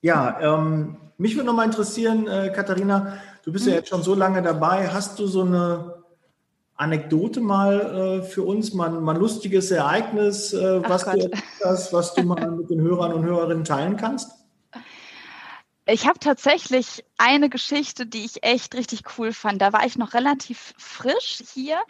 Ja, 0.02 0.40
ähm, 0.42 0.98
mich 1.18 1.36
würde 1.36 1.48
nochmal 1.48 1.68
interessieren, 1.68 2.28
äh, 2.28 2.52
Katharina, 2.54 3.18
du 3.44 3.54
bist 3.54 3.66
ja 3.66 3.72
mhm. 3.72 3.78
jetzt 3.78 3.90
schon 3.90 4.04
so 4.04 4.16
lange 4.16 4.42
dabei. 4.42 4.90
Hast 4.90 5.18
du 5.20 5.28
so 5.28 5.44
eine 5.44 6.04
Anekdote 6.76 7.40
mal 7.40 8.22
äh, 8.22 8.24
für 8.24 8.44
uns, 8.44 8.74
mal, 8.74 8.90
mal 8.90 9.16
ein 9.16 9.22
lustiges 9.22 9.72
Ereignis, 9.72 10.54
äh, 10.54 10.82
was, 10.84 11.06
du, 11.06 11.30
was 11.62 12.14
du 12.16 12.24
mal 12.24 12.52
mit 12.58 12.70
den 12.70 12.82
Hörern 12.82 13.14
und 13.14 13.24
Hörerinnen 13.24 13.64
teilen 13.64 13.96
kannst? 13.96 14.43
Ich 15.86 16.08
habe 16.08 16.20
tatsächlich 16.20 17.04
eine 17.24 17.48
Geschichte, 17.48 18.06
die 18.06 18.26
ich 18.26 18.44
echt 18.44 18.76
richtig 18.76 19.04
cool 19.18 19.32
fand. 19.32 19.62
Da 19.62 19.72
war 19.72 19.86
ich 19.86 19.98
noch 19.98 20.14
relativ 20.14 20.74
frisch 20.78 21.42
hier 21.54 21.82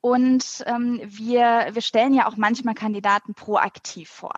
und 0.00 0.64
ähm, 0.66 1.00
wir, 1.04 1.68
wir 1.70 1.82
stellen 1.82 2.14
ja 2.14 2.26
auch 2.26 2.36
manchmal 2.36 2.74
Kandidaten 2.74 3.34
proaktiv 3.34 4.10
vor. 4.10 4.34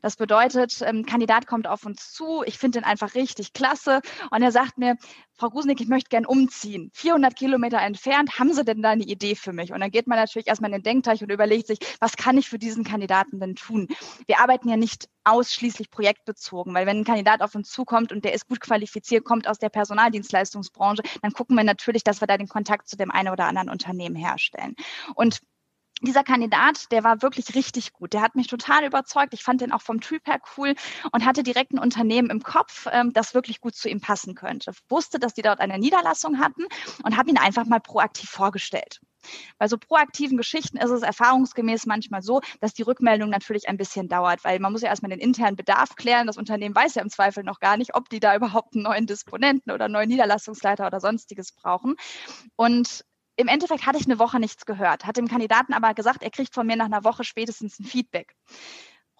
Das 0.00 0.16
bedeutet, 0.16 0.80
ähm, 0.80 1.04
Kandidat 1.04 1.46
kommt 1.46 1.66
auf 1.66 1.84
uns 1.84 2.10
zu, 2.10 2.42
ich 2.46 2.56
finde 2.56 2.78
ihn 2.78 2.84
einfach 2.84 3.14
richtig 3.14 3.52
klasse 3.52 4.00
und 4.30 4.42
er 4.42 4.50
sagt 4.50 4.78
mir, 4.78 4.96
Frau 5.34 5.50
Grusnick, 5.50 5.80
ich 5.80 5.88
möchte 5.88 6.08
gern 6.08 6.24
umziehen. 6.24 6.90
400 6.94 7.34
Kilometer 7.34 7.78
entfernt, 7.78 8.38
haben 8.38 8.52
Sie 8.52 8.64
denn 8.64 8.80
da 8.80 8.90
eine 8.90 9.02
Idee 9.02 9.34
für 9.34 9.52
mich? 9.52 9.72
Und 9.72 9.80
dann 9.80 9.90
geht 9.90 10.06
man 10.06 10.18
natürlich 10.18 10.46
erstmal 10.46 10.70
in 10.70 10.76
den 10.76 10.84
Denkteich 10.84 11.22
und 11.22 11.32
überlegt 11.32 11.66
sich, 11.66 11.78
was 12.00 12.16
kann 12.16 12.38
ich 12.38 12.48
für 12.48 12.58
diesen 12.58 12.84
Kandidaten 12.84 13.40
denn 13.40 13.56
tun? 13.56 13.88
Wir 14.26 14.40
arbeiten 14.40 14.68
ja 14.68 14.76
nicht 14.76 15.08
ausschließlich 15.24 15.90
projektbezogen, 15.90 16.74
weil 16.74 16.86
wenn 16.86 16.98
ein 16.98 17.04
Kandidat 17.04 17.42
auf 17.42 17.54
uns 17.54 17.70
zukommt 17.70 18.12
und 18.12 18.24
der 18.24 18.34
ist 18.34 18.48
gut 18.48 18.60
qualifiziert, 18.60 19.24
kommt 19.24 19.48
aus 19.48 19.58
der 19.58 19.68
Personaldienstleistungsbranche, 19.82 21.02
dann 21.22 21.32
gucken 21.32 21.56
wir 21.56 21.64
natürlich, 21.64 22.04
dass 22.04 22.20
wir 22.20 22.28
da 22.28 22.36
den 22.36 22.48
Kontakt 22.48 22.88
zu 22.88 22.96
dem 22.96 23.10
einen 23.10 23.30
oder 23.30 23.46
anderen 23.46 23.68
Unternehmen 23.68 24.14
herstellen. 24.14 24.76
Und 25.14 25.40
dieser 26.00 26.22
Kandidat, 26.24 26.90
der 26.90 27.04
war 27.04 27.22
wirklich 27.22 27.54
richtig 27.54 27.92
gut. 27.92 28.12
Der 28.12 28.22
hat 28.22 28.34
mich 28.34 28.46
total 28.46 28.84
überzeugt. 28.84 29.34
Ich 29.34 29.42
fand 29.42 29.60
den 29.60 29.72
auch 29.72 29.82
vom 29.82 30.00
Typ 30.00 30.26
her 30.26 30.40
cool 30.56 30.74
und 31.12 31.24
hatte 31.24 31.42
direkt 31.42 31.72
ein 31.72 31.78
Unternehmen 31.78 32.30
im 32.30 32.42
Kopf, 32.42 32.86
ähm, 32.90 33.12
das 33.12 33.34
wirklich 33.34 33.60
gut 33.60 33.74
zu 33.74 33.88
ihm 33.88 34.00
passen 34.00 34.34
könnte. 34.34 34.72
Wusste, 34.88 35.18
dass 35.18 35.34
die 35.34 35.42
dort 35.42 35.60
eine 35.60 35.78
Niederlassung 35.78 36.38
hatten 36.38 36.64
und 37.04 37.16
habe 37.16 37.30
ihn 37.30 37.38
einfach 37.38 37.66
mal 37.66 37.80
proaktiv 37.80 38.30
vorgestellt. 38.30 39.00
Bei 39.58 39.68
so 39.68 39.78
proaktiven 39.78 40.36
Geschichten 40.36 40.76
ist 40.76 40.90
es 40.90 41.02
erfahrungsgemäß 41.02 41.86
manchmal 41.86 42.22
so, 42.22 42.40
dass 42.60 42.74
die 42.74 42.82
Rückmeldung 42.82 43.30
natürlich 43.30 43.68
ein 43.68 43.76
bisschen 43.76 44.08
dauert, 44.08 44.44
weil 44.44 44.58
man 44.58 44.72
muss 44.72 44.82
ja 44.82 44.88
erstmal 44.88 45.10
den 45.10 45.20
internen 45.20 45.56
Bedarf 45.56 45.94
klären. 45.96 46.26
Das 46.26 46.36
Unternehmen 46.36 46.74
weiß 46.74 46.94
ja 46.94 47.02
im 47.02 47.10
Zweifel 47.10 47.44
noch 47.44 47.60
gar 47.60 47.76
nicht, 47.76 47.94
ob 47.94 48.08
die 48.08 48.20
da 48.20 48.34
überhaupt 48.34 48.74
einen 48.74 48.84
neuen 48.84 49.06
Disponenten 49.06 49.72
oder 49.72 49.86
einen 49.86 49.94
neuen 49.94 50.08
Niederlassungsleiter 50.08 50.86
oder 50.86 51.00
sonstiges 51.00 51.52
brauchen. 51.52 51.96
Und 52.56 53.04
im 53.36 53.48
Endeffekt 53.48 53.86
hatte 53.86 53.98
ich 53.98 54.06
eine 54.06 54.18
Woche 54.18 54.38
nichts 54.38 54.66
gehört, 54.66 55.06
hat 55.06 55.16
dem 55.16 55.28
Kandidaten 55.28 55.72
aber 55.72 55.94
gesagt, 55.94 56.22
er 56.22 56.30
kriegt 56.30 56.54
von 56.54 56.66
mir 56.66 56.76
nach 56.76 56.86
einer 56.86 57.04
Woche 57.04 57.24
spätestens 57.24 57.78
ein 57.78 57.84
Feedback. 57.84 58.34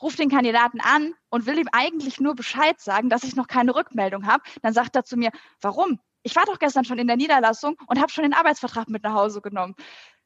Ruft 0.00 0.18
den 0.18 0.30
Kandidaten 0.30 0.80
an 0.80 1.14
und 1.30 1.46
will 1.46 1.58
ihm 1.58 1.68
eigentlich 1.72 2.20
nur 2.20 2.34
Bescheid 2.34 2.80
sagen, 2.80 3.08
dass 3.08 3.22
ich 3.22 3.36
noch 3.36 3.46
keine 3.46 3.74
Rückmeldung 3.74 4.26
habe. 4.26 4.42
Dann 4.60 4.74
sagt 4.74 4.96
er 4.96 5.04
zu 5.04 5.16
mir, 5.16 5.30
warum? 5.60 6.00
Ich 6.22 6.36
war 6.36 6.44
doch 6.44 6.58
gestern 6.58 6.84
schon 6.84 6.98
in 6.98 7.06
der 7.06 7.16
Niederlassung 7.16 7.76
und 7.86 8.00
habe 8.00 8.12
schon 8.12 8.24
den 8.24 8.34
Arbeitsvertrag 8.34 8.88
mit 8.88 9.02
nach 9.02 9.14
Hause 9.14 9.40
genommen. 9.40 9.74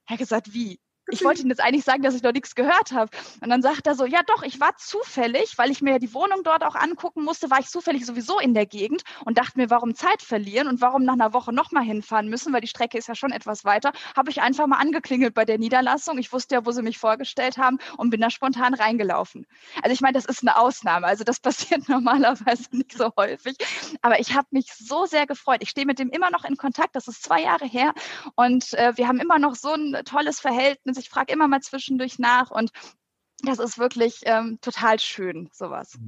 Er 0.06 0.12
hat 0.12 0.18
gesagt, 0.18 0.52
wie? 0.52 0.80
Ich 1.08 1.24
wollte 1.24 1.40
Ihnen 1.40 1.50
jetzt 1.50 1.60
eigentlich 1.60 1.84
sagen, 1.84 2.02
dass 2.02 2.14
ich 2.14 2.22
noch 2.22 2.32
nichts 2.32 2.54
gehört 2.54 2.92
habe. 2.92 3.10
Und 3.40 3.50
dann 3.50 3.62
sagt 3.62 3.86
er 3.86 3.94
so, 3.94 4.04
ja 4.04 4.20
doch, 4.26 4.42
ich 4.42 4.60
war 4.60 4.76
zufällig, 4.76 5.56
weil 5.56 5.70
ich 5.70 5.80
mir 5.80 5.98
die 5.98 6.12
Wohnung 6.12 6.42
dort 6.42 6.64
auch 6.64 6.74
angucken 6.74 7.22
musste, 7.22 7.50
war 7.50 7.60
ich 7.60 7.68
zufällig 7.68 8.04
sowieso 8.04 8.38
in 8.40 8.54
der 8.54 8.66
Gegend 8.66 9.02
und 9.24 9.38
dachte 9.38 9.58
mir, 9.58 9.70
warum 9.70 9.94
Zeit 9.94 10.22
verlieren 10.22 10.66
und 10.66 10.80
warum 10.80 11.04
nach 11.04 11.14
einer 11.14 11.32
Woche 11.32 11.52
nochmal 11.52 11.84
hinfahren 11.84 12.28
müssen, 12.28 12.52
weil 12.52 12.60
die 12.60 12.66
Strecke 12.66 12.98
ist 12.98 13.06
ja 13.08 13.14
schon 13.14 13.30
etwas 13.30 13.64
weiter, 13.64 13.92
habe 14.16 14.30
ich 14.30 14.40
einfach 14.40 14.66
mal 14.66 14.78
angeklingelt 14.78 15.34
bei 15.34 15.44
der 15.44 15.58
Niederlassung. 15.58 16.18
Ich 16.18 16.32
wusste 16.32 16.56
ja, 16.56 16.66
wo 16.66 16.72
sie 16.72 16.82
mich 16.82 16.98
vorgestellt 16.98 17.56
haben 17.56 17.78
und 17.96 18.10
bin 18.10 18.20
da 18.20 18.30
spontan 18.30 18.74
reingelaufen. 18.74 19.46
Also 19.82 19.92
ich 19.94 20.00
meine, 20.00 20.14
das 20.14 20.24
ist 20.24 20.42
eine 20.42 20.56
Ausnahme. 20.56 21.06
Also 21.06 21.22
das 21.22 21.38
passiert 21.46 21.88
normalerweise 21.88 22.64
nicht 22.72 22.92
so 22.92 23.12
häufig. 23.16 23.56
Aber 24.02 24.18
ich 24.18 24.34
habe 24.34 24.48
mich 24.50 24.72
so 24.74 25.06
sehr 25.06 25.26
gefreut. 25.26 25.58
Ich 25.62 25.70
stehe 25.70 25.86
mit 25.86 25.98
dem 25.98 26.10
immer 26.10 26.30
noch 26.30 26.44
in 26.44 26.56
Kontakt. 26.56 26.96
Das 26.96 27.06
ist 27.06 27.22
zwei 27.22 27.42
Jahre 27.42 27.66
her 27.66 27.94
und 28.34 28.72
äh, 28.74 28.96
wir 28.96 29.06
haben 29.06 29.20
immer 29.20 29.38
noch 29.38 29.54
so 29.54 29.72
ein 29.72 30.02
tolles 30.04 30.40
Verhältnis 30.40 30.95
ich 30.96 31.08
frage 31.08 31.32
immer 31.32 31.48
mal 31.48 31.60
zwischendurch 31.60 32.18
nach 32.18 32.50
und 32.50 32.70
das 33.42 33.58
ist 33.58 33.78
wirklich 33.78 34.20
ähm, 34.24 34.58
total 34.60 34.98
schön, 34.98 35.48
sowas. 35.52 35.98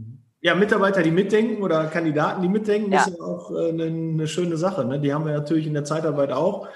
Ja, 0.40 0.54
Mitarbeiter, 0.54 1.02
die 1.02 1.10
mitdenken 1.10 1.62
oder 1.62 1.86
Kandidaten, 1.86 2.42
die 2.42 2.48
mitdenken, 2.48 2.92
ja. 2.92 3.00
ist 3.00 3.18
ja 3.18 3.24
auch 3.24 3.50
äh, 3.50 3.70
eine, 3.70 3.84
eine, 3.84 4.28
schöne 4.28 4.56
Sache. 4.56 4.84
Ne? 4.84 5.00
Die 5.00 5.12
haben 5.12 5.26
wir 5.26 5.32
natürlich 5.32 5.66
in 5.66 5.74
der 5.74 5.84
Zeitarbeit 5.84 6.32
auch. 6.32 6.68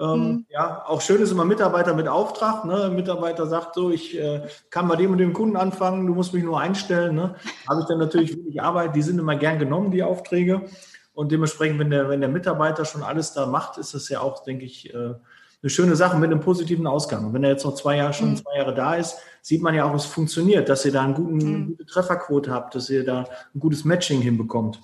Ähm, 0.00 0.20
mhm. 0.20 0.46
Ja, 0.48 0.84
auch 0.86 1.00
schön 1.00 1.20
ist 1.20 1.32
immer 1.32 1.44
Mitarbeiter 1.44 1.94
mit 1.94 2.06
Auftrag. 2.06 2.64
Ne? 2.64 2.90
Mitarbeiter 2.94 3.46
sagt 3.46 3.74
so, 3.74 3.90
ich 3.90 4.16
äh, 4.16 4.46
kann 4.70 4.86
bei 4.86 4.94
dem 4.94 5.10
und 5.10 5.18
dem 5.18 5.32
Kunden 5.32 5.56
anfangen, 5.56 6.06
du 6.06 6.14
musst 6.14 6.32
mich 6.32 6.44
nur 6.44 6.60
einstellen. 6.60 7.16
Ne? 7.16 7.34
Habe 7.68 7.80
ich 7.80 7.86
dann 7.86 7.98
natürlich 7.98 8.36
wirklich 8.36 8.62
Arbeit. 8.62 8.94
Die 8.94 9.02
sind 9.02 9.18
immer 9.18 9.34
gern 9.34 9.58
genommen, 9.58 9.90
die 9.90 10.04
Aufträge. 10.04 10.66
Und 11.12 11.32
dementsprechend, 11.32 11.80
wenn 11.80 11.90
der, 11.90 12.08
wenn 12.08 12.20
der 12.20 12.30
Mitarbeiter 12.30 12.84
schon 12.84 13.02
alles 13.02 13.32
da 13.32 13.46
macht, 13.46 13.78
ist 13.78 13.94
das 13.94 14.08
ja 14.08 14.20
auch, 14.20 14.44
denke 14.44 14.64
ich, 14.64 14.94
äh, 14.94 15.14
eine 15.62 15.70
schöne 15.70 15.96
Sache 15.96 16.16
mit 16.16 16.30
einem 16.30 16.40
positiven 16.40 16.86
Ausgang. 16.86 17.26
Und 17.26 17.34
wenn 17.34 17.42
er 17.42 17.50
jetzt 17.50 17.64
noch 17.64 17.74
zwei 17.74 17.96
Jahre 17.96 18.12
schon 18.12 18.30
mhm. 18.30 18.36
zwei 18.36 18.58
Jahre 18.58 18.74
da 18.74 18.94
ist, 18.94 19.18
sieht 19.42 19.62
man 19.62 19.74
ja 19.74 19.84
auch, 19.84 19.94
es 19.94 20.04
funktioniert, 20.04 20.68
dass 20.68 20.84
ihr 20.84 20.92
da 20.92 21.02
einen 21.02 21.14
guten, 21.14 21.36
mhm. 21.36 21.66
gute 21.68 21.86
Trefferquote 21.86 22.52
habt, 22.52 22.74
dass 22.74 22.90
ihr 22.90 23.04
da 23.04 23.24
ein 23.54 23.60
gutes 23.60 23.84
Matching 23.84 24.20
hinbekommt. 24.20 24.80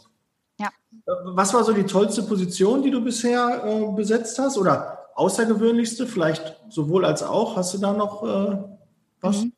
Ja. 0.59 0.69
Äh, 1.07 1.13
was 1.27 1.55
war 1.55 1.65
so 1.65 1.73
die 1.73 1.85
tollste 1.85 2.23
Position, 2.23 2.83
die 2.83 2.91
du 2.91 3.03
bisher 3.03 3.63
äh, 3.65 3.93
besetzt 3.95 4.39
hast? 4.39 4.59
Oder 4.59 5.11
außergewöhnlichste, 5.15 6.07
vielleicht 6.07 6.57
sowohl 6.69 7.05
als 7.05 7.23
auch? 7.23 7.57
Hast 7.57 7.75
du 7.75 7.79
da 7.79 7.93
noch 7.93 8.23
äh, 8.25 8.59
was? 9.21 9.45
Mhm. 9.45 9.53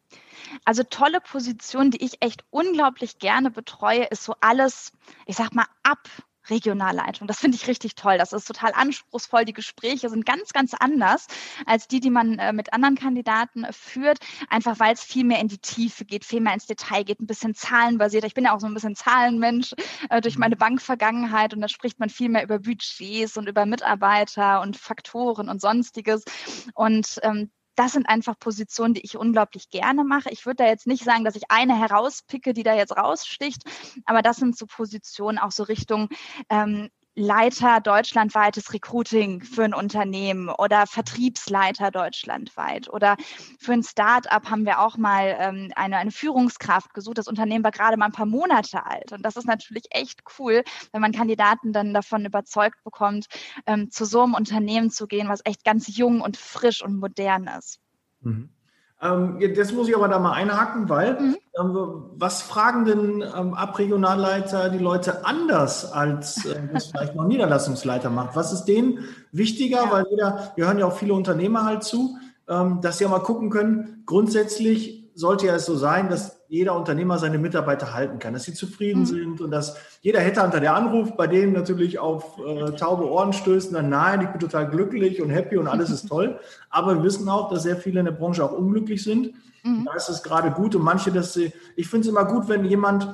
Also 0.64 0.82
tolle 0.82 1.20
Position, 1.20 1.90
die 1.90 2.04
ich 2.04 2.22
echt 2.22 2.44
unglaublich 2.50 3.18
gerne 3.18 3.50
betreue, 3.50 4.04
ist 4.04 4.24
so 4.24 4.34
alles, 4.40 4.92
ich 5.26 5.36
sag 5.36 5.54
mal, 5.54 5.66
ab 5.82 6.08
Regionalleitung. 6.50 7.26
Das 7.26 7.40
finde 7.40 7.56
ich 7.56 7.66
richtig 7.66 7.94
toll. 7.94 8.18
Das 8.18 8.32
ist 8.32 8.46
total 8.46 8.72
anspruchsvoll. 8.74 9.44
Die 9.44 9.52
Gespräche 9.52 10.08
sind 10.08 10.26
ganz, 10.26 10.52
ganz 10.52 10.74
anders 10.74 11.26
als 11.64 11.88
die, 11.88 12.00
die 12.00 12.10
man 12.10 12.38
äh, 12.38 12.52
mit 12.52 12.72
anderen 12.72 12.96
Kandidaten 12.96 13.64
äh, 13.64 13.72
führt, 13.72 14.18
einfach 14.48 14.78
weil 14.78 14.94
es 14.94 15.02
viel 15.02 15.24
mehr 15.24 15.40
in 15.40 15.48
die 15.48 15.58
Tiefe 15.58 16.04
geht, 16.04 16.24
viel 16.24 16.40
mehr 16.40 16.54
ins 16.54 16.66
Detail 16.66 17.04
geht, 17.04 17.20
ein 17.20 17.26
bisschen 17.26 17.54
zahlenbasierter. 17.54 18.26
Ich 18.26 18.34
bin 18.34 18.44
ja 18.44 18.54
auch 18.54 18.60
so 18.60 18.66
ein 18.66 18.74
bisschen 18.74 18.96
Zahlenmensch 18.96 19.74
äh, 20.10 20.20
durch 20.20 20.36
mhm. 20.36 20.40
meine 20.40 20.56
Bankvergangenheit 20.56 21.54
und 21.54 21.60
da 21.60 21.68
spricht 21.68 21.98
man 21.98 22.10
viel 22.10 22.28
mehr 22.28 22.42
über 22.42 22.58
Budgets 22.58 23.36
und 23.36 23.48
über 23.48 23.66
Mitarbeiter 23.66 24.60
und 24.60 24.76
Faktoren 24.76 25.48
und 25.48 25.60
sonstiges. 25.60 26.24
Und 26.74 27.18
ähm, 27.22 27.50
das 27.76 27.92
sind 27.92 28.08
einfach 28.08 28.38
Positionen, 28.38 28.94
die 28.94 29.02
ich 29.02 29.16
unglaublich 29.16 29.70
gerne 29.70 30.04
mache. 30.04 30.30
Ich 30.30 30.46
würde 30.46 30.64
da 30.64 30.66
jetzt 30.66 30.86
nicht 30.86 31.04
sagen, 31.04 31.24
dass 31.24 31.36
ich 31.36 31.50
eine 31.50 31.78
herauspicke, 31.78 32.52
die 32.52 32.62
da 32.62 32.74
jetzt 32.74 32.96
raussticht, 32.96 33.62
aber 34.04 34.22
das 34.22 34.38
sind 34.38 34.56
so 34.56 34.66
Positionen 34.66 35.38
auch 35.38 35.52
so 35.52 35.62
Richtung 35.62 36.08
ähm, 36.48 36.90
Leiter 37.16 37.80
deutschlandweites 37.80 38.74
Recruiting 38.74 39.42
für 39.42 39.64
ein 39.64 39.72
Unternehmen 39.72 40.50
oder 40.50 40.86
Vertriebsleiter 40.86 41.90
deutschlandweit 41.90 42.90
oder 42.90 43.16
für 43.58 43.72
ein 43.72 43.82
Start-up 43.82 44.50
haben 44.50 44.66
wir 44.66 44.80
auch 44.80 44.98
mal 44.98 45.34
ähm, 45.38 45.72
eine, 45.76 45.96
eine 45.96 46.10
Führungskraft 46.10 46.92
gesucht. 46.92 47.16
Das 47.16 47.26
Unternehmen 47.26 47.64
war 47.64 47.70
gerade 47.70 47.96
mal 47.96 48.06
ein 48.06 48.12
paar 48.12 48.26
Monate 48.26 48.84
alt 48.84 49.12
und 49.12 49.22
das 49.22 49.36
ist 49.36 49.46
natürlich 49.46 49.86
echt 49.90 50.20
cool, 50.38 50.62
wenn 50.92 51.00
man 51.00 51.12
Kandidaten 51.12 51.72
dann 51.72 51.94
davon 51.94 52.26
überzeugt 52.26 52.84
bekommt, 52.84 53.26
ähm, 53.64 53.90
zu 53.90 54.04
so 54.04 54.22
einem 54.22 54.34
Unternehmen 54.34 54.90
zu 54.90 55.06
gehen, 55.06 55.30
was 55.30 55.40
echt 55.44 55.64
ganz 55.64 55.96
jung 55.96 56.20
und 56.20 56.36
frisch 56.36 56.84
und 56.84 56.98
modern 56.98 57.46
ist. 57.46 57.80
Mhm. 58.20 58.50
Ähm, 59.02 59.38
das 59.54 59.72
muss 59.72 59.88
ich 59.88 59.96
aber 59.96 60.08
da 60.08 60.18
mal 60.18 60.32
einhaken, 60.32 60.88
weil 60.88 61.20
mhm. 61.20 61.36
ähm, 61.58 62.04
was 62.16 62.42
fragen 62.42 62.84
denn 62.86 63.22
ähm, 63.22 63.54
Abregionalleiter 63.54 64.70
die 64.70 64.78
Leute 64.78 65.26
anders, 65.26 65.92
als 65.92 66.46
äh, 66.46 66.58
das 66.72 66.86
vielleicht 66.86 67.14
noch 67.14 67.26
Niederlassungsleiter 67.26 68.08
macht? 68.08 68.36
Was 68.36 68.52
ist 68.52 68.64
denen 68.64 69.00
wichtiger? 69.32 69.84
Ja. 69.84 69.92
Weil 69.92 70.06
jeder, 70.10 70.52
wir 70.56 70.66
hören 70.66 70.78
ja 70.78 70.86
auch 70.86 70.96
viele 70.96 71.14
Unternehmer 71.14 71.64
halt 71.64 71.84
zu, 71.84 72.16
ähm, 72.48 72.80
dass 72.80 72.98
sie 72.98 73.06
auch 73.06 73.10
mal 73.10 73.20
gucken 73.20 73.50
können, 73.50 74.02
grundsätzlich 74.06 75.05
sollte 75.16 75.46
ja 75.46 75.54
es 75.54 75.64
so 75.64 75.76
sein, 75.76 76.10
dass 76.10 76.42
jeder 76.46 76.76
Unternehmer 76.76 77.18
seine 77.18 77.38
Mitarbeiter 77.38 77.94
halten 77.94 78.18
kann, 78.18 78.34
dass 78.34 78.44
sie 78.44 78.52
zufrieden 78.52 79.00
mhm. 79.00 79.06
sind 79.06 79.40
und 79.40 79.50
dass 79.50 79.76
jeder 80.02 80.20
Headhunter, 80.20 80.60
der 80.60 80.76
anruft, 80.76 81.16
bei 81.16 81.26
dem 81.26 81.54
natürlich 81.54 81.98
auf 81.98 82.38
äh, 82.38 82.72
taube 82.72 83.10
Ohren 83.10 83.32
stößt, 83.32 83.74
dann 83.74 83.88
nein, 83.88 84.20
ich 84.20 84.28
bin 84.28 84.40
total 84.40 84.68
glücklich 84.68 85.22
und 85.22 85.30
happy 85.30 85.56
und 85.56 85.68
alles 85.68 85.88
ist 85.88 86.06
toll. 86.08 86.38
Aber 86.68 86.96
wir 86.96 87.02
wissen 87.02 87.28
auch, 87.30 87.48
dass 87.48 87.62
sehr 87.62 87.78
viele 87.78 88.00
in 88.00 88.06
der 88.06 88.12
Branche 88.12 88.44
auch 88.44 88.52
unglücklich 88.52 89.02
sind. 89.02 89.32
Mhm. 89.64 89.86
Da 89.86 89.94
ist 89.94 90.10
es 90.10 90.22
gerade 90.22 90.50
gut 90.50 90.74
und 90.74 90.82
manche, 90.82 91.10
dass 91.10 91.32
sie, 91.32 91.50
ich 91.76 91.88
finde 91.88 92.06
es 92.06 92.10
immer 92.10 92.26
gut, 92.26 92.48
wenn 92.48 92.66
jemand 92.66 93.08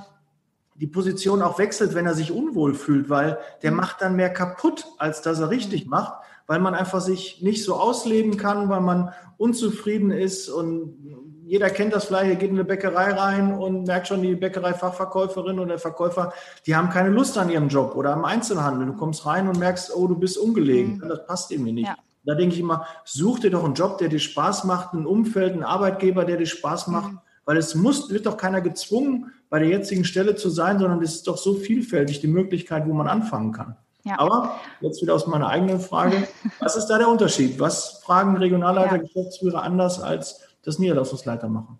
die 0.74 0.88
Position 0.88 1.40
auch 1.40 1.60
wechselt, 1.60 1.94
wenn 1.94 2.06
er 2.06 2.14
sich 2.14 2.32
unwohl 2.32 2.74
fühlt, 2.74 3.08
weil 3.08 3.38
der 3.62 3.70
mhm. 3.70 3.76
macht 3.76 4.02
dann 4.02 4.16
mehr 4.16 4.30
kaputt, 4.30 4.86
als 4.98 5.22
dass 5.22 5.38
er 5.38 5.50
richtig 5.50 5.84
mhm. 5.84 5.90
macht, 5.90 6.14
weil 6.48 6.58
man 6.58 6.74
einfach 6.74 7.00
sich 7.00 7.40
nicht 7.42 7.62
so 7.62 7.76
ausleben 7.76 8.36
kann, 8.36 8.68
weil 8.68 8.80
man 8.80 9.12
unzufrieden 9.36 10.10
ist 10.10 10.48
und 10.48 11.21
jeder 11.44 11.70
kennt 11.70 11.92
das 11.92 12.04
vielleicht, 12.04 12.30
ihr 12.30 12.36
geht 12.36 12.50
in 12.50 12.56
eine 12.56 12.64
Bäckerei 12.64 13.12
rein 13.12 13.54
und 13.54 13.86
merkt 13.86 14.08
schon, 14.08 14.22
die 14.22 14.34
Bäckerei-Fachverkäuferin 14.34 15.58
oder 15.58 15.70
der 15.70 15.78
Verkäufer, 15.78 16.32
die 16.66 16.76
haben 16.76 16.90
keine 16.90 17.10
Lust 17.10 17.36
an 17.38 17.50
ihrem 17.50 17.68
Job 17.68 17.94
oder 17.96 18.12
am 18.12 18.24
Einzelhandel. 18.24 18.86
Du 18.86 18.94
kommst 18.94 19.26
rein 19.26 19.48
und 19.48 19.58
merkst, 19.58 19.94
oh, 19.94 20.06
du 20.06 20.16
bist 20.16 20.38
ungelegen. 20.38 21.00
Mhm. 21.02 21.08
Das 21.08 21.26
passt 21.26 21.50
irgendwie 21.50 21.72
nicht. 21.72 21.88
Ja. 21.88 21.96
Da 22.24 22.34
denke 22.34 22.54
ich 22.54 22.60
immer, 22.60 22.86
such 23.04 23.40
dir 23.40 23.50
doch 23.50 23.64
einen 23.64 23.74
Job, 23.74 23.98
der 23.98 24.08
dir 24.08 24.20
Spaß 24.20 24.64
macht, 24.64 24.94
ein 24.94 25.06
Umfeld, 25.06 25.52
einen 25.52 25.64
Arbeitgeber, 25.64 26.24
der 26.24 26.36
dir 26.36 26.46
Spaß 26.46 26.86
macht. 26.86 27.12
Mhm. 27.12 27.18
Weil 27.44 27.56
es 27.56 27.74
muss, 27.74 28.10
wird 28.10 28.26
doch 28.26 28.36
keiner 28.36 28.60
gezwungen, 28.60 29.32
bei 29.50 29.58
der 29.58 29.68
jetzigen 29.68 30.04
Stelle 30.04 30.36
zu 30.36 30.48
sein, 30.48 30.78
sondern 30.78 31.02
es 31.02 31.16
ist 31.16 31.26
doch 31.26 31.36
so 31.36 31.54
vielfältig 31.54 32.20
die 32.20 32.28
Möglichkeit, 32.28 32.86
wo 32.86 32.94
man 32.94 33.08
anfangen 33.08 33.52
kann. 33.52 33.76
Ja. 34.04 34.18
Aber 34.18 34.60
jetzt 34.80 35.02
wieder 35.02 35.14
aus 35.14 35.26
meiner 35.26 35.48
eigenen 35.48 35.80
Frage, 35.80 36.28
was 36.60 36.76
ist 36.76 36.86
da 36.86 36.98
der 36.98 37.08
Unterschied? 37.08 37.58
Was 37.58 38.00
fragen 38.04 38.36
Regionalleiter, 38.36 38.96
ja. 38.96 39.02
Geschäftsführer 39.02 39.62
anders 39.62 40.00
als 40.00 40.40
das 40.62 40.78
Niederlassungsleiter 40.78 41.48
machen. 41.48 41.78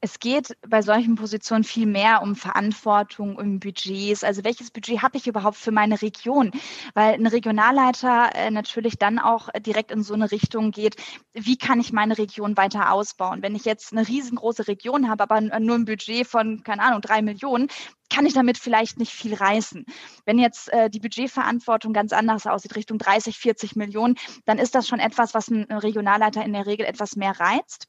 Es 0.00 0.18
geht 0.18 0.56
bei 0.66 0.82
solchen 0.82 1.14
Positionen 1.14 1.64
viel 1.64 1.86
mehr 1.86 2.22
um 2.22 2.36
Verantwortung, 2.36 3.36
um 3.36 3.60
Budgets. 3.60 4.24
Also 4.24 4.44
welches 4.44 4.70
Budget 4.70 5.02
habe 5.02 5.16
ich 5.16 5.26
überhaupt 5.26 5.56
für 5.56 5.70
meine 5.70 6.00
Region? 6.02 6.50
Weil 6.94 7.14
ein 7.14 7.26
Regionalleiter 7.26 8.30
äh, 8.34 8.50
natürlich 8.50 8.98
dann 8.98 9.18
auch 9.18 9.48
direkt 9.58 9.90
in 9.90 10.02
so 10.02 10.14
eine 10.14 10.30
Richtung 10.30 10.70
geht, 10.70 10.96
wie 11.32 11.56
kann 11.56 11.80
ich 11.80 11.92
meine 11.92 12.18
Region 12.18 12.56
weiter 12.56 12.92
ausbauen? 12.92 13.42
Wenn 13.42 13.54
ich 13.54 13.64
jetzt 13.64 13.92
eine 13.92 14.06
riesengroße 14.06 14.68
Region 14.68 15.08
habe, 15.08 15.22
aber 15.22 15.40
nur 15.40 15.76
ein 15.76 15.84
Budget 15.84 16.26
von, 16.26 16.62
keine 16.62 16.82
Ahnung, 16.82 17.00
drei 17.00 17.22
Millionen, 17.22 17.68
kann 18.12 18.26
ich 18.26 18.34
damit 18.34 18.58
vielleicht 18.58 18.98
nicht 18.98 19.12
viel 19.12 19.34
reißen. 19.34 19.86
Wenn 20.24 20.38
jetzt 20.38 20.72
äh, 20.72 20.90
die 20.90 20.98
Budgetverantwortung 20.98 21.92
ganz 21.92 22.12
anders 22.12 22.46
aussieht, 22.46 22.74
Richtung 22.74 22.98
30, 22.98 23.38
40 23.38 23.76
Millionen, 23.76 24.16
dann 24.46 24.58
ist 24.58 24.74
das 24.74 24.88
schon 24.88 24.98
etwas, 24.98 25.32
was 25.32 25.48
ein 25.48 25.64
Regionalleiter 25.64 26.44
in 26.44 26.52
der 26.52 26.66
Regel 26.66 26.86
etwas 26.86 27.14
mehr 27.14 27.38
reizt. 27.38 27.86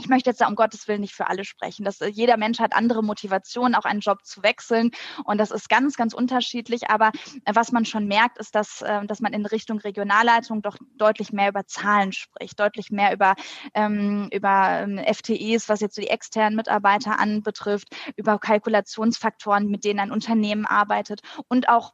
Ich 0.00 0.08
möchte 0.08 0.30
jetzt 0.30 0.40
da 0.40 0.48
um 0.48 0.54
Gottes 0.54 0.88
Willen 0.88 1.02
nicht 1.02 1.14
für 1.14 1.28
alle 1.28 1.44
sprechen. 1.44 1.84
Dass 1.84 2.00
äh, 2.00 2.08
jeder 2.08 2.36
Mensch 2.36 2.58
hat 2.58 2.72
andere 2.74 3.02
Motivationen, 3.02 3.74
auch 3.74 3.84
einen 3.84 4.00
Job 4.00 4.24
zu 4.24 4.42
wechseln. 4.42 4.90
Und 5.24 5.38
das 5.38 5.50
ist 5.50 5.68
ganz, 5.68 5.96
ganz 5.96 6.14
unterschiedlich. 6.14 6.88
Aber 6.88 7.12
äh, 7.44 7.54
was 7.54 7.72
man 7.72 7.84
schon 7.84 8.06
merkt, 8.06 8.38
ist, 8.38 8.54
dass, 8.54 8.82
äh, 8.82 9.06
dass 9.06 9.20
man 9.20 9.32
in 9.32 9.46
Richtung 9.46 9.78
Regionalleitung 9.78 10.62
doch 10.62 10.76
deutlich 10.96 11.32
mehr 11.32 11.50
über 11.50 11.66
Zahlen 11.66 12.12
spricht, 12.12 12.58
deutlich 12.58 12.90
mehr 12.90 13.12
über, 13.12 13.34
ähm, 13.74 14.28
über 14.32 14.80
ähm, 14.82 14.98
FTEs, 14.98 15.68
was 15.68 15.80
jetzt 15.80 15.96
so 15.96 16.02
die 16.02 16.08
externen 16.08 16.56
Mitarbeiter 16.56 17.18
anbetrifft, 17.18 17.88
über 18.16 18.38
Kalkulationsfaktoren, 18.38 19.68
mit 19.68 19.84
denen 19.84 20.00
ein 20.00 20.12
Unternehmen 20.12 20.66
arbeitet 20.66 21.20
und 21.48 21.68
auch 21.68 21.92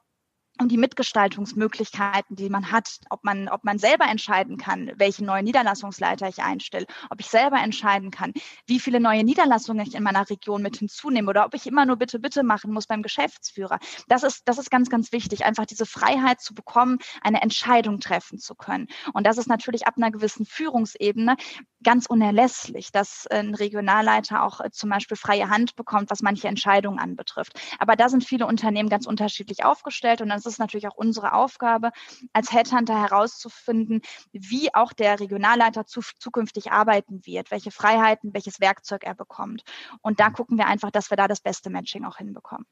um 0.61 0.69
die 0.69 0.77
Mitgestaltungsmöglichkeiten, 0.77 2.37
die 2.37 2.49
man 2.49 2.71
hat, 2.71 3.01
ob 3.11 3.25
man, 3.25 3.49
ob 3.49 3.65
man 3.65 3.79
selber 3.79 4.07
entscheiden 4.07 4.57
kann, 4.57 4.93
welche 4.97 5.25
neue 5.25 5.43
Niederlassungsleiter 5.43 6.29
ich 6.29 6.43
einstelle, 6.43 6.87
ob 7.11 7.21
ich 7.21 7.27
selber 7.27 7.59
entscheiden 7.59 8.11
kann, 8.11 8.33
wie 8.67 8.81
viele 8.81 9.01
neue 9.01 9.25
Niederlassungen 9.25 9.87
ich 9.87 9.95
in 9.95 10.03
meiner 10.03 10.29
Region 10.29 10.63
mit 10.63 10.77
hinzunehme 10.79 11.29
oder 11.29 11.45
ob 11.47 11.55
ich 11.55 11.67
immer 11.67 11.87
nur 11.87 11.97
bitte, 11.97 12.19
bitte 12.19 12.43
machen 12.43 12.73
muss 12.73 12.87
beim 12.87 13.03
Geschäftsführer. 13.03 13.79
Das 14.09 14.23
ist, 14.23 14.43
das 14.47 14.59
ist 14.59 14.71
ganz, 14.71 14.89
ganz 14.91 15.13
wichtig, 15.13 15.45
einfach 15.45 15.67
diese 15.67 15.87
Freiheit 15.87 16.41
zu 16.41 16.55
bekommen, 16.55 16.99
eine 17.23 17.43
Entscheidung 17.43 18.01
treffen 18.01 18.39
zu 18.39 18.55
können. 18.55 18.89
Und 19.13 19.27
das 19.27 19.39
ist 19.39 19.49
natürlich 19.49 19.87
ab 19.87 19.95
einer 19.97 20.11
gewissen 20.11 20.47
Führungsebene 20.47 21.37
ganz 21.83 22.07
unerlässlich, 22.07 22.91
dass 22.91 23.27
ein 23.29 23.55
Regionalleiter 23.55 24.43
auch 24.43 24.61
äh, 24.61 24.71
zum 24.71 24.91
Beispiel 24.91 25.17
freie 25.17 25.49
Hand 25.51 25.77
bekommt, 25.77 26.11
was 26.11 26.21
manche 26.21 26.49
Entscheidungen 26.49 26.99
anbetrifft. 26.99 27.53
Aber 27.79 27.95
da 27.95 28.09
sind 28.09 28.25
viele 28.25 28.47
Unternehmen 28.47 28.89
ganz 28.89 29.07
unterschiedlich 29.07 29.65
aufgestellt 29.65 30.21
und 30.21 30.31
dann 30.31 30.41
ist 30.47 30.59
natürlich 30.59 30.89
auch 30.89 30.97
unsere 30.97 31.33
Aufgabe, 31.35 31.91
als 32.33 32.53
Headhunter 32.53 33.01
herauszufinden, 33.01 34.03
wie 34.33 34.75
auch 34.75 34.93
der 34.93 35.21
Regionalleiter 35.21 35.87
zu, 35.87 36.01
zukünftig 36.19 36.73
arbeiten 36.73 37.25
wird, 37.25 37.51
welche 37.51 37.71
Freiheiten, 37.71 38.35
welches 38.35 38.61
Werkzeug 38.61 39.05
er 39.05 39.15
bekommt. 39.15 39.63
Und 40.01 40.21
da 40.21 40.31
gucken 40.31 40.59
wir 40.59 40.67
einfach, 40.67 40.91
dass 40.91 41.11
wir 41.11 41.17
da 41.17 41.29
das 41.29 41.41
beste 41.41 41.71
Matching 41.71 42.05
auch 42.05 42.19
hinbekommen. 42.19 42.67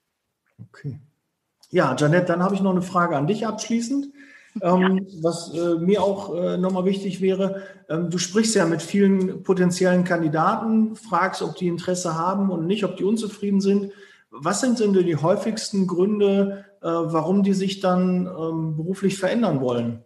Okay. 0.59 1.01
Ja, 1.71 1.97
Janette, 1.97 2.27
dann 2.27 2.43
habe 2.43 2.55
ich 2.55 2.61
noch 2.61 2.71
eine 2.71 2.83
Frage 2.83 3.17
an 3.17 3.27
dich 3.27 3.47
abschließend. 3.47 4.13
Ähm, 4.63 4.99
ja. 5.09 5.23
Was 5.23 5.53
äh, 5.53 5.75
mir 5.77 6.03
auch 6.03 6.35
äh, 6.35 6.57
nochmal 6.57 6.85
wichtig 6.85 7.21
wäre, 7.21 7.63
ähm, 7.89 8.11
du 8.11 8.19
sprichst 8.19 8.55
ja 8.55 8.67
mit 8.67 8.83
vielen 8.83 9.43
potenziellen 9.43 10.05
Kandidaten, 10.05 10.95
fragst, 10.95 11.43
ob 11.43 11.57
die 11.57 11.67
Interesse 11.67 12.15
haben 12.15 12.51
und 12.51 12.67
nicht, 12.67 12.85
ob 12.85 12.97
die 12.97 13.05
unzufrieden 13.05 13.61
sind. 13.61 13.93
Was 14.31 14.61
sind 14.61 14.79
denn 14.79 14.93
die 14.93 15.17
häufigsten 15.17 15.87
Gründe, 15.87 16.65
warum 16.89 17.43
die 17.43 17.55
sich 17.55 17.81
dann 17.81 18.27
ähm, 18.27 18.77
beruflich 18.77 19.19
verändern 19.19 19.61
wollen? 19.61 20.05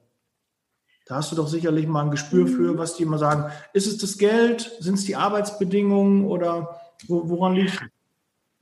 Da 1.07 1.17
hast 1.17 1.33
du 1.33 1.37
doch 1.37 1.49
sicherlich 1.49 1.87
mal 1.87 2.05
ein 2.05 2.11
Gespür 2.11 2.45
mhm. 2.45 2.49
für, 2.49 2.79
was 2.79 2.97
die 2.97 3.03
immer 3.03 3.19
sagen. 3.19 3.51
Ist 3.73 3.87
es 3.87 3.99
das 3.99 4.19
Geld? 4.19 4.61
Sind 4.79 4.95
es 4.95 5.05
die 5.05 5.17
Arbeitsbedingungen 5.17 6.27
oder 6.27 6.81
woran 7.09 7.55
liegt 7.55 7.71
es? 7.71 7.81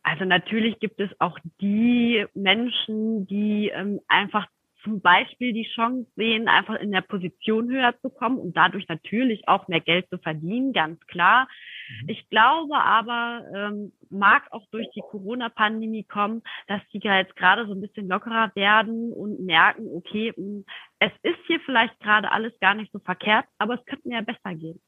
Also 0.03 0.25
natürlich 0.25 0.79
gibt 0.79 1.01
es 1.01 1.11
auch 1.19 1.37
die 1.61 2.25
Menschen, 2.35 3.27
die 3.27 3.73
ähm, 3.75 4.01
einfach 4.07 4.47
zum 4.85 5.01
Beispiel 5.01 5.53
die 5.53 5.69
Chance 5.75 6.07
sehen, 6.15 6.47
einfach 6.47 6.77
in 6.77 6.93
der 6.93 7.01
Position 7.01 7.69
höher 7.69 7.93
zu 8.01 8.09
kommen 8.09 8.39
und 8.39 8.57
dadurch 8.57 8.87
natürlich 8.87 9.49
auch 9.49 9.67
mehr 9.67 9.81
Geld 9.81 10.09
zu 10.09 10.19
verdienen, 10.19 10.73
ganz 10.73 11.05
klar. 11.09 11.49
Mhm. 11.89 12.09
Ich 12.09 12.29
glaube 12.29 12.77
aber, 12.77 13.45
ähm, 13.55 13.93
mag 14.11 14.45
auch 14.53 14.67
durch 14.71 14.89
die 14.95 15.01
Corona-Pandemie 15.01 16.05
kommen, 16.05 16.43
dass 16.67 16.81
die 16.93 16.99
jetzt 16.99 17.37
gerade 17.37 17.67
so 17.67 17.73
ein 17.73 17.81
bisschen 17.81 18.09
lockerer 18.09 18.51
werden 18.55 19.13
und 19.13 19.41
merken, 19.41 19.89
okay, 19.95 20.33
hm, 20.35 20.65
es 20.99 21.13
ist 21.23 21.39
hier 21.47 21.61
vielleicht 21.61 21.99
gerade 22.01 22.31
alles 22.31 22.59
gar 22.61 22.75
nicht 22.75 22.93
so 22.93 22.99
verkehrt, 22.99 23.47
aber 23.59 23.75
es 23.75 23.85
könnte 23.87 24.09
mir 24.09 24.17
ja 24.17 24.23
besser 24.23 24.55
gehen. 24.55 24.81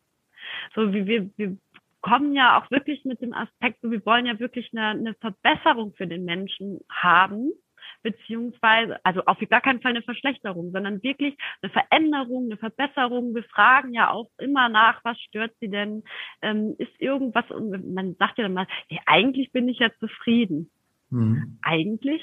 So 0.74 0.92
wie 0.92 1.06
wir, 1.06 1.30
wir 1.36 1.56
kommen 2.00 2.32
ja 2.34 2.58
auch 2.58 2.70
wirklich 2.70 3.04
mit 3.04 3.20
dem 3.20 3.34
Aspekt, 3.34 3.78
wir 3.82 4.04
wollen 4.06 4.26
ja 4.26 4.38
wirklich 4.38 4.70
eine, 4.72 4.88
eine 4.88 5.14
Verbesserung 5.14 5.94
für 5.94 6.06
den 6.06 6.24
Menschen 6.24 6.80
haben 6.90 7.52
beziehungsweise, 8.02 8.98
also 9.04 9.22
auf 9.24 9.38
gar 9.48 9.60
keinen 9.60 9.80
Fall 9.80 9.90
eine 9.90 10.02
Verschlechterung, 10.02 10.72
sondern 10.72 11.02
wirklich 11.02 11.36
eine 11.62 11.70
Veränderung, 11.70 12.44
eine 12.46 12.56
Verbesserung. 12.56 13.34
Wir 13.34 13.44
fragen 13.44 13.92
ja 13.92 14.10
auch 14.10 14.30
immer 14.38 14.68
nach, 14.68 15.04
was 15.04 15.18
stört 15.20 15.52
sie 15.60 15.68
denn? 15.68 16.04
Ähm, 16.42 16.74
ist 16.78 16.92
irgendwas, 17.00 17.50
und 17.50 17.94
man 17.94 18.14
sagt 18.14 18.38
ja 18.38 18.44
dann 18.44 18.54
mal, 18.54 18.66
hey, 18.88 19.00
eigentlich 19.06 19.52
bin 19.52 19.68
ich 19.68 19.78
ja 19.78 19.90
zufrieden. 19.98 20.70
Mhm. 21.10 21.58
Eigentlich 21.62 22.22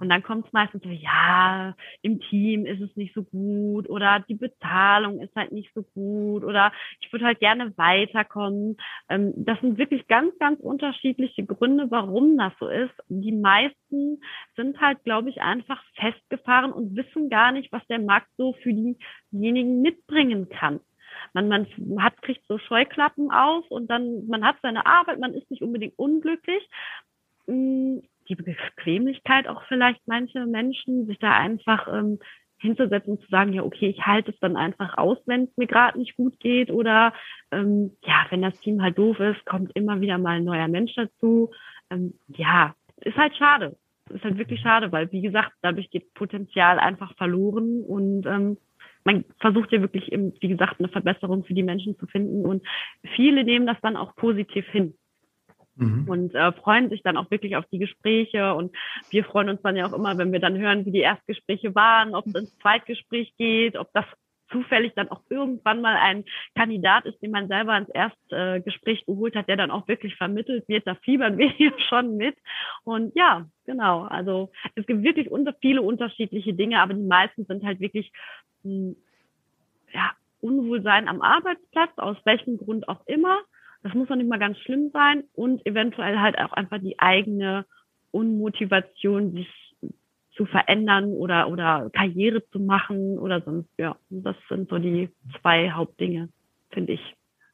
und 0.00 0.08
dann 0.08 0.22
kommt 0.22 0.46
es 0.46 0.52
meistens 0.52 0.82
so, 0.82 0.88
ja, 0.88 1.74
im 2.02 2.20
Team 2.20 2.66
ist 2.66 2.80
es 2.80 2.94
nicht 2.96 3.14
so 3.14 3.22
gut 3.22 3.88
oder 3.88 4.24
die 4.28 4.34
Bezahlung 4.34 5.20
ist 5.20 5.34
halt 5.34 5.52
nicht 5.52 5.70
so 5.74 5.82
gut 5.82 6.44
oder 6.44 6.72
ich 7.00 7.12
würde 7.12 7.26
halt 7.26 7.40
gerne 7.40 7.76
weiterkommen. 7.76 8.76
Ähm, 9.08 9.32
das 9.36 9.60
sind 9.60 9.78
wirklich 9.78 10.06
ganz, 10.08 10.36
ganz 10.38 10.60
unterschiedliche 10.60 11.44
Gründe, 11.44 11.90
warum 11.90 12.36
das 12.36 12.52
so 12.58 12.68
ist. 12.68 12.94
Die 13.08 13.32
meisten 13.32 14.20
sind 14.56 14.80
halt, 14.80 15.02
glaube 15.04 15.30
ich, 15.30 15.40
einfach 15.40 15.82
festgefahren 15.94 16.72
und 16.72 16.96
wissen 16.96 17.30
gar 17.30 17.52
nicht, 17.52 17.72
was 17.72 17.86
der 17.88 17.98
Markt 17.98 18.28
so 18.36 18.54
für 18.62 18.72
diejenigen 19.30 19.82
mitbringen 19.82 20.48
kann. 20.48 20.80
Man, 21.32 21.48
man 21.48 21.66
hat, 21.98 22.20
kriegt 22.22 22.46
so 22.46 22.58
Scheuklappen 22.58 23.30
auf 23.30 23.68
und 23.70 23.88
dann, 23.88 24.26
man 24.26 24.44
hat 24.44 24.56
seine 24.62 24.86
Arbeit, 24.86 25.18
man 25.18 25.34
ist 25.34 25.50
nicht 25.50 25.62
unbedingt 25.62 25.98
unglücklich 25.98 26.62
mm, 27.46 27.98
die 28.28 28.36
Bequemlichkeit 28.36 29.48
auch 29.48 29.62
vielleicht 29.68 30.06
manche 30.06 30.46
Menschen, 30.46 31.06
sich 31.06 31.18
da 31.18 31.32
einfach 31.32 31.88
ähm, 31.92 32.18
hinzusetzen 32.58 33.12
und 33.12 33.22
zu 33.22 33.28
sagen, 33.28 33.52
ja, 33.52 33.62
okay, 33.62 33.88
ich 33.88 34.04
halte 34.04 34.32
es 34.32 34.38
dann 34.40 34.56
einfach 34.56 34.98
aus, 34.98 35.18
wenn 35.26 35.44
es 35.44 35.56
mir 35.56 35.66
gerade 35.66 35.98
nicht 35.98 36.16
gut 36.16 36.38
geht 36.40 36.70
oder 36.70 37.12
ähm, 37.52 37.92
ja, 38.04 38.26
wenn 38.30 38.42
das 38.42 38.58
Team 38.60 38.82
halt 38.82 38.98
doof 38.98 39.18
ist, 39.20 39.44
kommt 39.46 39.74
immer 39.74 40.00
wieder 40.00 40.18
mal 40.18 40.38
ein 40.38 40.44
neuer 40.44 40.68
Mensch 40.68 40.94
dazu. 40.94 41.50
Ähm, 41.90 42.14
ja, 42.26 42.74
ist 43.00 43.16
halt 43.16 43.36
schade. 43.36 43.76
Ist 44.10 44.24
halt 44.24 44.38
wirklich 44.38 44.60
schade, 44.60 44.90
weil 44.90 45.12
wie 45.12 45.20
gesagt, 45.20 45.52
dadurch 45.62 45.90
geht 45.90 46.14
Potenzial 46.14 46.78
einfach 46.78 47.14
verloren 47.16 47.82
und 47.82 48.26
ähm, 48.26 48.58
man 49.04 49.24
versucht 49.38 49.70
ja 49.72 49.80
wirklich, 49.80 50.10
eben, 50.12 50.34
wie 50.40 50.48
gesagt, 50.48 50.80
eine 50.80 50.88
Verbesserung 50.88 51.44
für 51.44 51.54
die 51.54 51.62
Menschen 51.62 51.96
zu 51.98 52.06
finden 52.06 52.44
und 52.44 52.66
viele 53.14 53.44
nehmen 53.44 53.66
das 53.66 53.80
dann 53.82 53.96
auch 53.96 54.16
positiv 54.16 54.66
hin 54.68 54.94
mhm. 55.78 56.08
und 56.08 56.34
äh, 56.34 56.52
freuen 56.52 56.90
sich 56.90 57.02
dann 57.02 57.16
auch 57.16 57.30
wirklich 57.30 57.56
auf 57.56 57.64
die 57.72 57.78
Gespräche. 57.78 58.54
Und 58.54 58.74
wir 59.10 59.24
freuen 59.24 59.48
uns 59.48 59.62
dann 59.62 59.76
ja 59.76 59.86
auch 59.86 59.92
immer, 59.92 60.18
wenn 60.18 60.32
wir 60.32 60.40
dann 60.40 60.58
hören, 60.58 60.84
wie 60.84 60.92
die 60.92 61.00
Erstgespräche 61.00 61.74
waren, 61.74 62.14
ob 62.14 62.26
es 62.26 62.34
ins 62.34 62.58
Zweitgespräch 62.58 63.34
geht, 63.36 63.76
ob 63.76 63.92
das 63.92 64.04
zufällig 64.50 64.92
dann 64.94 65.10
auch 65.10 65.20
irgendwann 65.28 65.80
mal 65.80 65.96
ein 65.96 66.24
Kandidat 66.54 67.04
ist, 67.04 67.20
den 67.22 67.30
man 67.30 67.48
selber 67.48 67.76
ins 67.76 67.90
Erstgespräch 67.90 69.04
geholt 69.06 69.36
hat, 69.36 69.48
der 69.48 69.56
dann 69.56 69.70
auch 69.70 69.86
wirklich 69.88 70.16
vermittelt 70.16 70.68
wird. 70.68 70.86
Da 70.86 70.94
fiebern 70.94 71.38
wir 71.38 71.50
hier 71.50 71.72
schon 71.88 72.16
mit. 72.16 72.36
Und 72.84 73.14
ja, 73.14 73.46
genau. 73.66 74.02
Also 74.02 74.50
es 74.74 74.86
gibt 74.86 75.02
wirklich 75.02 75.30
unter, 75.30 75.54
viele 75.60 75.82
unterschiedliche 75.82 76.54
Dinge, 76.54 76.80
aber 76.80 76.94
die 76.94 77.06
meisten 77.06 77.44
sind 77.44 77.64
halt 77.64 77.80
wirklich, 77.80 78.12
hm, 78.62 78.96
ja, 79.92 80.12
Unwohlsein 80.40 81.08
am 81.08 81.20
Arbeitsplatz, 81.20 81.90
aus 81.96 82.16
welchem 82.24 82.58
Grund 82.58 82.88
auch 82.88 83.04
immer. 83.06 83.38
Das 83.88 83.96
muss 83.96 84.10
noch 84.10 84.16
nicht 84.16 84.28
mal 84.28 84.38
ganz 84.38 84.58
schlimm 84.58 84.90
sein 84.92 85.24
und 85.32 85.64
eventuell 85.64 86.18
halt 86.18 86.36
auch 86.38 86.52
einfach 86.52 86.78
die 86.78 86.98
eigene 86.98 87.64
Unmotivation, 88.10 89.32
sich 89.32 89.48
zu 90.36 90.44
verändern 90.44 91.06
oder, 91.14 91.48
oder 91.48 91.88
Karriere 91.94 92.46
zu 92.50 92.60
machen 92.60 93.18
oder 93.18 93.40
sonst, 93.40 93.70
ja, 93.78 93.96
das 94.10 94.36
sind 94.50 94.68
so 94.68 94.76
die 94.78 95.08
zwei 95.40 95.70
Hauptdinge, 95.70 96.28
finde 96.70 96.92
ich. 96.92 97.00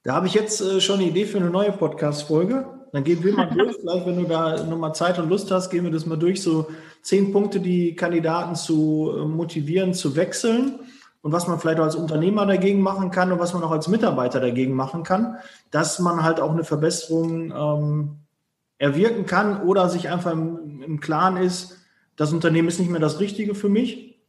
Da 0.03 0.15
habe 0.15 0.27
ich 0.27 0.35
jetzt 0.35 0.61
äh, 0.61 0.81
schon 0.81 0.99
eine 0.99 1.09
Idee 1.09 1.25
für 1.25 1.39
eine 1.39 1.51
neue 1.51 1.71
Podcast-Folge. 1.71 2.67
Dann 2.93 3.05
gehen 3.05 3.23
wir 3.23 3.33
mal 3.33 3.47
durch. 3.57 3.77
Vielleicht, 3.77 4.05
wenn 4.05 4.17
du 4.17 4.25
da 4.25 4.65
nochmal 4.65 4.93
Zeit 4.93 5.21
und 5.21 5.29
Lust 5.29 5.53
hast, 5.53 5.71
gehen 5.71 5.85
wir 5.85 5.93
das 5.93 6.05
mal 6.05 6.19
durch. 6.19 6.43
So 6.43 6.67
zehn 7.01 7.33
Punkte, 7.33 7.61
die 7.61 7.95
Kandidaten 7.95 8.57
zu 8.57 9.13
äh, 9.17 9.25
motivieren, 9.25 9.95
zu 9.95 10.17
wechseln 10.17 10.81
und 11.25 11.33
was 11.33 11.49
man 11.49 11.59
vielleicht 11.59 11.81
auch 11.81 11.85
als 11.85 11.97
Unternehmer 11.97 12.45
dagegen 12.45 12.83
machen 12.83 13.11
kann 13.11 13.33
und 13.33 13.39
was 13.39 13.55
man 13.55 13.63
auch 13.63 13.71
als 13.71 13.89
Mitarbeiter 13.89 14.41
dagegen 14.41 14.75
machen 14.75 15.05
kann, 15.05 15.39
dass 15.71 15.99
man 15.99 16.23
halt 16.23 16.39
auch 16.39 16.53
eine 16.53 16.65
Verbesserung 16.65 17.51
ähm, 17.51 18.17
erwirken 18.77 19.25
kann 19.25 19.63
oder 19.63 19.89
sich 19.89 20.11
einfach 20.11 20.33
im, 20.33 20.83
im 20.83 21.01
Klaren 21.01 21.39
ist, 21.39 21.79
das 22.15 22.35
Unternehmen 22.35 22.69
ist 22.69 22.79
nicht 22.79 22.91
mehr 22.91 23.01
das 23.01 23.21
Richtige 23.21 23.55
für 23.55 23.71
mich 23.71 24.21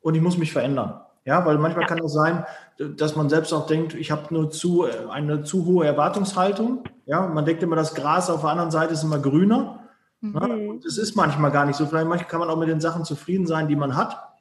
und 0.00 0.14
ich 0.14 0.22
muss 0.22 0.38
mich 0.38 0.52
verändern. 0.52 1.00
Ja, 1.24 1.44
weil 1.44 1.58
manchmal 1.58 1.82
ja. 1.82 1.88
kann 1.88 2.04
es 2.04 2.12
sein, 2.12 2.44
dass 2.78 3.16
man 3.16 3.28
selbst 3.28 3.52
auch 3.52 3.66
denkt, 3.66 3.94
ich 3.94 4.12
habe 4.12 4.32
nur 4.32 4.48
zu, 4.48 4.84
eine 5.10 5.42
zu 5.42 5.66
hohe 5.66 5.86
Erwartungshaltung. 5.86 6.84
Ja, 7.04 7.26
man 7.26 7.44
denkt 7.44 7.64
immer, 7.64 7.74
das 7.74 7.96
Gras 7.96 8.30
auf 8.30 8.42
der 8.42 8.50
anderen 8.50 8.70
Seite 8.70 8.92
ist 8.92 9.02
immer 9.02 9.18
grüner. 9.18 9.80
Mhm. 10.20 10.34
Ja, 10.34 10.70
und 10.70 10.84
es 10.84 10.98
ist 10.98 11.16
manchmal 11.16 11.50
gar 11.50 11.66
nicht 11.66 11.76
so. 11.76 11.86
Vielleicht 11.86 12.28
kann 12.28 12.38
man 12.38 12.48
auch 12.48 12.58
mit 12.58 12.68
den 12.68 12.80
Sachen 12.80 13.04
zufrieden 13.04 13.48
sein, 13.48 13.66
die 13.66 13.76
man 13.76 13.96
hat. 13.96 14.31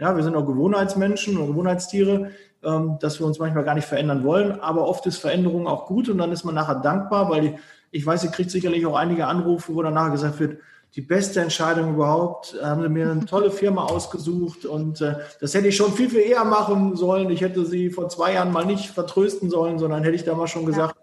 Ja, 0.00 0.16
wir 0.16 0.22
sind 0.22 0.34
auch 0.34 0.46
Gewohnheitsmenschen 0.46 1.36
und 1.36 1.48
Gewohnheitstiere, 1.48 2.30
ähm, 2.62 2.98
dass 3.00 3.20
wir 3.20 3.26
uns 3.26 3.38
manchmal 3.38 3.64
gar 3.64 3.74
nicht 3.74 3.86
verändern 3.86 4.24
wollen. 4.24 4.60
Aber 4.60 4.86
oft 4.88 5.06
ist 5.06 5.18
Veränderung 5.18 5.66
auch 5.66 5.86
gut 5.86 6.08
und 6.08 6.18
dann 6.18 6.32
ist 6.32 6.44
man 6.44 6.54
nachher 6.54 6.80
dankbar, 6.80 7.30
weil 7.30 7.40
die, 7.42 7.54
ich 7.90 8.04
weiß, 8.04 8.24
ihr 8.24 8.30
kriegt 8.30 8.50
sicherlich 8.50 8.84
auch 8.86 8.96
einige 8.96 9.26
Anrufe, 9.26 9.74
wo 9.74 9.82
danach 9.82 10.10
gesagt 10.10 10.40
wird, 10.40 10.58
die 10.96 11.02
beste 11.02 11.40
Entscheidung 11.40 11.94
überhaupt, 11.94 12.56
haben 12.60 12.82
sie 12.82 12.88
mir 12.88 13.08
eine 13.08 13.24
tolle 13.24 13.52
Firma 13.52 13.84
ausgesucht 13.84 14.64
und 14.64 15.00
äh, 15.00 15.14
das 15.40 15.54
hätte 15.54 15.68
ich 15.68 15.76
schon 15.76 15.92
viel, 15.92 16.10
viel 16.10 16.18
eher 16.18 16.44
machen 16.44 16.96
sollen. 16.96 17.30
Ich 17.30 17.42
hätte 17.42 17.64
sie 17.64 17.90
vor 17.90 18.08
zwei 18.08 18.34
Jahren 18.34 18.52
mal 18.52 18.66
nicht 18.66 18.90
vertrösten 18.90 19.50
sollen, 19.50 19.78
sondern 19.78 20.02
hätte 20.02 20.16
ich 20.16 20.24
da 20.24 20.34
mal 20.34 20.48
schon 20.48 20.66
gesagt, 20.66 20.96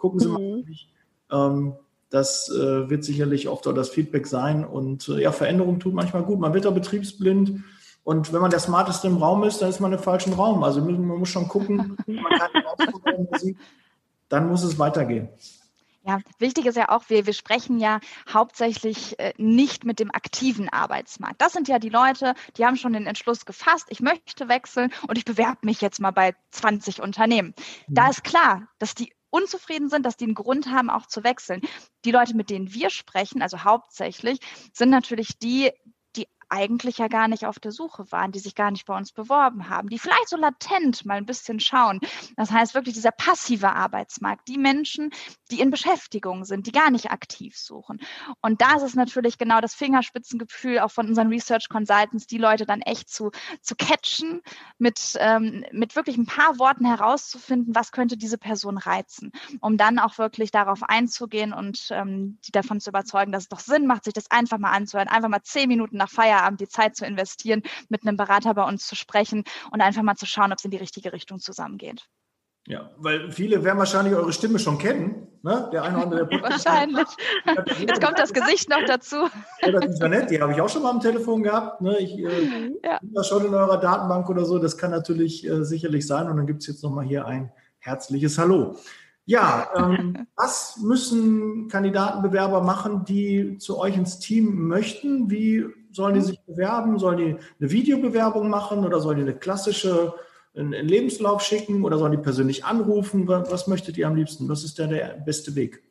Gucken 0.00 0.18
Sie 0.18 0.28
mhm. 0.28 0.64
mal. 1.30 1.46
Ähm, 1.46 1.74
das 2.08 2.50
äh, 2.50 2.90
wird 2.90 3.04
sicherlich 3.04 3.46
oft 3.46 3.68
auch 3.68 3.74
das 3.74 3.90
Feedback 3.90 4.26
sein. 4.26 4.64
Und 4.64 5.08
äh, 5.08 5.22
ja, 5.22 5.30
Veränderung 5.30 5.78
tut 5.78 5.94
manchmal 5.94 6.24
gut. 6.24 6.40
Man 6.40 6.54
wird 6.54 6.64
da 6.64 6.70
betriebsblind. 6.70 7.60
Und 8.10 8.32
wenn 8.32 8.40
man 8.40 8.50
der 8.50 8.58
Smarteste 8.58 9.06
im 9.06 9.18
Raum 9.18 9.44
ist, 9.44 9.62
dann 9.62 9.70
ist 9.70 9.78
man 9.78 9.92
im 9.92 10.00
falschen 10.00 10.32
Raum. 10.32 10.64
Also 10.64 10.80
man 10.80 11.00
muss 11.00 11.28
schon 11.28 11.46
gucken, 11.46 11.96
keine 13.04 13.28
sieht, 13.38 13.56
dann 14.28 14.48
muss 14.48 14.64
es 14.64 14.80
weitergehen. 14.80 15.28
Ja, 16.02 16.18
wichtig 16.40 16.66
ist 16.66 16.76
ja 16.76 16.88
auch, 16.88 17.04
wir, 17.06 17.26
wir 17.26 17.32
sprechen 17.34 17.78
ja 17.78 18.00
hauptsächlich 18.28 19.16
äh, 19.20 19.32
nicht 19.36 19.84
mit 19.84 20.00
dem 20.00 20.10
aktiven 20.10 20.68
Arbeitsmarkt. 20.68 21.40
Das 21.40 21.52
sind 21.52 21.68
ja 21.68 21.78
die 21.78 21.88
Leute, 21.88 22.34
die 22.56 22.66
haben 22.66 22.74
schon 22.74 22.94
den 22.94 23.06
Entschluss 23.06 23.44
gefasst, 23.44 23.86
ich 23.90 24.00
möchte 24.00 24.48
wechseln 24.48 24.90
und 25.06 25.16
ich 25.16 25.24
bewerbe 25.24 25.58
mich 25.62 25.80
jetzt 25.80 26.00
mal 26.00 26.10
bei 26.10 26.34
20 26.50 27.00
Unternehmen. 27.00 27.54
Mhm. 27.86 27.94
Da 27.94 28.08
ist 28.10 28.24
klar, 28.24 28.66
dass 28.80 28.96
die 28.96 29.12
unzufrieden 29.30 29.88
sind, 29.88 30.04
dass 30.04 30.16
die 30.16 30.24
einen 30.24 30.34
Grund 30.34 30.68
haben, 30.68 30.90
auch 30.90 31.06
zu 31.06 31.22
wechseln. 31.22 31.60
Die 32.04 32.10
Leute, 32.10 32.34
mit 32.34 32.50
denen 32.50 32.74
wir 32.74 32.90
sprechen, 32.90 33.40
also 33.40 33.62
hauptsächlich, 33.62 34.40
sind 34.72 34.90
natürlich 34.90 35.38
die, 35.38 35.70
eigentlich 36.50 36.98
ja 36.98 37.08
gar 37.08 37.28
nicht 37.28 37.46
auf 37.46 37.58
der 37.58 37.72
Suche 37.72 38.10
waren, 38.10 38.32
die 38.32 38.38
sich 38.40 38.54
gar 38.54 38.70
nicht 38.70 38.86
bei 38.86 38.96
uns 38.96 39.12
beworben 39.12 39.68
haben, 39.68 39.88
die 39.88 39.98
vielleicht 39.98 40.28
so 40.28 40.36
latent 40.36 41.04
mal 41.06 41.16
ein 41.16 41.26
bisschen 41.26 41.60
schauen. 41.60 42.00
Das 42.36 42.50
heißt 42.50 42.74
wirklich 42.74 42.94
dieser 42.94 43.12
passive 43.12 43.72
Arbeitsmarkt, 43.72 44.48
die 44.48 44.58
Menschen, 44.58 45.10
die 45.50 45.60
in 45.60 45.70
Beschäftigung 45.70 46.44
sind, 46.44 46.66
die 46.66 46.72
gar 46.72 46.90
nicht 46.90 47.10
aktiv 47.10 47.56
suchen. 47.56 48.00
Und 48.40 48.60
da 48.60 48.74
ist 48.76 48.82
es 48.82 48.94
natürlich 48.94 49.38
genau 49.38 49.60
das 49.60 49.74
Fingerspitzengefühl 49.74 50.80
auch 50.80 50.90
von 50.90 51.08
unseren 51.08 51.28
Research 51.28 51.68
Consultants, 51.68 52.26
die 52.26 52.38
Leute 52.38 52.66
dann 52.66 52.82
echt 52.82 53.08
zu, 53.08 53.30
zu 53.62 53.76
catchen, 53.76 54.42
mit, 54.78 55.16
ähm, 55.18 55.64
mit 55.72 55.94
wirklich 55.96 56.16
ein 56.16 56.26
paar 56.26 56.58
Worten 56.58 56.84
herauszufinden, 56.84 57.74
was 57.74 57.92
könnte 57.92 58.16
diese 58.16 58.38
Person 58.38 58.76
reizen, 58.76 59.32
um 59.60 59.76
dann 59.76 59.98
auch 59.98 60.18
wirklich 60.18 60.50
darauf 60.50 60.82
einzugehen 60.82 61.52
und 61.52 61.88
ähm, 61.90 62.38
die 62.46 62.52
davon 62.52 62.80
zu 62.80 62.90
überzeugen, 62.90 63.32
dass 63.32 63.44
es 63.44 63.48
doch 63.48 63.60
Sinn 63.60 63.86
macht, 63.86 64.04
sich 64.04 64.14
das 64.14 64.30
einfach 64.30 64.58
mal 64.58 64.72
anzuhören, 64.72 65.08
einfach 65.08 65.28
mal 65.28 65.42
zehn 65.42 65.68
Minuten 65.68 65.96
nach 65.96 66.10
Feierabend 66.10 66.39
Feierabend 66.40 66.60
die 66.60 66.68
Zeit 66.68 66.96
zu 66.96 67.04
investieren, 67.04 67.62
mit 67.88 68.06
einem 68.06 68.16
Berater 68.16 68.54
bei 68.54 68.64
uns 68.64 68.86
zu 68.86 68.96
sprechen 68.96 69.44
und 69.70 69.80
einfach 69.80 70.02
mal 70.02 70.16
zu 70.16 70.26
schauen, 70.26 70.52
ob 70.52 70.58
es 70.58 70.64
in 70.64 70.70
die 70.70 70.76
richtige 70.76 71.12
Richtung 71.12 71.38
zusammengeht. 71.38 72.06
Ja, 72.66 72.90
weil 72.98 73.32
viele 73.32 73.64
werden 73.64 73.78
wahrscheinlich 73.78 74.14
eure 74.14 74.32
Stimme 74.32 74.58
schon 74.58 74.76
kennen. 74.76 75.26
Ne? 75.42 75.70
Der 75.72 75.82
eine 75.82 75.96
oder 75.96 76.04
andere. 76.04 76.26
Der 76.28 76.42
wahrscheinlich. 76.42 77.08
Jetzt 77.78 78.02
kommt 78.02 78.18
das 78.18 78.32
Gesicht 78.34 78.68
noch 78.68 78.84
dazu. 78.86 79.16
Ist 79.60 80.00
ja 80.00 80.08
nett. 80.08 80.30
Die 80.30 80.40
habe 80.40 80.52
ich 80.52 80.60
auch 80.60 80.68
schon 80.68 80.82
mal 80.82 80.90
am 80.90 81.00
Telefon 81.00 81.42
gehabt. 81.42 81.80
Ne? 81.80 81.98
Ich 81.98 82.18
äh, 82.18 82.70
ja. 82.84 82.98
bin 83.00 83.14
da 83.14 83.24
schon 83.24 83.46
in 83.46 83.54
eurer 83.54 83.78
Datenbank 83.78 84.28
oder 84.28 84.44
so. 84.44 84.58
Das 84.58 84.76
kann 84.76 84.90
natürlich 84.90 85.48
äh, 85.48 85.64
sicherlich 85.64 86.06
sein. 86.06 86.28
Und 86.28 86.36
dann 86.36 86.46
gibt 86.46 86.60
es 86.60 86.68
jetzt 86.68 86.84
nochmal 86.84 87.06
hier 87.06 87.24
ein 87.24 87.50
herzliches 87.78 88.36
Hallo. 88.36 88.76
Ja, 89.24 89.68
ähm, 89.74 90.26
was 90.36 90.78
müssen 90.82 91.68
Kandidatenbewerber 91.68 92.60
machen, 92.60 93.04
die 93.06 93.56
zu 93.56 93.78
euch 93.78 93.96
ins 93.96 94.18
Team 94.18 94.68
möchten? 94.68 95.30
Wie 95.30 95.64
sollen 95.92 96.14
die 96.14 96.20
mhm. 96.20 96.24
sich 96.24 96.40
bewerben? 96.42 96.98
Sollen 96.98 97.18
die 97.18 97.36
eine 97.60 97.70
Videobewerbung 97.70 98.48
machen 98.48 98.84
oder 98.84 99.00
sollen 99.00 99.18
die 99.18 99.22
eine 99.22 99.36
klassische 99.36 100.14
einen 100.54 100.88
Lebenslauf 100.88 101.42
schicken 101.42 101.84
oder 101.84 101.98
sollen 101.98 102.12
die 102.12 102.18
persönlich 102.18 102.64
anrufen? 102.64 103.28
Was 103.28 103.66
möchtet 103.66 103.96
ihr 103.96 104.08
am 104.08 104.16
liebsten? 104.16 104.48
Was 104.48 104.64
ist 104.64 104.78
da 104.78 104.86
der 104.86 105.20
beste 105.24 105.54
Weg? 105.54 105.82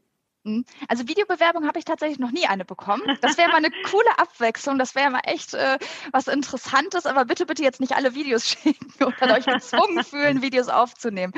Also 0.87 1.07
Videobewerbung 1.07 1.67
habe 1.67 1.79
ich 1.79 1.85
tatsächlich 1.85 2.19
noch 2.19 2.31
nie 2.31 2.45
eine 2.47 2.65
bekommen. 2.65 3.03
Das 3.21 3.37
wäre 3.37 3.49
mal 3.49 3.57
eine 3.57 3.71
coole 3.89 4.17
Abwechslung. 4.17 4.77
Das 4.77 4.95
wäre 4.95 5.09
mal 5.09 5.21
echt 5.23 5.53
äh, 5.53 5.77
was 6.11 6.27
Interessantes. 6.27 7.05
Aber 7.05 7.25
bitte, 7.25 7.45
bitte 7.45 7.63
jetzt 7.63 7.79
nicht 7.79 7.95
alle 7.95 8.15
Videos 8.15 8.47
schicken 8.49 8.91
oder 9.03 9.35
euch 9.35 9.45
gezwungen 9.45 10.03
fühlen, 10.03 10.41
Videos 10.41 10.69
aufzunehmen. 10.69 11.33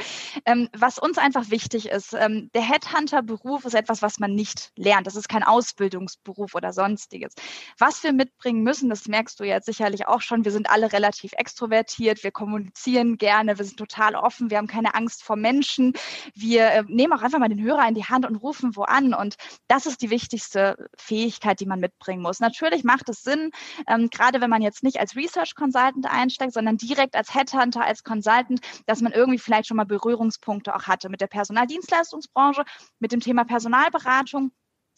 Ähm, 0.45 0.69
was 0.73 0.99
uns 0.99 1.17
einfach 1.17 1.49
wichtig 1.49 1.89
ist, 1.89 2.13
ähm, 2.13 2.49
der 2.53 2.61
Headhunter-Beruf 2.61 3.65
ist 3.65 3.75
etwas, 3.75 4.01
was 4.01 4.19
man 4.19 4.33
nicht 4.33 4.71
lernt. 4.75 5.07
Das 5.07 5.15
ist 5.15 5.29
kein 5.29 5.43
Ausbildungsberuf 5.43 6.55
oder 6.55 6.73
sonstiges. 6.73 7.33
Was 7.77 8.03
wir 8.03 8.13
mitbringen 8.13 8.63
müssen, 8.63 8.89
das 8.89 9.07
merkst 9.07 9.39
du 9.39 9.43
jetzt 9.43 9.65
sicherlich 9.65 10.07
auch 10.07 10.21
schon. 10.21 10.45
Wir 10.45 10.51
sind 10.51 10.69
alle 10.69 10.91
relativ 10.91 11.33
extrovertiert. 11.33 12.23
Wir 12.23 12.31
kommunizieren 12.31 13.17
gerne. 13.17 13.57
Wir 13.57 13.65
sind 13.65 13.77
total 13.77 14.15
offen. 14.15 14.49
Wir 14.49 14.57
haben 14.57 14.67
keine 14.67 14.95
Angst 14.95 15.23
vor 15.23 15.35
Menschen. 15.35 15.93
Wir 16.33 16.67
äh, 16.67 16.83
nehmen 16.87 17.13
auch 17.13 17.21
einfach 17.21 17.39
mal 17.39 17.49
den 17.49 17.61
Hörer 17.61 17.87
in 17.87 17.95
die 17.95 18.05
Hand 18.05 18.25
und 18.25 18.35
rufen 18.35 18.75
wo 18.75 18.83
an. 18.83 19.00
Und 19.13 19.35
das 19.67 19.85
ist 19.85 20.01
die 20.01 20.09
wichtigste 20.09 20.89
Fähigkeit, 20.97 21.59
die 21.59 21.65
man 21.65 21.79
mitbringen 21.79 22.21
muss. 22.21 22.39
Natürlich 22.39 22.83
macht 22.83 23.09
es 23.09 23.23
Sinn, 23.23 23.51
ähm, 23.87 24.09
gerade 24.09 24.41
wenn 24.41 24.49
man 24.49 24.61
jetzt 24.61 24.83
nicht 24.83 24.99
als 24.99 25.15
Research 25.15 25.55
Consultant 25.55 26.05
einsteigt, 26.09 26.53
sondern 26.53 26.77
direkt 26.77 27.15
als 27.15 27.33
Headhunter, 27.33 27.83
als 27.83 28.03
Consultant, 28.03 28.61
dass 28.85 29.01
man 29.01 29.11
irgendwie 29.11 29.39
vielleicht 29.39 29.67
schon 29.67 29.77
mal 29.77 29.85
Berührungspunkte 29.85 30.75
auch 30.75 30.83
hatte 30.83 31.09
mit 31.09 31.21
der 31.21 31.27
Personaldienstleistungsbranche, 31.27 32.63
mit 32.99 33.11
dem 33.11 33.19
Thema 33.19 33.43
Personalberatung 33.43 34.51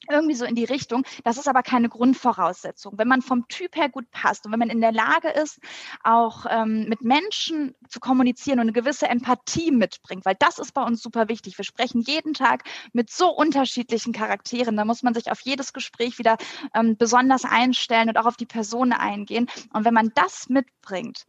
irgendwie 0.09 0.35
so 0.35 0.45
in 0.45 0.55
die 0.55 0.63
Richtung. 0.63 1.03
Das 1.23 1.37
ist 1.37 1.47
aber 1.47 1.63
keine 1.63 1.89
Grundvoraussetzung. 1.89 2.97
Wenn 2.97 3.07
man 3.07 3.21
vom 3.21 3.47
Typ 3.47 3.75
her 3.75 3.89
gut 3.89 4.09
passt 4.11 4.45
und 4.45 4.51
wenn 4.51 4.59
man 4.59 4.69
in 4.69 4.81
der 4.81 4.91
Lage 4.91 5.29
ist, 5.29 5.59
auch 6.03 6.45
ähm, 6.49 6.85
mit 6.89 7.01
Menschen 7.01 7.75
zu 7.87 7.99
kommunizieren 7.99 8.59
und 8.59 8.63
eine 8.63 8.73
gewisse 8.73 9.07
Empathie 9.07 9.71
mitbringt, 9.71 10.25
weil 10.25 10.35
das 10.39 10.59
ist 10.59 10.73
bei 10.73 10.83
uns 10.83 11.01
super 11.01 11.29
wichtig. 11.29 11.57
Wir 11.57 11.65
sprechen 11.65 12.01
jeden 12.01 12.33
Tag 12.33 12.63
mit 12.93 13.09
so 13.09 13.29
unterschiedlichen 13.29 14.13
Charakteren. 14.13 14.77
Da 14.77 14.85
muss 14.85 15.03
man 15.03 15.13
sich 15.13 15.31
auf 15.31 15.41
jedes 15.41 15.73
Gespräch 15.73 16.19
wieder 16.19 16.37
ähm, 16.73 16.97
besonders 16.97 17.45
einstellen 17.45 18.09
und 18.09 18.17
auch 18.17 18.25
auf 18.25 18.37
die 18.37 18.45
Person 18.45 18.93
eingehen. 18.93 19.49
Und 19.73 19.85
wenn 19.85 19.93
man 19.93 20.11
das 20.15 20.49
mitbringt, 20.49 21.25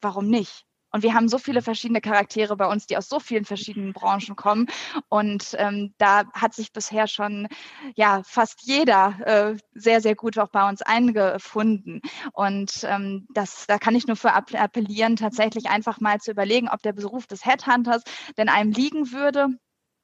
warum 0.00 0.28
nicht? 0.28 0.67
Und 0.90 1.02
wir 1.02 1.14
haben 1.14 1.28
so 1.28 1.38
viele 1.38 1.62
verschiedene 1.62 2.00
Charaktere 2.00 2.56
bei 2.56 2.66
uns, 2.66 2.86
die 2.86 2.96
aus 2.96 3.08
so 3.08 3.20
vielen 3.20 3.44
verschiedenen 3.44 3.92
Branchen 3.92 4.36
kommen. 4.36 4.66
Und 5.08 5.54
ähm, 5.58 5.94
da 5.98 6.24
hat 6.32 6.54
sich 6.54 6.72
bisher 6.72 7.06
schon 7.06 7.48
ja 7.94 8.22
fast 8.24 8.62
jeder 8.62 9.18
äh, 9.24 9.56
sehr, 9.74 10.00
sehr 10.00 10.14
gut 10.14 10.38
auch 10.38 10.48
bei 10.48 10.68
uns 10.68 10.82
eingefunden. 10.82 12.00
Und 12.32 12.84
ähm, 12.84 13.26
das, 13.34 13.66
da 13.66 13.78
kann 13.78 13.94
ich 13.94 14.06
nur 14.06 14.16
für 14.16 14.32
appellieren, 14.32 15.16
tatsächlich 15.16 15.68
einfach 15.68 16.00
mal 16.00 16.20
zu 16.20 16.30
überlegen, 16.30 16.68
ob 16.68 16.82
der 16.82 16.92
Beruf 16.92 17.26
des 17.26 17.44
Headhunters 17.44 18.02
denn 18.36 18.48
einem 18.48 18.72
liegen 18.72 19.12
würde 19.12 19.48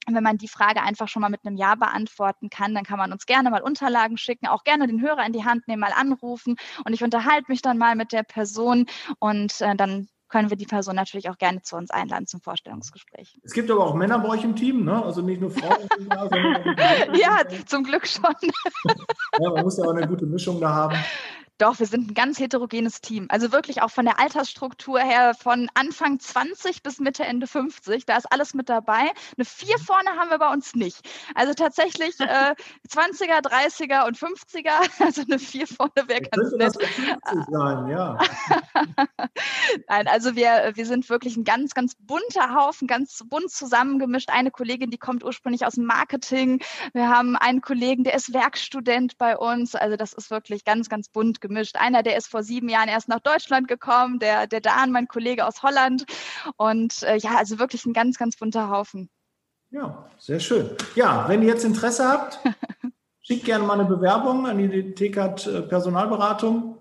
wenn 0.06 0.22
man 0.22 0.36
die 0.36 0.48
Frage 0.48 0.82
einfach 0.82 1.08
schon 1.08 1.22
mal 1.22 1.30
mit 1.30 1.44
einem 1.44 1.56
Ja 1.56 1.74
beantworten 1.74 2.50
kann, 2.50 2.74
dann 2.74 2.84
kann 2.84 2.98
man 2.98 3.12
uns 3.12 3.26
gerne 3.26 3.50
mal 3.50 3.62
Unterlagen 3.62 4.18
schicken, 4.18 4.46
auch 4.46 4.64
gerne 4.64 4.86
den 4.86 5.00
Hörer 5.00 5.24
in 5.24 5.32
die 5.32 5.44
Hand 5.44 5.66
nehmen, 5.66 5.80
mal 5.80 5.92
anrufen 5.92 6.56
und 6.84 6.92
ich 6.92 7.02
unterhalte 7.02 7.50
mich 7.50 7.62
dann 7.62 7.78
mal 7.78 7.96
mit 7.96 8.12
der 8.12 8.22
Person 8.22 8.86
und 9.18 9.60
äh, 9.60 9.74
dann 9.74 10.08
können 10.34 10.50
wir 10.50 10.56
die 10.56 10.66
Person 10.66 10.96
natürlich 10.96 11.30
auch 11.30 11.38
gerne 11.38 11.62
zu 11.62 11.76
uns 11.76 11.92
einladen 11.92 12.26
zum 12.26 12.40
Vorstellungsgespräch. 12.40 13.38
Es 13.44 13.52
gibt 13.52 13.70
aber 13.70 13.86
auch 13.86 13.94
Männer 13.94 14.18
bei 14.18 14.30
euch 14.30 14.42
im 14.42 14.56
Team, 14.56 14.84
ne? 14.84 15.00
Also 15.00 15.22
nicht 15.22 15.40
nur 15.40 15.52
Frauen. 15.52 15.86
da, 16.08 16.28
ja, 17.14 17.38
zum 17.66 17.84
Glück 17.84 18.04
schon. 18.04 18.34
ja, 19.38 19.50
man 19.52 19.62
muss 19.62 19.78
ja 19.78 19.84
auch 19.84 19.94
eine 19.94 20.08
gute 20.08 20.26
Mischung 20.26 20.60
da 20.60 20.74
haben. 20.74 20.96
Doch, 21.58 21.78
wir 21.78 21.86
sind 21.86 22.10
ein 22.10 22.14
ganz 22.14 22.40
heterogenes 22.40 23.00
Team. 23.00 23.26
Also 23.28 23.52
wirklich 23.52 23.80
auch 23.80 23.90
von 23.90 24.04
der 24.04 24.18
Altersstruktur 24.18 24.98
her 24.98 25.34
von 25.34 25.68
Anfang 25.74 26.18
20 26.18 26.82
bis 26.82 26.98
Mitte, 26.98 27.24
Ende 27.24 27.46
50. 27.46 28.06
Da 28.06 28.16
ist 28.16 28.26
alles 28.32 28.54
mit 28.54 28.68
dabei. 28.68 29.12
Eine 29.36 29.44
4 29.44 29.78
mhm. 29.78 29.82
vorne 29.82 30.10
haben 30.18 30.30
wir 30.30 30.38
bei 30.38 30.52
uns 30.52 30.74
nicht. 30.74 31.08
Also 31.36 31.54
tatsächlich 31.54 32.18
äh, 32.18 32.54
20er, 32.88 33.40
30er 33.40 34.06
und 34.06 34.18
50er. 34.18 34.72
Also 35.04 35.22
eine 35.22 35.38
4 35.38 35.66
vorne 35.66 35.92
wäre 36.08 36.22
ganz 36.22 36.52
nett. 36.52 36.74
Das 36.74 37.46
sein, 37.50 37.88
ja. 37.88 38.18
Nein, 39.88 40.08
also 40.08 40.34
wir, 40.34 40.72
wir 40.74 40.86
sind 40.86 41.08
wirklich 41.10 41.36
ein 41.36 41.44
ganz, 41.44 41.74
ganz 41.74 41.94
bunter 41.94 42.54
Haufen, 42.54 42.88
ganz 42.88 43.22
bunt 43.26 43.50
zusammengemischt. 43.50 44.30
Eine 44.30 44.50
Kollegin, 44.50 44.90
die 44.90 44.98
kommt 44.98 45.22
ursprünglich 45.22 45.66
aus 45.66 45.74
dem 45.74 45.84
Marketing. 45.84 46.62
Wir 46.94 47.10
haben 47.10 47.36
einen 47.36 47.60
Kollegen, 47.60 48.02
der 48.02 48.14
ist 48.14 48.32
Werkstudent 48.32 49.18
bei 49.18 49.36
uns. 49.36 49.74
Also 49.74 49.96
das 49.96 50.14
ist 50.14 50.30
wirklich 50.30 50.64
ganz, 50.64 50.88
ganz 50.88 51.08
bunt 51.08 51.40
gemischt. 51.46 51.76
Einer, 51.76 52.02
der 52.02 52.16
ist 52.16 52.28
vor 52.28 52.42
sieben 52.42 52.70
Jahren 52.70 52.88
erst 52.88 53.08
nach 53.08 53.20
Deutschland 53.20 53.68
gekommen, 53.68 54.18
der, 54.18 54.46
der 54.46 54.62
Dan, 54.62 54.92
mein 54.92 55.08
Kollege 55.08 55.46
aus 55.46 55.62
Holland. 55.62 56.06
Und 56.56 57.02
äh, 57.02 57.16
ja, 57.16 57.36
also 57.36 57.58
wirklich 57.58 57.84
ein 57.84 57.92
ganz, 57.92 58.16
ganz 58.16 58.36
bunter 58.36 58.70
Haufen. 58.70 59.10
Ja, 59.70 60.06
sehr 60.18 60.40
schön. 60.40 60.70
Ja, 60.94 61.28
wenn 61.28 61.42
ihr 61.42 61.48
jetzt 61.48 61.64
Interesse 61.64 62.08
habt, 62.08 62.38
schickt 63.20 63.44
gerne 63.44 63.64
mal 63.64 63.74
eine 63.74 63.84
Bewerbung 63.84 64.46
an 64.46 64.56
die 64.56 64.94
TKAT 64.94 65.46
äh, 65.46 65.62
Personalberatung. 65.62 66.78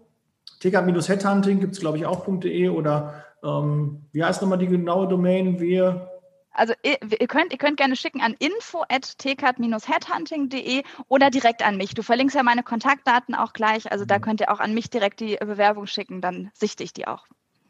TKAT-Headhunting 0.61 1.59
gibt 1.59 1.73
es, 1.73 1.81
glaube 1.81 1.97
ich, 1.97 2.05
auch.de 2.05 2.69
oder 2.69 3.25
ähm, 3.43 4.05
wie 4.13 4.23
heißt 4.23 4.41
nochmal 4.41 4.59
die 4.59 4.67
genaue 4.67 5.09
Domain? 5.09 5.59
Wir 5.59 6.12
also 6.53 6.73
ihr, 6.83 6.97
könnt, 7.27 7.51
ihr 7.51 7.57
könnt 7.57 7.77
gerne 7.77 7.95
schicken 7.95 8.21
an 8.21 8.35
info@tcat-headhunting.de 8.37 10.83
oder 11.07 11.29
direkt 11.29 11.65
an 11.65 11.77
mich. 11.77 11.93
Du 11.93 12.03
verlinkst 12.03 12.35
ja 12.35 12.43
meine 12.43 12.63
Kontaktdaten 12.63 13.35
auch 13.35 13.53
gleich, 13.53 13.89
also 13.91 14.05
da 14.05 14.17
mhm. 14.17 14.21
könnt 14.21 14.41
ihr 14.41 14.51
auch 14.51 14.59
an 14.59 14.73
mich 14.73 14.89
direkt 14.89 15.19
die 15.19 15.37
Bewerbung 15.37 15.85
schicken, 15.87 16.21
dann 16.21 16.49
sichte 16.53 16.83
ich 16.83 16.93
die 16.93 17.07
auch. 17.07 17.25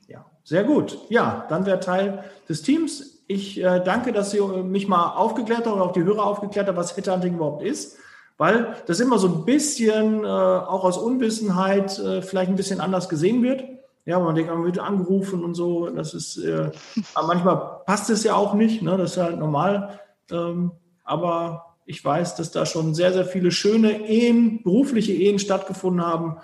Ja, 0.07 0.25
sehr 0.43 0.63
gut. 0.63 0.97
Ja, 1.09 1.45
dann 1.49 1.65
wäre 1.65 1.79
Teil 1.79 2.23
des 2.49 2.61
Teams. 2.61 3.23
Ich 3.27 3.63
äh, 3.63 3.81
danke, 3.83 4.11
dass 4.11 4.33
ihr 4.33 4.45
mich 4.45 4.87
mal 4.87 5.15
aufgeklärt 5.15 5.65
habt 5.65 5.75
und 5.75 5.81
auch 5.81 5.93
die 5.93 6.03
Hörer 6.03 6.25
aufgeklärt 6.25 6.67
habt, 6.67 6.77
was 6.77 6.95
Headhunting 6.95 7.35
überhaupt 7.35 7.63
ist. 7.63 7.97
Weil 8.37 8.75
das 8.87 8.99
immer 8.99 9.19
so 9.19 9.27
ein 9.27 9.45
bisschen, 9.45 10.23
äh, 10.23 10.27
auch 10.27 10.83
aus 10.83 10.97
Unwissenheit, 10.97 11.97
äh, 11.99 12.21
vielleicht 12.21 12.49
ein 12.49 12.57
bisschen 12.57 12.81
anders 12.81 13.07
gesehen 13.07 13.43
wird. 13.43 13.63
Ja, 14.05 14.19
man 14.19 14.35
denkt, 14.35 14.51
man 14.51 14.65
wird 14.65 14.79
angerufen 14.79 15.43
und 15.43 15.55
so. 15.55 15.89
Das 15.89 16.13
ist, 16.13 16.37
äh, 16.37 16.71
manchmal 17.15 17.81
passt 17.85 18.09
es 18.09 18.23
ja 18.23 18.35
auch 18.35 18.53
nicht. 18.53 18.81
Ne? 18.81 18.97
Das 18.97 19.11
ist 19.11 19.17
halt 19.17 19.39
normal. 19.39 19.99
Ähm, 20.29 20.71
aber 21.03 21.77
ich 21.85 22.03
weiß, 22.03 22.35
dass 22.35 22.51
da 22.51 22.65
schon 22.65 22.93
sehr, 22.93 23.13
sehr 23.13 23.25
viele 23.25 23.51
schöne 23.51 24.07
Ehen, 24.07 24.61
berufliche 24.63 25.13
Ehen 25.13 25.39
stattgefunden 25.39 26.05
haben. 26.05 26.37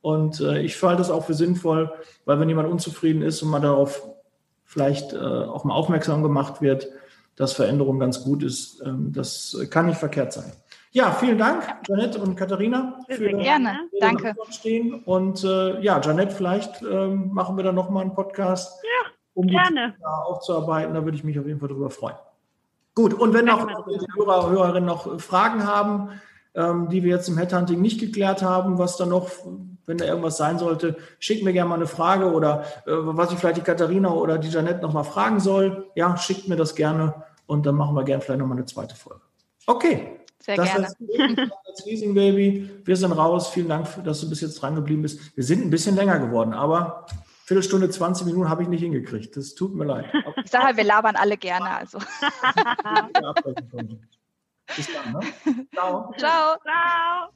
Und 0.00 0.40
äh, 0.40 0.60
ich 0.60 0.80
halte 0.82 0.98
das 0.98 1.10
auch 1.10 1.24
für 1.24 1.34
sinnvoll, 1.34 1.90
weil 2.24 2.38
wenn 2.38 2.48
jemand 2.48 2.68
unzufrieden 2.68 3.22
ist 3.22 3.42
und 3.42 3.50
man 3.50 3.62
darauf 3.62 4.02
vielleicht 4.64 5.12
äh, 5.12 5.16
auch 5.18 5.64
mal 5.64 5.74
aufmerksam 5.74 6.22
gemacht 6.22 6.60
wird, 6.60 6.88
dass 7.34 7.52
Veränderung 7.52 7.98
ganz 7.98 8.22
gut 8.22 8.42
ist, 8.42 8.82
ähm, 8.84 9.12
das 9.12 9.56
kann 9.70 9.86
nicht 9.86 9.98
verkehrt 9.98 10.32
sein. 10.32 10.52
Ja, 10.96 11.12
vielen 11.12 11.36
Dank, 11.36 11.62
Janette 11.86 12.18
und 12.18 12.36
Katharina. 12.36 12.98
Für 13.06 13.28
gerne, 13.28 13.80
danke. 14.00 14.34
Stehen. 14.48 15.02
Und 15.04 15.44
äh, 15.44 15.78
ja, 15.82 16.00
Janette, 16.00 16.34
vielleicht 16.34 16.80
ähm, 16.80 17.34
machen 17.34 17.58
wir 17.58 17.64
dann 17.64 17.74
nochmal 17.74 18.00
einen 18.00 18.14
Podcast, 18.14 18.82
ja, 18.82 19.10
um 19.34 19.46
gerne. 19.46 19.94
die 19.98 20.04
aufzuarbeiten. 20.06 20.94
Da 20.94 21.04
würde 21.04 21.18
ich 21.18 21.22
mich 21.22 21.38
auf 21.38 21.46
jeden 21.46 21.60
Fall 21.60 21.68
darüber 21.68 21.90
freuen. 21.90 22.16
Gut, 22.94 23.12
und 23.12 23.34
wenn 23.34 23.44
noch 23.44 23.86
die 23.86 24.06
Hörer, 24.16 24.48
Hörerinnen 24.48 24.86
noch 24.86 25.20
Fragen 25.20 25.66
haben, 25.66 26.12
ähm, 26.54 26.88
die 26.88 27.02
wir 27.02 27.10
jetzt 27.10 27.28
im 27.28 27.36
Headhunting 27.36 27.78
nicht 27.78 28.00
geklärt 28.00 28.40
haben, 28.40 28.78
was 28.78 28.96
da 28.96 29.04
noch, 29.04 29.28
wenn 29.84 29.98
da 29.98 30.06
irgendwas 30.06 30.38
sein 30.38 30.58
sollte, 30.58 30.96
schickt 31.18 31.44
mir 31.44 31.52
gerne 31.52 31.68
mal 31.68 31.74
eine 31.74 31.86
Frage 31.86 32.32
oder 32.32 32.64
äh, 32.86 32.92
was 32.92 33.32
ich 33.32 33.38
vielleicht 33.38 33.58
die 33.58 33.60
Katharina 33.60 34.14
oder 34.14 34.38
die 34.38 34.48
Janette 34.48 34.80
nochmal 34.80 35.04
fragen 35.04 35.40
soll. 35.40 35.90
Ja, 35.94 36.16
schickt 36.16 36.48
mir 36.48 36.56
das 36.56 36.74
gerne 36.74 37.22
und 37.46 37.66
dann 37.66 37.74
machen 37.74 37.94
wir 37.94 38.04
gerne 38.04 38.22
vielleicht 38.22 38.40
nochmal 38.40 38.56
eine 38.56 38.64
zweite 38.64 38.96
Folge. 38.96 39.20
Okay. 39.66 40.20
Sehr 40.42 40.56
das 40.56 40.66
gerne. 40.66 40.88
Das 41.66 41.84
Leasing 41.86 42.14
Baby. 42.14 42.70
Wir 42.84 42.96
sind 42.96 43.12
raus. 43.12 43.48
Vielen 43.48 43.68
Dank, 43.68 43.88
dass 44.04 44.20
du 44.20 44.28
bis 44.28 44.40
jetzt 44.40 44.60
dran 44.60 44.74
geblieben 44.74 45.02
bist. 45.02 45.36
Wir 45.36 45.44
sind 45.44 45.62
ein 45.64 45.70
bisschen 45.70 45.96
länger 45.96 46.18
geworden, 46.18 46.52
aber 46.52 47.06
Viertelstunde, 47.46 47.88
20 47.88 48.26
Minuten 48.26 48.48
habe 48.48 48.62
ich 48.62 48.68
nicht 48.68 48.80
hingekriegt. 48.80 49.36
Das 49.36 49.54
tut 49.54 49.74
mir 49.74 49.84
leid. 49.84 50.06
Ich 50.44 50.50
sage 50.50 50.76
wir 50.76 50.84
labern 50.84 51.16
alle 51.16 51.36
gerne. 51.36 51.70
Also. 51.70 51.98
Bis 54.76 54.88
dann. 54.92 55.12
Ne? 55.12 55.20
Ciao. 55.72 56.12
Ciao. 56.18 56.56
Ciao. 56.62 57.30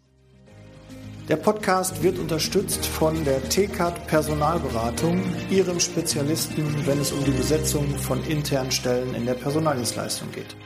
Der 1.29 1.37
Podcast 1.37 2.03
wird 2.03 2.19
unterstützt 2.19 2.85
von 2.85 3.25
der 3.25 3.41
TCAT 3.49 4.09
Personalberatung, 4.09 5.23
ihrem 5.49 5.79
Spezialisten, 5.79 6.85
wenn 6.87 6.99
es 7.01 7.13
um 7.13 7.23
die 7.23 7.31
Besetzung 7.31 7.89
von 7.99 8.21
internen 8.25 8.73
Stellen 8.73 9.15
in 9.15 9.27
der 9.27 9.35
Personaldienstleistung 9.35 10.33
geht. 10.33 10.57